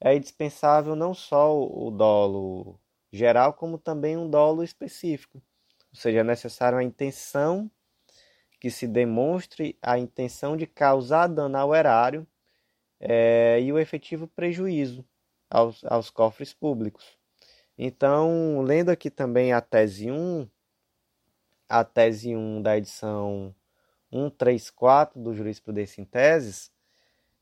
é 0.00 0.14
indispensável 0.14 0.94
não 0.94 1.12
só 1.12 1.58
o 1.58 1.90
dolo 1.90 2.78
geral, 3.12 3.54
como 3.54 3.76
também 3.76 4.16
um 4.16 4.30
dolo 4.30 4.62
específico. 4.62 5.42
Ou 5.92 5.98
seja, 5.98 6.20
é 6.20 6.24
necessário 6.24 6.78
a 6.78 6.84
intenção 6.84 7.68
que 8.60 8.70
se 8.70 8.86
demonstre 8.86 9.76
a 9.82 9.98
intenção 9.98 10.56
de 10.56 10.66
causar 10.66 11.26
dano 11.26 11.56
ao 11.58 11.74
erário 11.74 12.24
é, 13.00 13.60
e 13.60 13.72
o 13.72 13.80
efetivo 13.80 14.28
prejuízo 14.28 15.04
aos, 15.50 15.82
aos 15.84 16.08
cofres 16.08 16.54
públicos. 16.54 17.18
Então, 17.78 18.62
lendo 18.62 18.90
aqui 18.90 19.10
também 19.10 19.52
a 19.52 19.60
tese 19.60 20.10
1, 20.10 20.48
a 21.68 21.84
tese 21.84 22.34
1 22.34 22.62
da 22.62 22.78
edição 22.78 23.54
134 24.10 25.20
do 25.20 25.34
Jurisprudência 25.34 26.00
em 26.00 26.04
Teses, 26.04 26.72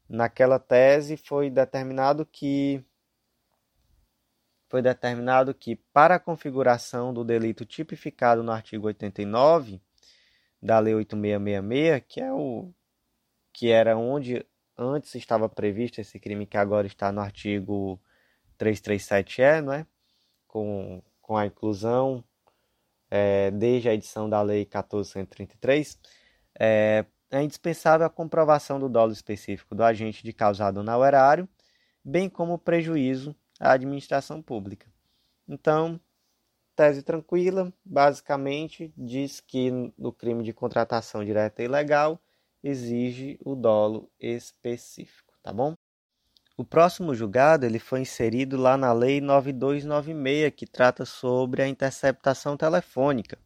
naquela 0.08 0.58
tese 0.58 1.16
foi 1.16 1.50
determinado 1.50 2.26
que 2.26 2.84
foi 4.68 4.82
determinado 4.82 5.54
que 5.54 5.76
para 5.76 6.16
a 6.16 6.20
configuração 6.20 7.14
do 7.14 7.24
delito 7.24 7.64
tipificado 7.64 8.42
no 8.42 8.50
artigo 8.50 8.88
89 8.88 9.80
da 10.60 10.80
Lei 10.80 10.94
8666, 10.94 12.04
que 12.08 12.20
é 12.20 12.32
o 12.32 12.72
que 13.52 13.70
era 13.70 13.96
onde 13.96 14.44
antes 14.76 15.14
estava 15.14 15.48
previsto 15.48 16.00
esse 16.00 16.18
crime 16.18 16.44
que 16.44 16.56
agora 16.56 16.88
está 16.88 17.12
no 17.12 17.20
artigo 17.20 18.00
337E, 18.58 19.60
não 19.60 19.72
é? 19.74 19.86
Com, 20.54 21.02
com 21.20 21.36
a 21.36 21.46
inclusão 21.46 22.22
é, 23.10 23.50
desde 23.50 23.88
a 23.88 23.94
edição 23.94 24.30
da 24.30 24.40
Lei 24.40 24.60
1433, 24.60 25.98
é, 26.60 27.04
é 27.28 27.42
indispensável 27.42 28.06
a 28.06 28.10
comprovação 28.10 28.78
do 28.78 28.88
dolo 28.88 29.12
específico 29.12 29.74
do 29.74 29.82
agente 29.82 30.22
de 30.22 30.32
causado 30.32 30.80
no 30.80 31.04
erário, 31.04 31.48
bem 32.04 32.30
como 32.30 32.56
prejuízo 32.56 33.34
à 33.58 33.72
administração 33.72 34.40
pública. 34.40 34.86
Então, 35.48 36.00
tese 36.76 37.02
tranquila, 37.02 37.72
basicamente 37.84 38.94
diz 38.96 39.40
que 39.40 39.72
no 39.98 40.12
crime 40.12 40.44
de 40.44 40.52
contratação 40.52 41.24
direta 41.24 41.62
e 41.62 41.64
ilegal 41.64 42.20
exige 42.62 43.40
o 43.44 43.56
dolo 43.56 44.08
específico, 44.20 45.34
tá 45.42 45.52
bom? 45.52 45.74
O 46.56 46.62
próximo 46.64 47.16
julgado 47.16 47.66
ele 47.66 47.80
foi 47.80 48.02
inserido 48.02 48.56
lá 48.56 48.76
na 48.76 48.92
Lei 48.92 49.20
9296, 49.20 50.52
que 50.54 50.64
trata 50.64 51.04
sobre 51.04 51.62
a 51.62 51.66
interceptação 51.66 52.56
telefônica. 52.56 53.36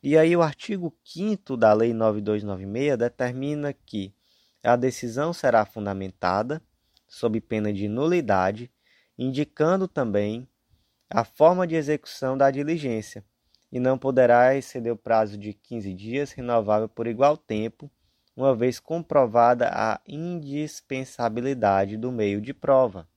E 0.00 0.16
aí 0.16 0.36
o 0.36 0.42
artigo 0.42 0.96
5 1.02 1.56
da 1.56 1.72
Lei 1.72 1.92
9296 1.92 2.96
determina 2.96 3.72
que 3.72 4.14
a 4.62 4.76
decisão 4.76 5.32
será 5.32 5.66
fundamentada 5.66 6.62
sob 7.08 7.40
pena 7.40 7.72
de 7.72 7.88
nulidade, 7.88 8.70
indicando 9.18 9.88
também 9.88 10.48
a 11.10 11.24
forma 11.24 11.66
de 11.66 11.74
execução 11.74 12.38
da 12.38 12.48
diligência, 12.48 13.24
e 13.72 13.80
não 13.80 13.98
poderá 13.98 14.54
exceder 14.54 14.92
o 14.92 14.96
prazo 14.96 15.36
de 15.36 15.52
15 15.52 15.92
dias, 15.92 16.30
renovável 16.30 16.88
por 16.88 17.08
igual 17.08 17.36
tempo, 17.36 17.90
uma 18.36 18.54
vez 18.54 18.80
comprovada 18.80 19.70
a 19.72 20.00
indispensabilidade 20.06 21.96
do 21.96 22.10
meio 22.10 22.40
de 22.40 22.52
prova. 22.52 23.08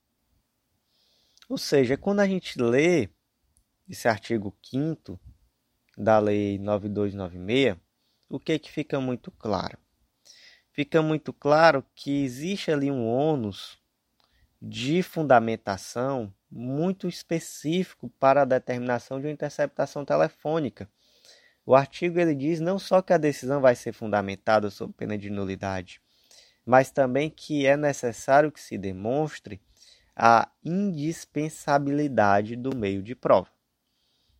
Ou 1.49 1.57
seja, 1.57 1.97
quando 1.97 2.20
a 2.20 2.28
gente 2.28 2.61
lê 2.61 3.09
esse 3.89 4.07
artigo 4.07 4.55
5 4.61 5.20
da 5.97 6.20
Lei 6.20 6.59
9296, 6.59 7.78
o 8.30 8.39
que, 8.39 8.59
que 8.59 8.72
fica 8.72 8.99
muito 8.99 9.32
claro? 9.32 9.78
Fica 10.72 11.01
muito 11.01 11.34
claro 11.34 11.84
que 11.95 12.24
existe 12.24 12.72
ali 12.72 12.91
um 12.91 13.07
ônus 13.07 13.80
de 14.61 15.01
fundamentação 15.01 16.34
muito 16.51 17.07
específico 17.07 18.09
para 18.20 18.41
a 18.41 18.45
determinação 18.45 19.20
de 19.20 19.28
uma 19.28 19.34
interceptação 19.34 20.05
telefônica, 20.05 20.89
O 21.68 21.76
artigo 21.76 22.18
ele 22.18 22.34
diz 22.34 22.61
não 22.61 22.80
só 22.80 23.01
que 23.01 23.11
a 23.11 23.18
decisão 23.18 23.59
vai 23.59 23.76
ser 23.76 23.91
fundamentada 23.91 24.70
sob 24.70 24.93
pena 24.93 25.18
de 25.18 25.30
nulidade, 25.30 26.01
mas 26.65 26.91
também 26.91 27.30
que 27.30 27.65
é 27.68 27.76
necessário 27.76 28.49
que 28.53 28.61
se 28.61 28.78
demonstre 28.78 29.59
a 30.15 30.49
indispensabilidade 30.63 32.55
do 32.55 32.74
meio 32.74 33.03
de 33.03 33.13
prova. 33.13 33.51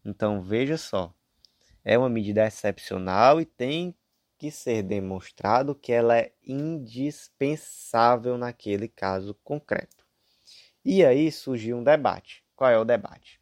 Então 0.06 0.42
veja 0.42 0.78
só, 0.78 1.14
é 1.84 1.98
uma 1.98 2.08
medida 2.08 2.48
excepcional 2.48 3.42
e 3.42 3.46
tem 3.46 3.94
que 4.38 4.50
ser 4.50 4.82
demonstrado 4.82 5.76
que 5.76 5.92
ela 5.92 6.18
é 6.18 6.32
indispensável 6.42 8.38
naquele 8.38 8.88
caso 8.88 9.34
concreto. 9.44 10.08
E 10.82 11.04
aí 11.04 11.30
surgiu 11.30 11.76
um 11.76 11.84
debate. 11.84 12.42
Qual 12.56 12.72
é 12.72 12.80
o 12.80 12.86
debate? 12.86 13.42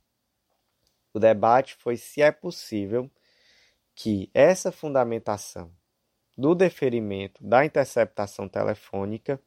O 1.14 1.20
debate 1.20 1.76
foi 1.76 1.98
se 1.98 2.24
é 2.24 2.32
possível 2.32 3.12
que 3.96 4.30
essa 4.34 4.72
fundamentação 4.72 5.72
do 6.38 6.54
deferimento 6.54 7.41
da 7.41 7.66
interceptação 7.66 8.48
telefônica 8.48 9.41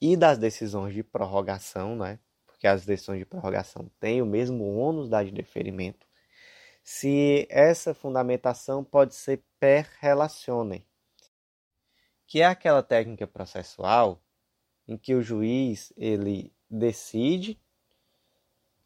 e 0.00 0.16
das 0.16 0.36
decisões 0.36 0.92
de 0.92 1.04
prorrogação, 1.04 1.94
né? 1.94 2.18
porque 2.44 2.66
as 2.66 2.84
decisões 2.84 3.20
de 3.20 3.24
prorrogação 3.24 3.88
têm 4.00 4.20
o 4.20 4.26
mesmo 4.26 4.64
ônus 4.76 5.08
da 5.08 5.22
de 5.22 5.30
deferimento, 5.30 6.06
se 6.82 7.46
essa 7.48 7.94
fundamentação 7.94 8.82
pode 8.82 9.14
ser 9.14 9.42
per 9.60 9.88
relacionem, 10.00 10.84
que 12.26 12.40
é 12.40 12.46
aquela 12.46 12.82
técnica 12.82 13.26
processual 13.26 14.20
em 14.88 14.96
que 14.96 15.14
o 15.14 15.22
juiz 15.22 15.92
ele 15.96 16.52
decide 16.68 17.60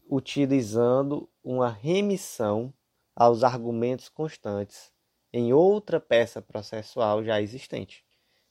utilizando 0.08 1.28
uma 1.42 1.70
remissão 1.70 2.72
aos 3.16 3.42
argumentos 3.42 4.10
constantes 4.10 4.92
em 5.32 5.52
outra 5.52 5.98
peça 5.98 6.42
processual 6.42 7.24
já 7.24 7.40
existente. 7.40 8.04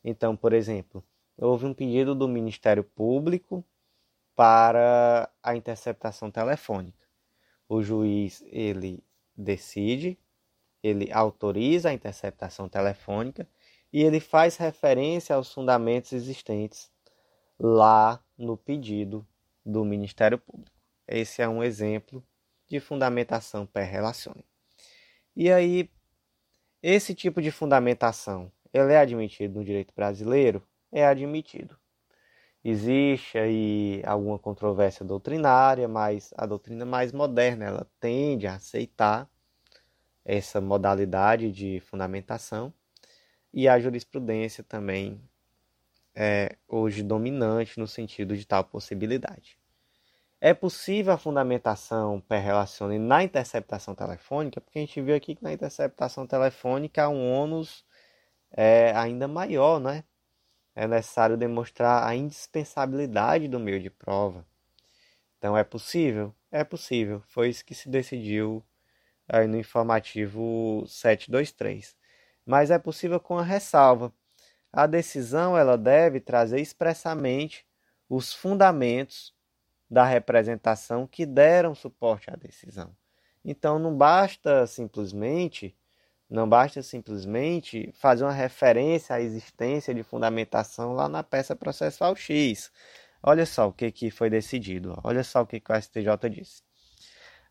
Então, 0.03 0.35
por 0.35 0.53
exemplo, 0.53 1.03
houve 1.37 1.65
um 1.65 1.73
pedido 1.73 2.15
do 2.15 2.27
Ministério 2.27 2.83
Público 2.83 3.63
para 4.35 5.29
a 5.41 5.55
interceptação 5.55 6.31
telefônica. 6.31 7.05
O 7.69 7.81
juiz 7.81 8.43
ele 8.47 9.03
decide, 9.35 10.17
ele 10.83 11.11
autoriza 11.11 11.89
a 11.89 11.93
interceptação 11.93 12.67
telefônica 12.67 13.47
e 13.93 14.03
ele 14.03 14.19
faz 14.19 14.57
referência 14.57 15.35
aos 15.35 15.53
fundamentos 15.53 16.11
existentes 16.11 16.91
lá 17.59 18.21
no 18.37 18.57
pedido 18.57 19.25
do 19.65 19.85
Ministério 19.85 20.37
Público. 20.37 20.75
Esse 21.07 21.41
é 21.41 21.47
um 21.47 21.63
exemplo 21.63 22.23
de 22.67 22.79
fundamentação 22.79 23.65
per 23.65 23.89
relacione. 23.89 24.43
E 25.35 25.51
aí, 25.51 25.89
esse 26.81 27.13
tipo 27.13 27.41
de 27.41 27.51
fundamentação, 27.51 28.49
ele 28.73 28.93
é 28.93 28.97
admitido 28.97 29.59
no 29.59 29.65
direito 29.65 29.93
brasileiro? 29.93 30.65
É 30.91 31.05
admitido. 31.05 31.77
Existe 32.63 33.37
aí 33.37 34.01
alguma 34.05 34.39
controvérsia 34.39 35.05
doutrinária, 35.05 35.87
mas 35.87 36.33
a 36.37 36.45
doutrina 36.45 36.85
mais 36.85 37.11
moderna, 37.11 37.65
ela 37.65 37.87
tende 37.99 38.47
a 38.47 38.55
aceitar 38.55 39.29
essa 40.23 40.61
modalidade 40.61 41.51
de 41.51 41.81
fundamentação 41.81 42.73
e 43.53 43.67
a 43.67 43.79
jurisprudência 43.79 44.63
também 44.63 45.21
é 46.15 46.55
hoje 46.67 47.03
dominante 47.03 47.77
no 47.77 47.87
sentido 47.87 48.37
de 48.37 48.47
tal 48.47 48.63
possibilidade. 48.63 49.59
É 50.45 50.53
possível 50.53 51.11
a 51.11 51.17
fundamentação 51.17 52.21
per 52.21 52.39
relacione 52.39 52.99
na 52.99 53.23
interceptação 53.23 53.95
telefônica, 53.95 54.61
porque 54.61 54.77
a 54.77 54.81
gente 54.83 55.01
viu 55.01 55.15
aqui 55.15 55.33
que 55.33 55.43
na 55.43 55.51
interceptação 55.51 56.27
telefônica 56.27 57.03
há 57.03 57.09
um 57.09 57.31
ônus 57.33 57.83
é, 58.51 58.91
ainda 58.95 59.27
maior, 59.27 59.79
né? 59.79 60.03
É 60.75 60.87
necessário 60.87 61.35
demonstrar 61.35 62.07
a 62.07 62.15
indispensabilidade 62.15 63.47
do 63.47 63.59
meio 63.59 63.81
de 63.81 63.89
prova. 63.89 64.45
Então 65.39 65.57
é 65.57 65.63
possível? 65.63 66.31
É 66.51 66.63
possível. 66.63 67.23
Foi 67.25 67.49
isso 67.49 67.65
que 67.65 67.73
se 67.73 67.89
decidiu 67.89 68.63
aí 69.27 69.47
no 69.47 69.57
informativo 69.57 70.85
723. 70.87 71.97
Mas 72.45 72.69
é 72.69 72.77
possível 72.77 73.19
com 73.19 73.39
a 73.39 73.43
ressalva. 73.43 74.13
A 74.71 74.85
decisão 74.85 75.57
ela 75.57 75.75
deve 75.75 76.19
trazer 76.19 76.61
expressamente 76.61 77.65
os 78.07 78.31
fundamentos 78.31 79.34
da 79.95 80.03
representação 80.03 81.07
que 81.07 81.25
deram 81.25 81.73
suporte 81.73 82.29
à 82.29 82.35
decisão. 82.35 82.93
Então 83.45 83.79
não 83.79 83.95
basta 83.95 84.67
simplesmente 84.67 85.73
não 86.29 86.49
basta 86.49 86.83
simplesmente 86.83 87.93
fazer 87.93 88.25
uma 88.25 88.33
referência 88.33 89.15
à 89.15 89.21
existência 89.21 89.93
de 89.93 90.03
fundamentação 90.03 90.91
lá 90.91 91.07
na 91.07 91.23
peça 91.23 91.55
processual 91.55 92.13
X. 92.13 92.69
Olha 93.23 93.45
só 93.45 93.69
o 93.69 93.71
que, 93.71 93.89
que 93.89 94.11
foi 94.11 94.29
decidido. 94.29 94.99
Olha 95.01 95.23
só 95.23 95.43
o 95.43 95.47
que, 95.47 95.61
que 95.61 95.71
o 95.71 95.81
STJ 95.81 96.29
disse. 96.29 96.61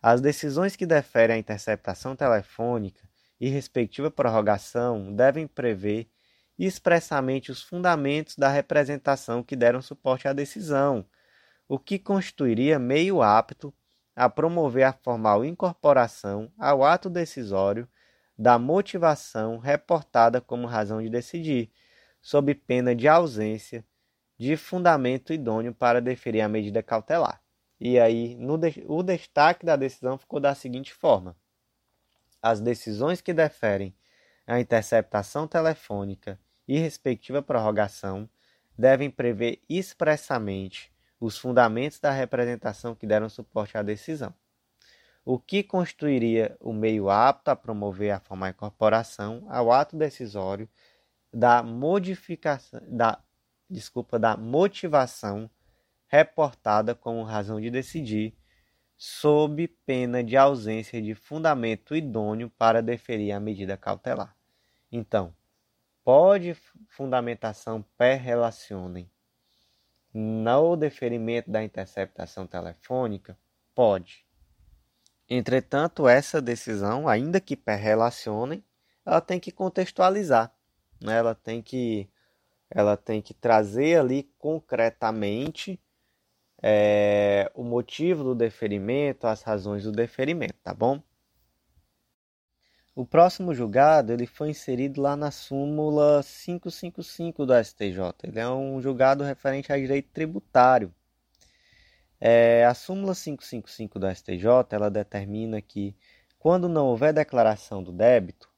As 0.03 0.21
decisões 0.21 0.77
que 0.77 0.85
deferem 0.85 1.37
a 1.37 1.39
interceptação 1.39 2.15
telefônica 2.15 3.09
e 3.41 3.49
respectiva 3.49 4.11
prorrogação 4.11 5.15
devem 5.15 5.47
prever 5.47 6.11
expressamente 6.59 7.51
os 7.51 7.63
fundamentos 7.63 8.37
da 8.37 8.51
representação 8.51 9.43
que 9.43 9.57
deram 9.57 9.81
suporte 9.81 10.29
à 10.29 10.35
decisão, 10.35 11.07
o 11.69 11.79
que 11.79 11.99
constituiria 11.99 12.79
meio 12.79 13.23
apto 13.23 13.73
a 14.15 14.29
promover 14.29 14.85
a 14.85 14.93
formal 14.93 15.45
incorporação 15.45 16.53
ao 16.59 16.85
ato 16.85 17.11
decisório 17.11 17.89
da 18.39 18.59
motivação 18.59 19.59
reportada 19.59 20.41
como 20.41 20.67
razão 20.67 21.03
de 21.03 21.09
decidir, 21.09 21.71
sob 22.21 22.55
pena 22.55 22.95
de 22.95 23.09
ausência 23.09 23.85
de 24.39 24.57
fundamento 24.57 25.33
idôneo 25.33 25.75
para 25.75 26.01
deferir 26.01 26.45
a 26.45 26.49
medida 26.49 26.83
cautelar. 26.83 27.41
E 27.81 27.99
aí, 27.99 28.35
no 28.37 28.57
de 28.57 28.85
o 28.87 29.03
destaque 29.03 29.65
da 29.65 29.77
decisão 29.77 30.17
ficou 30.19 30.41
da 30.41 30.55
seguinte 30.55 30.93
forma: 30.93 31.37
as 32.43 32.61
decisões 32.61 33.21
que 33.21 33.33
deferem 33.33 33.95
a 34.47 34.61
interceptação 34.61 35.47
telefônica 35.47 36.39
e 36.67 36.79
respectiva 36.79 37.43
prorrogação 37.43 38.29
devem 38.77 39.11
prever 39.11 39.61
expressamente 39.69 40.94
os 41.25 41.39
fundamentos 41.39 41.99
da 41.99 42.11
representação 42.11 42.95
que 42.95 43.07
deram 43.07 43.31
suporte 43.31 43.79
à 43.79 43.83
decisão, 43.83 44.35
o 45.25 45.39
que 45.39 45.63
constituiria 45.63 46.55
o 46.61 46.71
meio 46.71 47.09
apto 47.09 47.51
a 47.51 47.57
promover 47.57 48.11
a 48.11 48.21
formal 48.21 48.51
incorporação 48.51 49.47
ao 49.49 49.73
ato 49.73 49.97
decisório 49.97 50.69
da 51.33 51.63
modificação 51.63 52.79
da 52.87 53.19
desculpa 53.71 54.19
da 54.19 54.37
motivação 54.37 55.51
reportada 56.09 56.95
como 56.95 57.23
razão 57.23 57.59
de 57.59 57.71
decidir 57.71 58.37
sob 58.95 59.67
pena 59.87 60.23
de 60.23 60.37
ausência 60.37 61.01
de 61.01 61.15
fundamento 61.15 61.97
idôneo 61.97 62.51
para 62.51 62.83
deferir 62.83 63.35
a 63.35 63.41
medida 63.41 63.79
cautelar. 63.79 64.37
Então, 64.93 65.35
pode 66.05 66.55
fundamentação 66.87 67.83
per 67.97 68.21
relacionem 68.21 69.11
no 70.15 70.77
deferimento 70.77 71.51
da 71.51 71.63
interceptação 71.63 72.47
telefônica? 72.47 73.37
Pode. 73.75 74.25
Entretanto, 75.29 76.07
essa 76.07 76.41
decisão, 76.41 77.09
ainda 77.09 77.41
que 77.41 77.57
per 77.57 77.79
relacionem, 77.79 78.65
ela 79.05 79.21
tem 79.21 79.41
que 79.41 79.51
contextualizar, 79.51 80.55
né? 81.03 81.19
ela, 81.19 81.35
tem 81.35 81.61
que, 81.61 82.09
ela 82.71 82.97
tem 82.97 83.21
que 83.21 83.35
trazer 83.35 83.99
ali 83.99 84.31
concretamente 84.39 85.81
é, 86.63 87.51
o 87.55 87.65
motivo 87.65 88.23
do 88.23 88.35
deferimento, 88.35 89.27
as 89.27 89.43
razões 89.43 89.85
do 89.85 89.93
deferimento, 89.93 90.55
tá 90.63 90.73
bom? 90.73 91.03
O 92.97 93.05
próximo 93.05 93.53
julgado 93.53 94.13
ele 94.13 94.25
foi 94.25 94.51
inserido 94.51 95.03
lá 95.03 95.17
na 95.17 95.33
súmula 95.33 96.23
555 96.23 97.45
do 97.45 97.53
STJ. 97.65 98.15
Ele 98.23 98.39
é 98.39 98.49
um 98.49 98.81
julgado 98.81 99.25
referente 99.25 99.73
a 99.73 99.77
direito 99.77 100.11
tributário. 100.13 100.95
É, 102.21 102.65
a 102.65 102.73
súmula 102.73 103.13
555 103.13 103.99
do 103.99 104.09
STJ 104.15 104.47
ela 104.71 104.89
determina 104.89 105.61
que, 105.61 105.97
quando 106.39 106.69
não 106.69 106.87
houver 106.87 107.13
declaração 107.13 107.83
do 107.83 107.91
débito, 107.91 108.49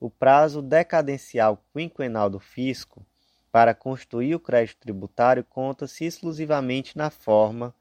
o 0.00 0.08
prazo 0.08 0.62
decadencial 0.62 1.62
quinquenal 1.74 2.30
do 2.30 2.40
fisco 2.40 3.04
para 3.52 3.74
constituir 3.74 4.34
o 4.34 4.40
crédito 4.40 4.78
tributário 4.78 5.44
conta-se 5.44 6.06
exclusivamente 6.06 6.96
na 6.96 7.10
forma 7.10 7.74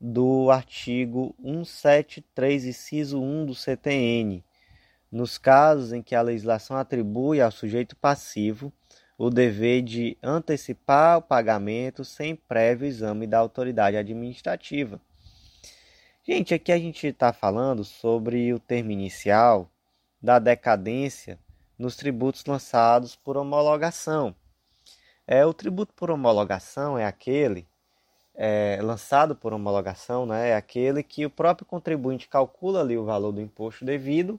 do 0.00 0.50
artigo 0.50 1.36
173, 1.40 2.64
inciso 2.64 3.22
1 3.22 3.46
do 3.46 3.54
CTN, 3.54 4.44
nos 5.10 5.38
casos 5.38 5.92
em 5.92 6.02
que 6.02 6.14
a 6.14 6.22
legislação 6.22 6.76
atribui 6.76 7.40
ao 7.40 7.50
sujeito 7.50 7.96
passivo 7.96 8.72
o 9.18 9.30
dever 9.30 9.82
de 9.82 10.16
antecipar 10.22 11.18
o 11.18 11.22
pagamento 11.22 12.04
sem 12.04 12.36
prévio 12.36 12.86
exame 12.86 13.26
da 13.26 13.38
autoridade 13.38 13.96
administrativa. 13.96 15.00
Gente, 16.22 16.52
aqui 16.52 16.72
a 16.72 16.78
gente 16.78 17.06
está 17.06 17.32
falando 17.32 17.84
sobre 17.84 18.52
o 18.52 18.58
termo 18.58 18.90
inicial 18.90 19.70
da 20.20 20.38
decadência 20.38 21.38
nos 21.78 21.96
tributos 21.96 22.44
lançados 22.44 23.14
por 23.16 23.36
homologação. 23.36 24.34
É, 25.26 25.46
o 25.46 25.54
tributo 25.54 25.92
por 25.94 26.10
homologação 26.10 26.98
é 26.98 27.04
aquele 27.04 27.66
é, 28.34 28.78
lançado 28.82 29.34
por 29.34 29.52
homologação, 29.52 30.26
né, 30.26 30.50
é 30.50 30.56
aquele 30.56 31.02
que 31.02 31.24
o 31.24 31.30
próprio 31.30 31.66
contribuinte 31.66 32.28
calcula 32.28 32.80
ali 32.80 32.98
o 32.98 33.04
valor 33.04 33.32
do 33.32 33.40
imposto 33.40 33.84
devido 33.84 34.38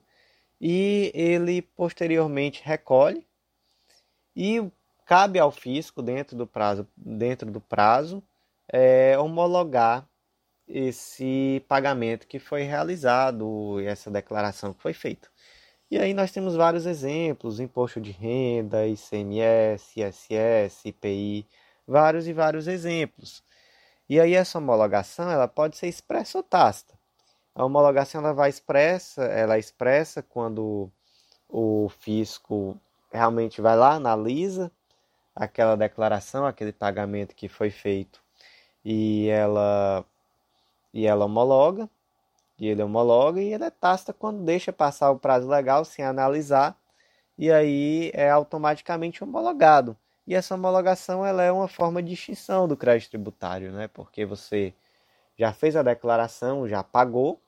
e 0.59 1.11
ele 1.13 1.61
posteriormente 1.61 2.61
recolhe 2.63 3.25
e 4.35 4.69
cabe 5.05 5.39
ao 5.39 5.51
fisco 5.51 6.01
dentro 6.01 6.35
do 6.35 6.47
prazo, 6.47 6.87
dentro 6.95 7.51
do 7.51 7.61
prazo 7.61 8.23
é, 8.67 9.17
homologar 9.17 10.07
esse 10.67 11.63
pagamento 11.67 12.27
que 12.27 12.39
foi 12.39 12.63
realizado, 12.63 13.79
essa 13.81 14.11
declaração 14.11 14.73
que 14.73 14.81
foi 14.81 14.93
feita. 14.93 15.29
E 15.89 15.97
aí 15.97 16.13
nós 16.13 16.31
temos 16.31 16.55
vários 16.55 16.85
exemplos, 16.85 17.59
imposto 17.61 18.01
de 18.01 18.11
renda, 18.11 18.85
ICMS, 18.85 20.01
ISS, 20.01 20.85
IPI, 20.85 21.47
vários 21.87 22.27
e 22.27 22.33
vários 22.33 22.67
exemplos. 22.67 23.41
E 24.09 24.19
aí 24.19 24.33
essa 24.33 24.57
homologação, 24.57 25.29
ela 25.31 25.47
pode 25.47 25.77
ser 25.77 25.87
expressa 25.87 26.37
ou 26.37 26.43
tácita. 26.43 26.96
A 27.57 27.65
homologação 27.65 28.21
ela 28.21 28.35
vai 28.35 28.51
expressa, 28.51 29.23
ela 29.23 29.55
é 29.55 29.59
expressa 29.59 30.21
quando 30.21 30.91
o 31.49 31.89
fisco 31.89 32.79
realmente 33.11 33.61
vai 33.61 33.75
lá, 33.75 33.93
analisa 33.93 34.71
aquela 35.35 35.75
declaração, 35.75 36.45
aquele 36.45 36.71
pagamento 36.71 37.33
que 37.33 37.49
foi 37.49 37.71
feito 37.71 38.21
e 38.85 39.27
ela 39.29 40.05
e 40.93 41.07
ela 41.07 41.25
homologa, 41.25 41.89
e 42.59 42.67
ele 42.67 42.83
homologa 42.83 43.41
e 43.41 43.51
ele 43.51 43.63
é 43.63 43.73
quando 44.19 44.43
deixa 44.43 44.71
passar 44.71 45.09
o 45.09 45.17
prazo 45.17 45.47
legal 45.49 45.83
sem 45.83 46.05
analisar 46.05 46.77
e 47.35 47.51
aí 47.51 48.11
é 48.13 48.29
automaticamente 48.29 49.23
homologado. 49.23 49.97
E 50.27 50.35
essa 50.35 50.53
homologação 50.53 51.25
ela 51.25 51.41
é 51.41 51.51
uma 51.51 51.67
forma 51.67 52.03
de 52.03 52.13
extinção 52.13 52.67
do 52.67 52.77
crédito 52.77 53.09
tributário, 53.09 53.71
né? 53.71 53.87
Porque 53.87 54.27
você 54.27 54.75
já 55.35 55.51
fez 55.51 55.75
a 55.75 55.81
declaração, 55.81 56.67
já 56.67 56.83
pagou, 56.83 57.41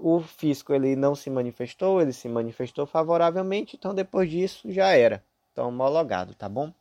o 0.00 0.20
fisco 0.20 0.72
ele 0.72 0.94
não 0.94 1.14
se 1.14 1.28
manifestou, 1.28 2.00
ele 2.00 2.12
se 2.12 2.28
manifestou 2.28 2.86
favoravelmente, 2.86 3.76
então 3.76 3.94
depois 3.94 4.30
disso 4.30 4.70
já 4.70 4.90
era. 4.90 5.24
Então 5.52 5.68
homologado, 5.68 6.34
tá 6.34 6.48
bom? 6.48 6.72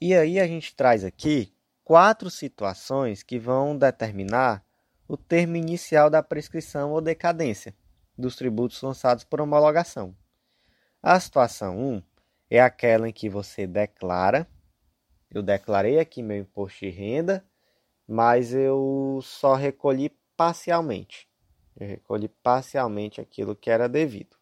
E 0.00 0.14
aí 0.14 0.40
a 0.40 0.46
gente 0.46 0.74
traz 0.74 1.04
aqui 1.04 1.52
quatro 1.84 2.28
situações 2.28 3.22
que 3.22 3.38
vão 3.38 3.78
determinar 3.78 4.64
o 5.08 5.16
termo 5.16 5.56
inicial 5.56 6.10
da 6.10 6.22
prescrição 6.22 6.92
ou 6.92 7.00
decadência 7.00 7.74
dos 8.18 8.34
tributos 8.34 8.82
lançados 8.82 9.24
por 9.24 9.40
homologação. 9.40 10.14
A 11.02 11.18
situação 11.20 11.78
1 11.78 12.02
é 12.50 12.60
aquela 12.60 13.08
em 13.08 13.12
que 13.12 13.28
você 13.28 13.66
declara, 13.66 14.48
eu 15.30 15.42
declarei 15.42 15.98
aqui 15.98 16.22
meu 16.22 16.38
imposto 16.38 16.80
de 16.80 16.90
renda, 16.90 17.44
mas 18.06 18.52
eu 18.52 19.20
só 19.22 19.54
recolhi 19.54 20.10
parcialmente. 20.36 21.28
Eu 21.78 21.86
recolhi 21.86 22.28
parcialmente 22.28 23.20
aquilo 23.20 23.54
que 23.54 23.70
era 23.70 23.88
devido. 23.88 24.36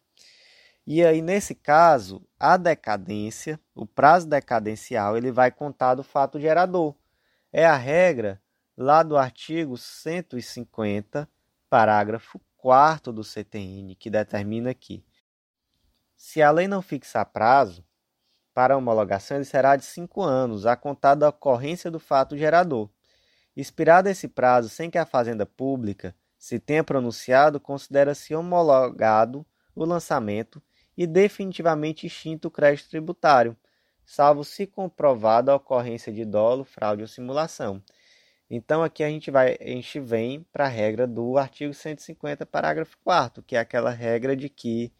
E 0.87 1.03
aí, 1.03 1.21
nesse 1.21 1.55
caso, 1.55 2.25
a 2.39 2.57
decadência, 2.57 3.59
o 3.73 3.85
prazo 3.85 4.27
decadencial, 4.27 5.17
ele 5.17 5.31
vai 5.31 5.51
contar 5.51 5.95
do 5.95 6.03
fato 6.03 6.39
gerador, 6.39 6.95
é 7.51 7.65
a 7.65 7.75
regra 7.75 8.41
lá 8.77 9.01
do 9.01 9.17
artigo 9.17 9.77
150, 9.77 11.27
parágrafo 11.69 12.39
4 12.57 13.11
do 13.11 13.23
CTN, 13.23 13.95
que 13.95 14.09
determina 14.09 14.73
que, 14.73 15.03
se 16.15 16.41
a 16.41 16.51
lei 16.51 16.67
não 16.67 16.81
fixar 16.81 17.25
prazo 17.25 17.83
para 18.53 18.77
homologação, 18.77 19.37
ele 19.37 19.45
será 19.45 19.75
de 19.75 19.85
cinco 19.85 20.21
anos, 20.21 20.65
a 20.65 20.75
contar 20.75 21.15
da 21.15 21.29
ocorrência 21.29 21.89
do 21.89 21.99
fato 21.99 22.37
gerador. 22.37 22.89
Expirado 23.55 24.07
esse 24.07 24.27
prazo 24.27 24.69
sem 24.69 24.89
que 24.89 24.97
a 24.97 25.05
Fazenda 25.05 25.45
Pública 25.45 26.15
se 26.45 26.59
tenha 26.59 26.83
pronunciado, 26.83 27.59
considera-se 27.59 28.35
homologado 28.35 29.43
o 29.75 29.83
lançamento 29.83 30.61
e 30.95 31.07
definitivamente 31.07 32.05
extinto 32.05 32.49
o 32.49 32.51
crédito 32.51 32.87
tributário, 32.87 33.57
salvo 34.05 34.43
se 34.43 34.67
comprovada 34.67 35.51
a 35.51 35.55
ocorrência 35.55 36.13
de 36.13 36.23
dolo, 36.23 36.63
fraude 36.63 37.01
ou 37.01 37.07
simulação. 37.07 37.81
Então 38.47 38.83
aqui 38.83 39.03
a 39.03 39.09
gente 39.09 39.31
vai, 39.31 39.57
a 39.59 39.69
gente 39.69 39.99
vem 39.99 40.45
para 40.53 40.65
a 40.65 40.67
regra 40.67 41.07
do 41.07 41.35
artigo 41.35 41.73
150, 41.73 42.45
parágrafo 42.45 42.95
4 43.03 43.41
que 43.41 43.55
é 43.55 43.59
aquela 43.59 43.89
regra 43.89 44.35
de 44.35 44.47
que 44.47 44.93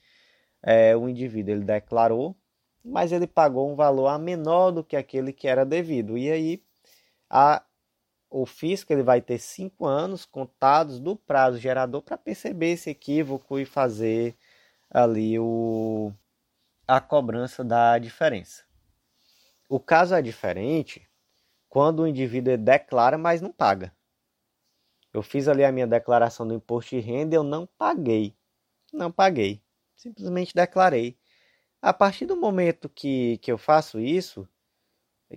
é, 0.63 0.97
o 0.97 1.07
indivíduo 1.07 1.53
ele 1.53 1.63
declarou, 1.63 2.35
mas 2.83 3.11
ele 3.11 3.27
pagou 3.27 3.71
um 3.71 3.75
valor 3.75 4.07
a 4.07 4.17
menor 4.17 4.71
do 4.71 4.83
que 4.83 4.95
aquele 4.95 5.31
que 5.31 5.47
era 5.47 5.63
devido. 5.63 6.17
E 6.17 6.31
aí 6.31 6.63
a, 7.29 7.63
o 8.38 8.45
fisco 8.45 8.91
ele 8.91 9.01
vai 9.01 9.21
ter 9.21 9.39
cinco 9.39 9.86
anos 9.86 10.25
contados 10.25 10.99
do 10.99 11.15
prazo 11.15 11.57
gerador 11.57 12.01
para 12.01 12.17
perceber 12.17 12.73
esse 12.73 12.89
equívoco 12.89 13.57
e 13.57 13.65
fazer 13.65 14.36
ali 14.91 15.39
o, 15.39 16.11
a 16.86 16.99
cobrança 16.99 17.63
da 17.63 17.97
diferença. 17.97 18.65
O 19.69 19.79
caso 19.79 20.13
é 20.13 20.21
diferente 20.21 21.09
quando 21.69 22.01
o 22.01 22.07
indivíduo 22.07 22.57
declara, 22.57 23.17
mas 23.17 23.39
não 23.39 23.53
paga. 23.53 23.95
Eu 25.13 25.23
fiz 25.23 25.47
ali 25.47 25.63
a 25.63 25.71
minha 25.71 25.88
declaração 25.88 26.45
do 26.45 26.55
imposto 26.55 26.89
de 26.89 26.99
renda 26.99 27.38
eu 27.38 27.43
não 27.43 27.65
paguei. 27.77 28.36
Não 28.91 29.13
paguei. 29.13 29.63
Simplesmente 29.95 30.53
declarei. 30.53 31.17
A 31.81 31.93
partir 31.93 32.25
do 32.25 32.36
momento 32.36 32.89
que, 32.89 33.38
que 33.38 33.49
eu 33.49 33.57
faço 33.57 33.97
isso, 33.97 34.45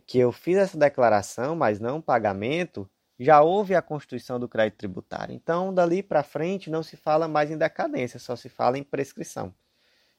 que 0.07 0.19
eu 0.19 0.33
fiz 0.33 0.57
essa 0.57 0.79
declaração, 0.79 1.57
mas 1.57 1.81
não 1.81 2.01
pagamento, 2.01 2.89
já 3.19 3.41
houve 3.43 3.75
a 3.75 3.83
constituição 3.83 4.39
do 4.39 4.49
crédito 4.49 4.79
tributário. 4.79 5.35
Então, 5.35 5.75
dali 5.75 6.03
para 6.03 6.23
frente, 6.23 6.71
não 6.71 6.83
se 6.83 6.97
fala 6.97 7.27
mais 7.27 7.51
em 7.51 7.59
decadência, 7.59 8.19
só 8.19 8.37
se 8.37 8.49
fala 8.49 8.79
em 8.79 8.83
prescrição. 8.83 9.53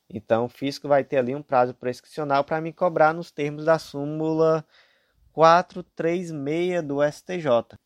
Então, 0.10 0.46
o 0.46 0.50
fisco 0.50 0.88
vai 0.88 1.04
ter 1.04 1.18
ali 1.18 1.36
um 1.36 1.42
prazo 1.42 1.74
prescricional 1.74 2.44
para 2.44 2.60
me 2.60 2.74
cobrar 2.74 3.14
nos 3.14 3.32
termos 3.32 3.66
da 3.66 3.78
súmula 3.78 4.66
436 5.32 6.84
do 6.84 6.98
STJ, 7.04 7.78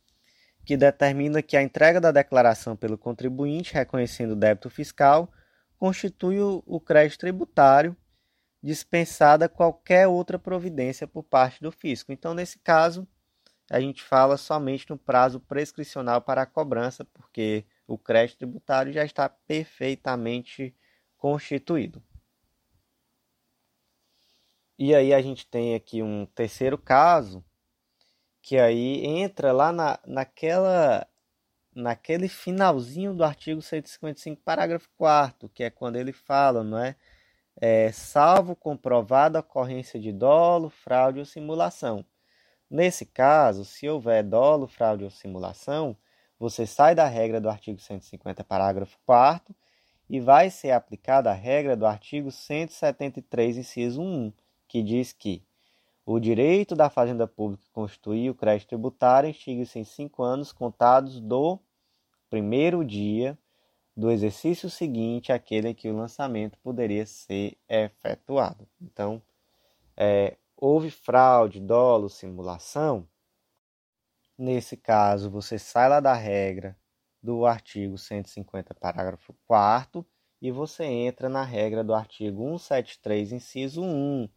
que 0.65 0.77
determina 0.77 1.41
que 1.41 1.57
a 1.57 1.61
entrega 1.61 1.99
da 1.99 2.11
declaração 2.11 2.75
pelo 2.75 2.97
contribuinte 2.97 3.73
reconhecendo 3.73 4.31
o 4.31 4.35
débito 4.35 4.69
fiscal 4.69 5.29
constitui 5.77 6.39
o 6.39 6.79
crédito 6.79 7.19
tributário 7.19 7.95
dispensada 8.63 9.49
qualquer 9.49 10.07
outra 10.07 10.39
providência 10.39 11.05
por 11.05 11.23
parte 11.23 11.61
do 11.61 11.71
fisco. 11.71 12.13
Então, 12.13 12.33
nesse 12.33 12.57
caso, 12.57 13.05
a 13.69 13.79
gente 13.81 14.01
fala 14.01 14.37
somente 14.37 14.89
no 14.89 14.97
prazo 14.97 15.39
prescricional 15.41 16.21
para 16.21 16.43
a 16.43 16.45
cobrança, 16.45 17.03
porque 17.03 17.65
o 17.85 17.97
crédito 17.97 18.37
tributário 18.37 18.93
já 18.93 19.03
está 19.03 19.27
perfeitamente 19.27 20.73
constituído. 21.17 22.01
E 24.79 24.95
aí 24.95 25.13
a 25.13 25.21
gente 25.21 25.45
tem 25.45 25.75
aqui 25.75 26.01
um 26.01 26.25
terceiro 26.25 26.77
caso, 26.77 27.43
que 28.41 28.57
aí 28.57 29.05
entra 29.05 29.51
lá 29.51 29.71
na, 29.71 29.99
naquela, 30.05 31.07
naquele 31.75 32.27
finalzinho 32.27 33.13
do 33.13 33.23
artigo 33.23 33.61
155, 33.61 34.41
parágrafo 34.41 34.89
4 34.97 35.49
que 35.49 35.63
é 35.63 35.69
quando 35.69 35.97
ele 35.97 36.13
fala, 36.13 36.63
não 36.63 36.77
é? 36.77 36.95
É 37.59 37.91
salvo 37.91 38.55
comprovada 38.55 39.39
ocorrência 39.39 39.99
de 39.99 40.11
dolo, 40.11 40.69
fraude 40.69 41.19
ou 41.19 41.25
simulação. 41.25 42.05
Nesse 42.69 43.05
caso, 43.05 43.63
se 43.63 43.87
houver 43.87 44.23
dolo, 44.23 44.67
fraude 44.67 45.03
ou 45.03 45.09
simulação, 45.09 45.95
você 46.39 46.65
sai 46.65 46.95
da 46.95 47.05
regra 47.05 47.39
do 47.39 47.49
artigo 47.49 47.79
150, 47.79 48.43
parágrafo 48.43 48.97
4 49.05 49.55
e 50.09 50.19
vai 50.19 50.49
ser 50.49 50.71
aplicada 50.71 51.29
a 51.29 51.33
regra 51.33 51.75
do 51.75 51.85
artigo 51.85 52.31
173, 52.31 53.57
inciso 53.57 54.01
1, 54.01 54.33
que 54.67 54.81
diz 54.81 55.13
que 55.13 55.43
o 56.05 56.19
direito 56.19 56.75
da 56.75 56.89
Fazenda 56.89 57.25
Pública 57.25 57.63
constituir 57.71 58.29
o 58.29 58.35
crédito 58.35 58.69
tributário 58.69 59.29
extingue-se 59.29 59.79
em 59.79 59.85
cinco 59.85 60.21
anos 60.21 60.51
contados 60.51 61.21
do 61.21 61.57
primeiro 62.29 62.83
dia 62.83 63.37
do 63.95 64.11
exercício 64.11 64.69
seguinte 64.69 65.31
àquele 65.31 65.69
em 65.69 65.73
que 65.75 65.89
o 65.89 65.95
lançamento 65.95 66.57
poderia 66.59 67.05
ser 67.05 67.57
efetuado. 67.69 68.67
Então, 68.81 69.21
é, 69.95 70.37
houve 70.57 70.89
fraude, 70.89 71.59
dolo, 71.59 72.09
simulação. 72.09 73.07
Nesse 74.37 74.75
caso, 74.75 75.29
você 75.29 75.59
sai 75.59 75.89
lá 75.89 75.99
da 75.99 76.13
regra 76.13 76.77
do 77.21 77.45
artigo 77.45 77.97
150, 77.97 78.73
parágrafo 78.73 79.33
4 79.47 80.05
e 80.41 80.51
você 80.51 80.83
entra 80.83 81.29
na 81.29 81.43
regra 81.43 81.83
do 81.83 81.93
artigo 81.93 82.43
173, 82.43 83.31
inciso 83.31 83.81
1 83.81 84.27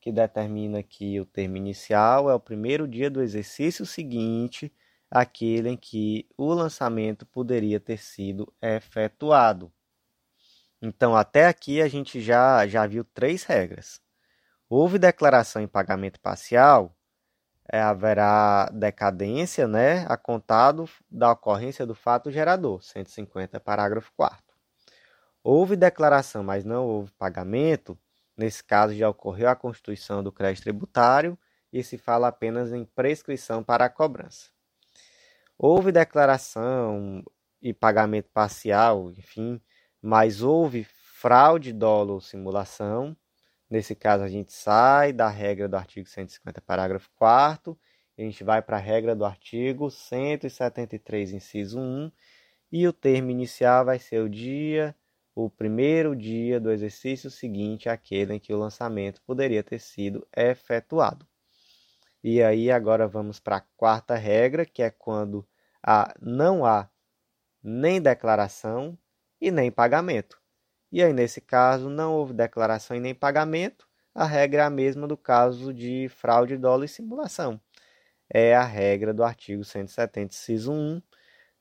que 0.00 0.12
determina 0.12 0.82
que 0.82 1.18
o 1.18 1.24
termo 1.24 1.56
inicial 1.56 2.28
é 2.28 2.34
o 2.34 2.40
primeiro 2.40 2.86
dia 2.86 3.08
do 3.08 3.22
exercício 3.22 3.86
seguinte 3.86 4.70
àquele 5.10 5.70
em 5.70 5.76
que 5.76 6.28
o 6.36 6.52
lançamento 6.52 7.26
poderia 7.26 7.80
ter 7.80 7.98
sido 7.98 8.52
efetuado. 8.60 9.72
Então, 10.80 11.16
até 11.16 11.46
aqui 11.46 11.80
a 11.80 11.88
gente 11.88 12.20
já, 12.20 12.66
já 12.66 12.86
viu 12.86 13.04
três 13.04 13.44
regras. 13.44 14.00
Houve 14.68 14.98
declaração 14.98 15.62
em 15.62 15.68
pagamento 15.68 16.20
parcial, 16.20 16.96
é, 17.70 17.80
haverá 17.80 18.68
decadência 18.72 19.66
né, 19.66 20.04
a 20.08 20.16
contado 20.16 20.88
da 21.10 21.32
ocorrência 21.32 21.86
do 21.86 21.94
fato 21.94 22.30
gerador, 22.30 22.82
150, 22.82 23.58
parágrafo 23.60 24.12
4 24.16 24.42
Houve 25.42 25.76
declaração, 25.76 26.42
mas 26.42 26.64
não 26.64 26.86
houve 26.86 27.10
pagamento, 27.12 27.98
nesse 28.34 28.64
caso 28.64 28.94
já 28.94 29.08
ocorreu 29.08 29.48
a 29.50 29.54
constituição 29.54 30.22
do 30.22 30.32
crédito 30.32 30.62
tributário 30.64 31.38
e 31.70 31.82
se 31.82 31.98
fala 31.98 32.28
apenas 32.28 32.72
em 32.72 32.84
prescrição 32.84 33.62
para 33.62 33.84
a 33.84 33.90
cobrança. 33.90 34.53
Houve 35.58 35.92
declaração 35.92 37.22
e 37.62 37.72
pagamento 37.72 38.28
parcial, 38.32 39.10
enfim, 39.12 39.60
mas 40.02 40.42
houve 40.42 40.84
fraude, 40.84 41.72
dolo 41.72 42.14
ou 42.14 42.20
simulação. 42.20 43.16
Nesse 43.70 43.94
caso, 43.94 44.24
a 44.24 44.28
gente 44.28 44.52
sai 44.52 45.12
da 45.12 45.28
regra 45.28 45.68
do 45.68 45.76
artigo 45.76 46.08
150, 46.08 46.60
parágrafo 46.60 47.10
4 47.16 47.78
a 48.16 48.22
gente 48.22 48.44
vai 48.44 48.62
para 48.62 48.76
a 48.76 48.80
regra 48.80 49.14
do 49.14 49.24
artigo 49.24 49.90
173, 49.90 51.32
inciso 51.32 51.80
1, 51.80 52.12
e 52.70 52.86
o 52.86 52.92
termo 52.92 53.30
inicial 53.30 53.84
vai 53.84 53.98
ser 53.98 54.20
o 54.22 54.28
dia, 54.28 54.94
o 55.34 55.50
primeiro 55.50 56.14
dia 56.14 56.60
do 56.60 56.70
exercício 56.70 57.28
seguinte 57.28 57.88
àquele 57.88 58.34
em 58.34 58.38
que 58.38 58.52
o 58.52 58.58
lançamento 58.58 59.20
poderia 59.22 59.64
ter 59.64 59.80
sido 59.80 60.26
efetuado. 60.36 61.26
E 62.24 62.42
aí 62.42 62.70
agora 62.70 63.06
vamos 63.06 63.38
para 63.38 63.56
a 63.58 63.60
quarta 63.76 64.14
regra, 64.14 64.64
que 64.64 64.82
é 64.82 64.90
quando 64.90 65.46
há, 65.82 66.14
não 66.22 66.64
há 66.64 66.88
nem 67.62 68.00
declaração 68.00 68.98
e 69.38 69.50
nem 69.50 69.70
pagamento. 69.70 70.40
E 70.90 71.02
aí, 71.02 71.12
nesse 71.12 71.42
caso, 71.42 71.90
não 71.90 72.14
houve 72.14 72.32
declaração 72.32 72.96
e 72.96 73.00
nem 73.00 73.14
pagamento, 73.14 73.86
a 74.14 74.24
regra 74.24 74.62
é 74.62 74.64
a 74.64 74.70
mesma 74.70 75.06
do 75.06 75.18
caso 75.18 75.74
de 75.74 76.08
fraude, 76.08 76.56
dolo 76.56 76.84
e 76.84 76.88
simulação. 76.88 77.60
É 78.30 78.54
a 78.56 78.64
regra 78.64 79.12
do 79.12 79.22
artigo 79.22 79.62
170, 79.62 80.34
inciso 80.34 80.72
1, 80.72 81.02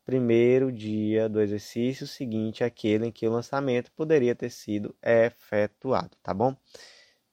primeiro 0.05 0.71
dia 0.71 1.27
do 1.27 1.41
exercício 1.41 2.07
seguinte 2.07 2.63
àquele 2.63 3.07
em 3.07 3.11
que 3.11 3.27
o 3.27 3.31
lançamento 3.31 3.91
poderia 3.91 4.35
ter 4.35 4.49
sido 4.49 4.95
efetuado, 5.03 6.15
tá 6.23 6.33
bom? 6.33 6.55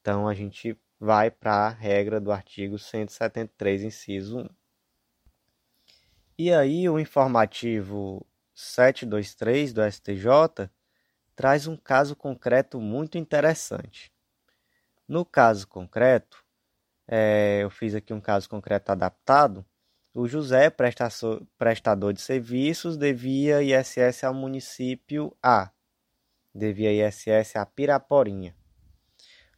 Então, 0.01 0.27
a 0.27 0.33
gente 0.33 0.77
vai 1.01 1.31
para 1.31 1.65
a 1.65 1.69
regra 1.69 2.21
do 2.21 2.31
artigo 2.31 2.77
173, 2.77 3.81
inciso 3.81 4.37
1. 4.37 4.49
E 6.37 6.53
aí, 6.53 6.87
o 6.87 6.99
informativo 6.99 8.23
723 8.53 9.73
do 9.73 9.81
STJ 9.91 10.69
traz 11.35 11.65
um 11.65 11.75
caso 11.75 12.15
concreto 12.15 12.79
muito 12.79 13.17
interessante. 13.17 14.13
No 15.07 15.25
caso 15.25 15.67
concreto, 15.67 16.45
é, 17.07 17.61
eu 17.63 17.71
fiz 17.71 17.95
aqui 17.95 18.13
um 18.13 18.21
caso 18.21 18.47
concreto 18.47 18.91
adaptado. 18.91 19.65
O 20.13 20.27
José, 20.27 20.69
prestador 21.57 22.13
de 22.13 22.21
serviços, 22.21 22.95
devia 22.95 23.63
ISS 23.63 24.23
ao 24.23 24.35
município 24.35 25.35
A, 25.41 25.71
devia 26.53 27.07
ISS 27.07 27.55
a 27.55 27.65
Piraporinha. 27.65 28.55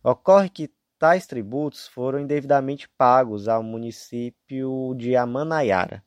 Ocorre 0.02 0.50
que 0.50 0.72
tais 1.04 1.28
tributos 1.28 1.86
foram 1.86 2.18
indevidamente 2.18 2.88
pagos 2.88 3.49
ao 3.49 3.62
município 3.62 4.95
de 4.95 5.18
Amanaiara. 5.18 6.01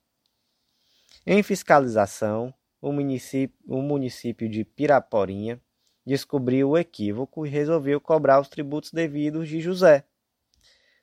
Em 1.26 1.42
fiscalização, 1.42 2.54
o 2.80 2.90
município, 2.90 3.54
o 3.68 3.82
município 3.82 4.48
de 4.48 4.64
Piraporinha 4.64 5.60
descobriu 6.06 6.70
o 6.70 6.78
equívoco 6.78 7.44
e 7.44 7.50
resolveu 7.50 8.00
cobrar 8.00 8.40
os 8.40 8.48
tributos 8.48 8.90
devidos 8.90 9.50
de 9.50 9.60
José. 9.60 10.02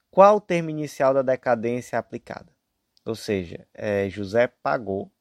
Qual 0.10 0.38
o 0.38 0.42
termo 0.42 0.72
inicial 0.72 1.14
da 1.14 1.22
decadência 1.22 2.00
aplicada? 2.00 2.52
Ou 3.06 3.14
seja, 3.14 3.68
é, 3.76 4.10
José 4.10 4.48
pagou, 4.48 5.12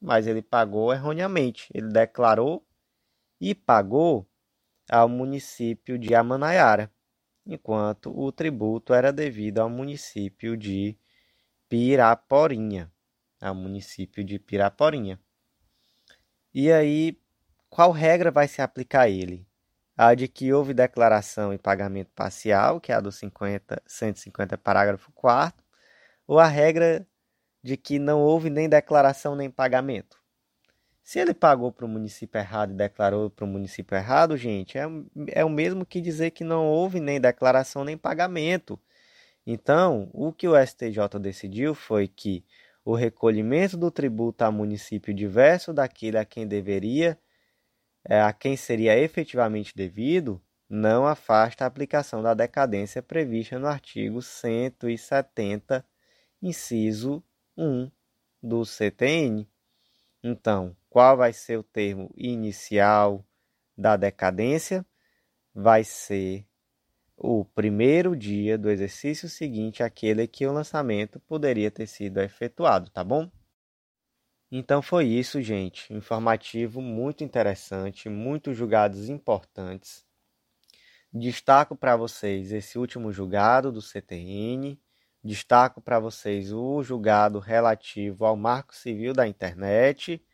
mas 0.00 0.26
ele 0.26 0.40
pagou 0.40 0.94
erroneamente. 0.94 1.68
Ele 1.74 1.88
declarou 1.88 2.66
e 3.38 3.54
pagou 3.54 4.26
ao 4.90 5.10
município 5.10 5.98
de 5.98 6.14
Amanaiara, 6.14 6.90
enquanto 7.48 8.12
o 8.16 8.30
tributo 8.30 8.92
era 8.92 9.10
devido 9.12 9.58
ao 9.58 9.70
município 9.70 10.56
de 10.56 10.96
Piraporinha, 11.68 12.92
ao 13.40 13.54
município 13.54 14.22
de 14.22 14.38
Piraporinha. 14.38 15.18
E 16.52 16.70
aí, 16.70 17.18
qual 17.70 17.90
regra 17.90 18.30
vai 18.30 18.46
se 18.48 18.60
aplicar 18.60 19.02
a 19.02 19.08
ele? 19.08 19.46
A 19.96 20.14
de 20.14 20.28
que 20.28 20.52
houve 20.52 20.74
declaração 20.74 21.52
e 21.52 21.58
pagamento 21.58 22.10
parcial, 22.14 22.80
que 22.80 22.92
é 22.92 22.94
a 22.94 23.00
do 23.00 23.10
50, 23.10 23.82
150, 23.86 24.58
parágrafo 24.58 25.10
4 25.12 25.64
ou 26.26 26.38
a 26.38 26.46
regra 26.46 27.06
de 27.62 27.76
que 27.76 27.98
não 27.98 28.20
houve 28.20 28.50
nem 28.50 28.68
declaração 28.68 29.34
nem 29.34 29.50
pagamento? 29.50 30.17
Se 31.08 31.18
ele 31.18 31.32
pagou 31.32 31.72
para 31.72 31.86
o 31.86 31.88
município 31.88 32.38
errado 32.38 32.72
e 32.72 32.76
declarou 32.76 33.30
para 33.30 33.46
o 33.46 33.48
município 33.48 33.96
errado, 33.96 34.36
gente, 34.36 34.76
é, 34.76 34.82
é 35.28 35.42
o 35.42 35.48
mesmo 35.48 35.86
que 35.86 36.02
dizer 36.02 36.32
que 36.32 36.44
não 36.44 36.66
houve 36.66 37.00
nem 37.00 37.18
declaração 37.18 37.82
nem 37.82 37.96
pagamento. 37.96 38.78
Então, 39.46 40.10
o 40.12 40.34
que 40.34 40.46
o 40.46 40.52
STJ 40.54 41.18
decidiu 41.18 41.74
foi 41.74 42.08
que 42.08 42.44
o 42.84 42.94
recolhimento 42.94 43.74
do 43.74 43.90
tributo 43.90 44.44
a 44.44 44.50
município 44.52 45.14
diverso 45.14 45.72
daquele 45.72 46.18
a 46.18 46.26
quem 46.26 46.46
deveria, 46.46 47.18
é, 48.06 48.20
a 48.20 48.30
quem 48.30 48.54
seria 48.54 48.94
efetivamente 48.98 49.74
devido, 49.74 50.38
não 50.68 51.06
afasta 51.06 51.64
a 51.64 51.68
aplicação 51.68 52.22
da 52.22 52.34
decadência 52.34 53.02
prevista 53.02 53.58
no 53.58 53.66
artigo 53.66 54.20
170, 54.20 55.82
inciso 56.42 57.24
1 57.56 57.90
do 58.42 58.62
CTN. 58.66 59.48
Então, 60.30 60.76
qual 60.90 61.16
vai 61.16 61.32
ser 61.32 61.58
o 61.58 61.62
termo 61.62 62.12
inicial 62.14 63.24
da 63.74 63.96
decadência? 63.96 64.84
Vai 65.54 65.82
ser 65.82 66.46
o 67.16 67.46
primeiro 67.46 68.14
dia 68.14 68.58
do 68.58 68.68
exercício 68.68 69.26
seguinte 69.26 69.82
àquele 69.82 70.28
que 70.28 70.46
o 70.46 70.52
lançamento 70.52 71.18
poderia 71.20 71.70
ter 71.70 71.86
sido 71.86 72.20
efetuado, 72.20 72.90
tá 72.90 73.02
bom? 73.02 73.30
Então 74.52 74.82
foi 74.82 75.06
isso, 75.06 75.40
gente. 75.40 75.92
Informativo 75.94 76.82
muito 76.82 77.24
interessante, 77.24 78.10
muitos 78.10 78.54
julgados 78.54 79.08
importantes. 79.08 80.06
Destaco 81.10 81.74
para 81.74 81.96
vocês 81.96 82.52
esse 82.52 82.78
último 82.78 83.10
julgado 83.10 83.72
do 83.72 83.80
CTN. 83.80 84.78
Destaco 85.22 85.80
para 85.80 85.98
vocês 85.98 86.52
o 86.52 86.82
julgado 86.82 87.38
relativo 87.38 88.24
ao 88.24 88.36
Marco 88.36 88.74
Civil 88.74 89.12
da 89.12 89.26
Internet 89.26 90.24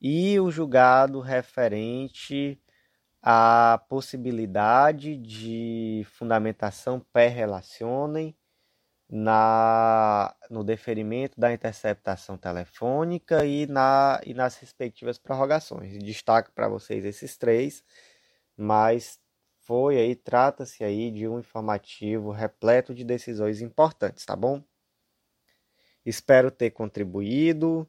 e 0.00 0.38
o 0.40 0.50
julgado 0.50 1.20
referente 1.20 2.60
a 3.22 3.82
possibilidade 3.88 5.16
de 5.16 6.06
fundamentação 6.10 7.00
pré-relacionem 7.12 8.34
na, 9.10 10.34
no 10.48 10.64
deferimento 10.64 11.38
da 11.38 11.52
interceptação 11.52 12.38
telefônica 12.38 13.44
e, 13.44 13.66
na, 13.66 14.20
e 14.24 14.32
nas 14.32 14.56
respectivas 14.56 15.18
prorrogações. 15.18 15.98
Destaco 15.98 16.52
para 16.52 16.68
vocês 16.68 17.04
esses 17.04 17.36
três, 17.36 17.84
mas 18.56 19.19
foi 19.70 19.98
aí, 19.98 20.16
trata-se 20.16 20.82
aí 20.82 21.12
de 21.12 21.28
um 21.28 21.38
informativo 21.38 22.32
repleto 22.32 22.92
de 22.92 23.04
decisões 23.04 23.60
importantes, 23.60 24.26
tá 24.26 24.34
bom? 24.34 24.64
Espero 26.04 26.50
ter 26.50 26.72
contribuído. 26.72 27.88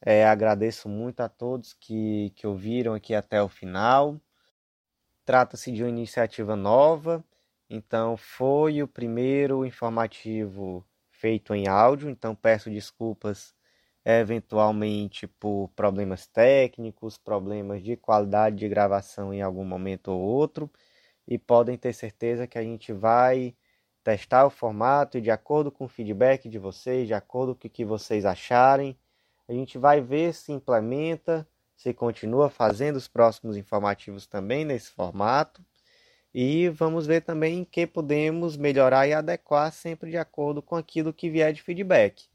É, 0.00 0.24
agradeço 0.24 0.88
muito 0.88 1.18
a 1.22 1.28
todos 1.28 1.72
que, 1.72 2.30
que 2.36 2.46
ouviram 2.46 2.94
aqui 2.94 3.12
até 3.12 3.42
o 3.42 3.48
final. 3.48 4.20
Trata-se 5.24 5.72
de 5.72 5.82
uma 5.82 5.88
iniciativa 5.88 6.54
nova, 6.54 7.24
então 7.68 8.16
foi 8.16 8.80
o 8.80 8.86
primeiro 8.86 9.66
informativo 9.66 10.86
feito 11.10 11.52
em 11.56 11.66
áudio, 11.66 12.08
então 12.08 12.36
peço 12.36 12.70
desculpas 12.70 13.52
eventualmente 14.04 15.26
por 15.26 15.70
problemas 15.74 16.28
técnicos, 16.28 17.18
problemas 17.18 17.82
de 17.82 17.96
qualidade 17.96 18.54
de 18.54 18.68
gravação 18.68 19.34
em 19.34 19.42
algum 19.42 19.64
momento 19.64 20.12
ou 20.12 20.20
outro, 20.20 20.70
e 21.26 21.38
podem 21.38 21.76
ter 21.76 21.92
certeza 21.92 22.46
que 22.46 22.58
a 22.58 22.62
gente 22.62 22.92
vai 22.92 23.54
testar 24.04 24.46
o 24.46 24.50
formato 24.50 25.18
e 25.18 25.20
de 25.20 25.30
acordo 25.30 25.70
com 25.70 25.84
o 25.86 25.88
feedback 25.88 26.48
de 26.48 26.58
vocês, 26.58 27.06
de 27.06 27.14
acordo 27.14 27.54
com 27.54 27.66
o 27.66 27.70
que 27.70 27.84
vocês 27.84 28.24
acharem, 28.24 28.96
a 29.48 29.52
gente 29.52 29.78
vai 29.78 30.00
ver 30.00 30.32
se 30.34 30.52
implementa 30.52 31.46
se 31.76 31.92
continua 31.92 32.48
fazendo 32.48 32.96
os 32.96 33.06
próximos 33.06 33.56
informativos 33.56 34.26
também 34.26 34.64
nesse 34.64 34.90
formato. 34.90 35.64
E 36.34 36.68
vamos 36.70 37.06
ver 37.06 37.22
também 37.22 37.60
em 37.60 37.64
que 37.64 37.86
podemos 37.86 38.56
melhorar 38.56 39.06
e 39.06 39.12
adequar 39.14 39.72
sempre 39.72 40.10
de 40.10 40.16
acordo 40.16 40.62
com 40.62 40.76
aquilo 40.76 41.12
que 41.12 41.30
vier 41.30 41.52
de 41.52 41.62
feedback. 41.62 42.28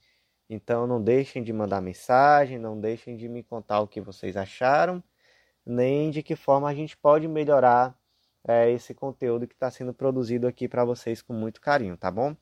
Então 0.49 0.87
não 0.87 1.01
deixem 1.01 1.43
de 1.43 1.53
mandar 1.53 1.81
mensagem, 1.81 2.59
não 2.59 2.79
deixem 2.79 3.15
de 3.17 3.27
me 3.29 3.43
contar 3.43 3.81
o 3.81 3.87
que 3.87 4.01
vocês 4.01 4.37
acharam. 4.37 5.03
nem 5.65 6.09
de 6.11 6.23
que 6.23 6.35
forma 6.35 6.69
a 6.69 6.73
gente 6.73 6.97
pode 6.97 7.27
melhorar 7.27 7.95
é, 8.47 8.71
esse 8.71 8.93
conteúdo 8.93 9.47
que 9.47 9.53
está 9.53 9.69
sendo 9.69 9.93
produzido 9.93 10.47
aqui 10.47 10.67
para 10.67 10.83
vocês 10.85 11.21
com 11.21 11.33
muito 11.33 11.61
carinho, 11.61 11.97
tá 11.97 12.09
bom? 12.11 12.35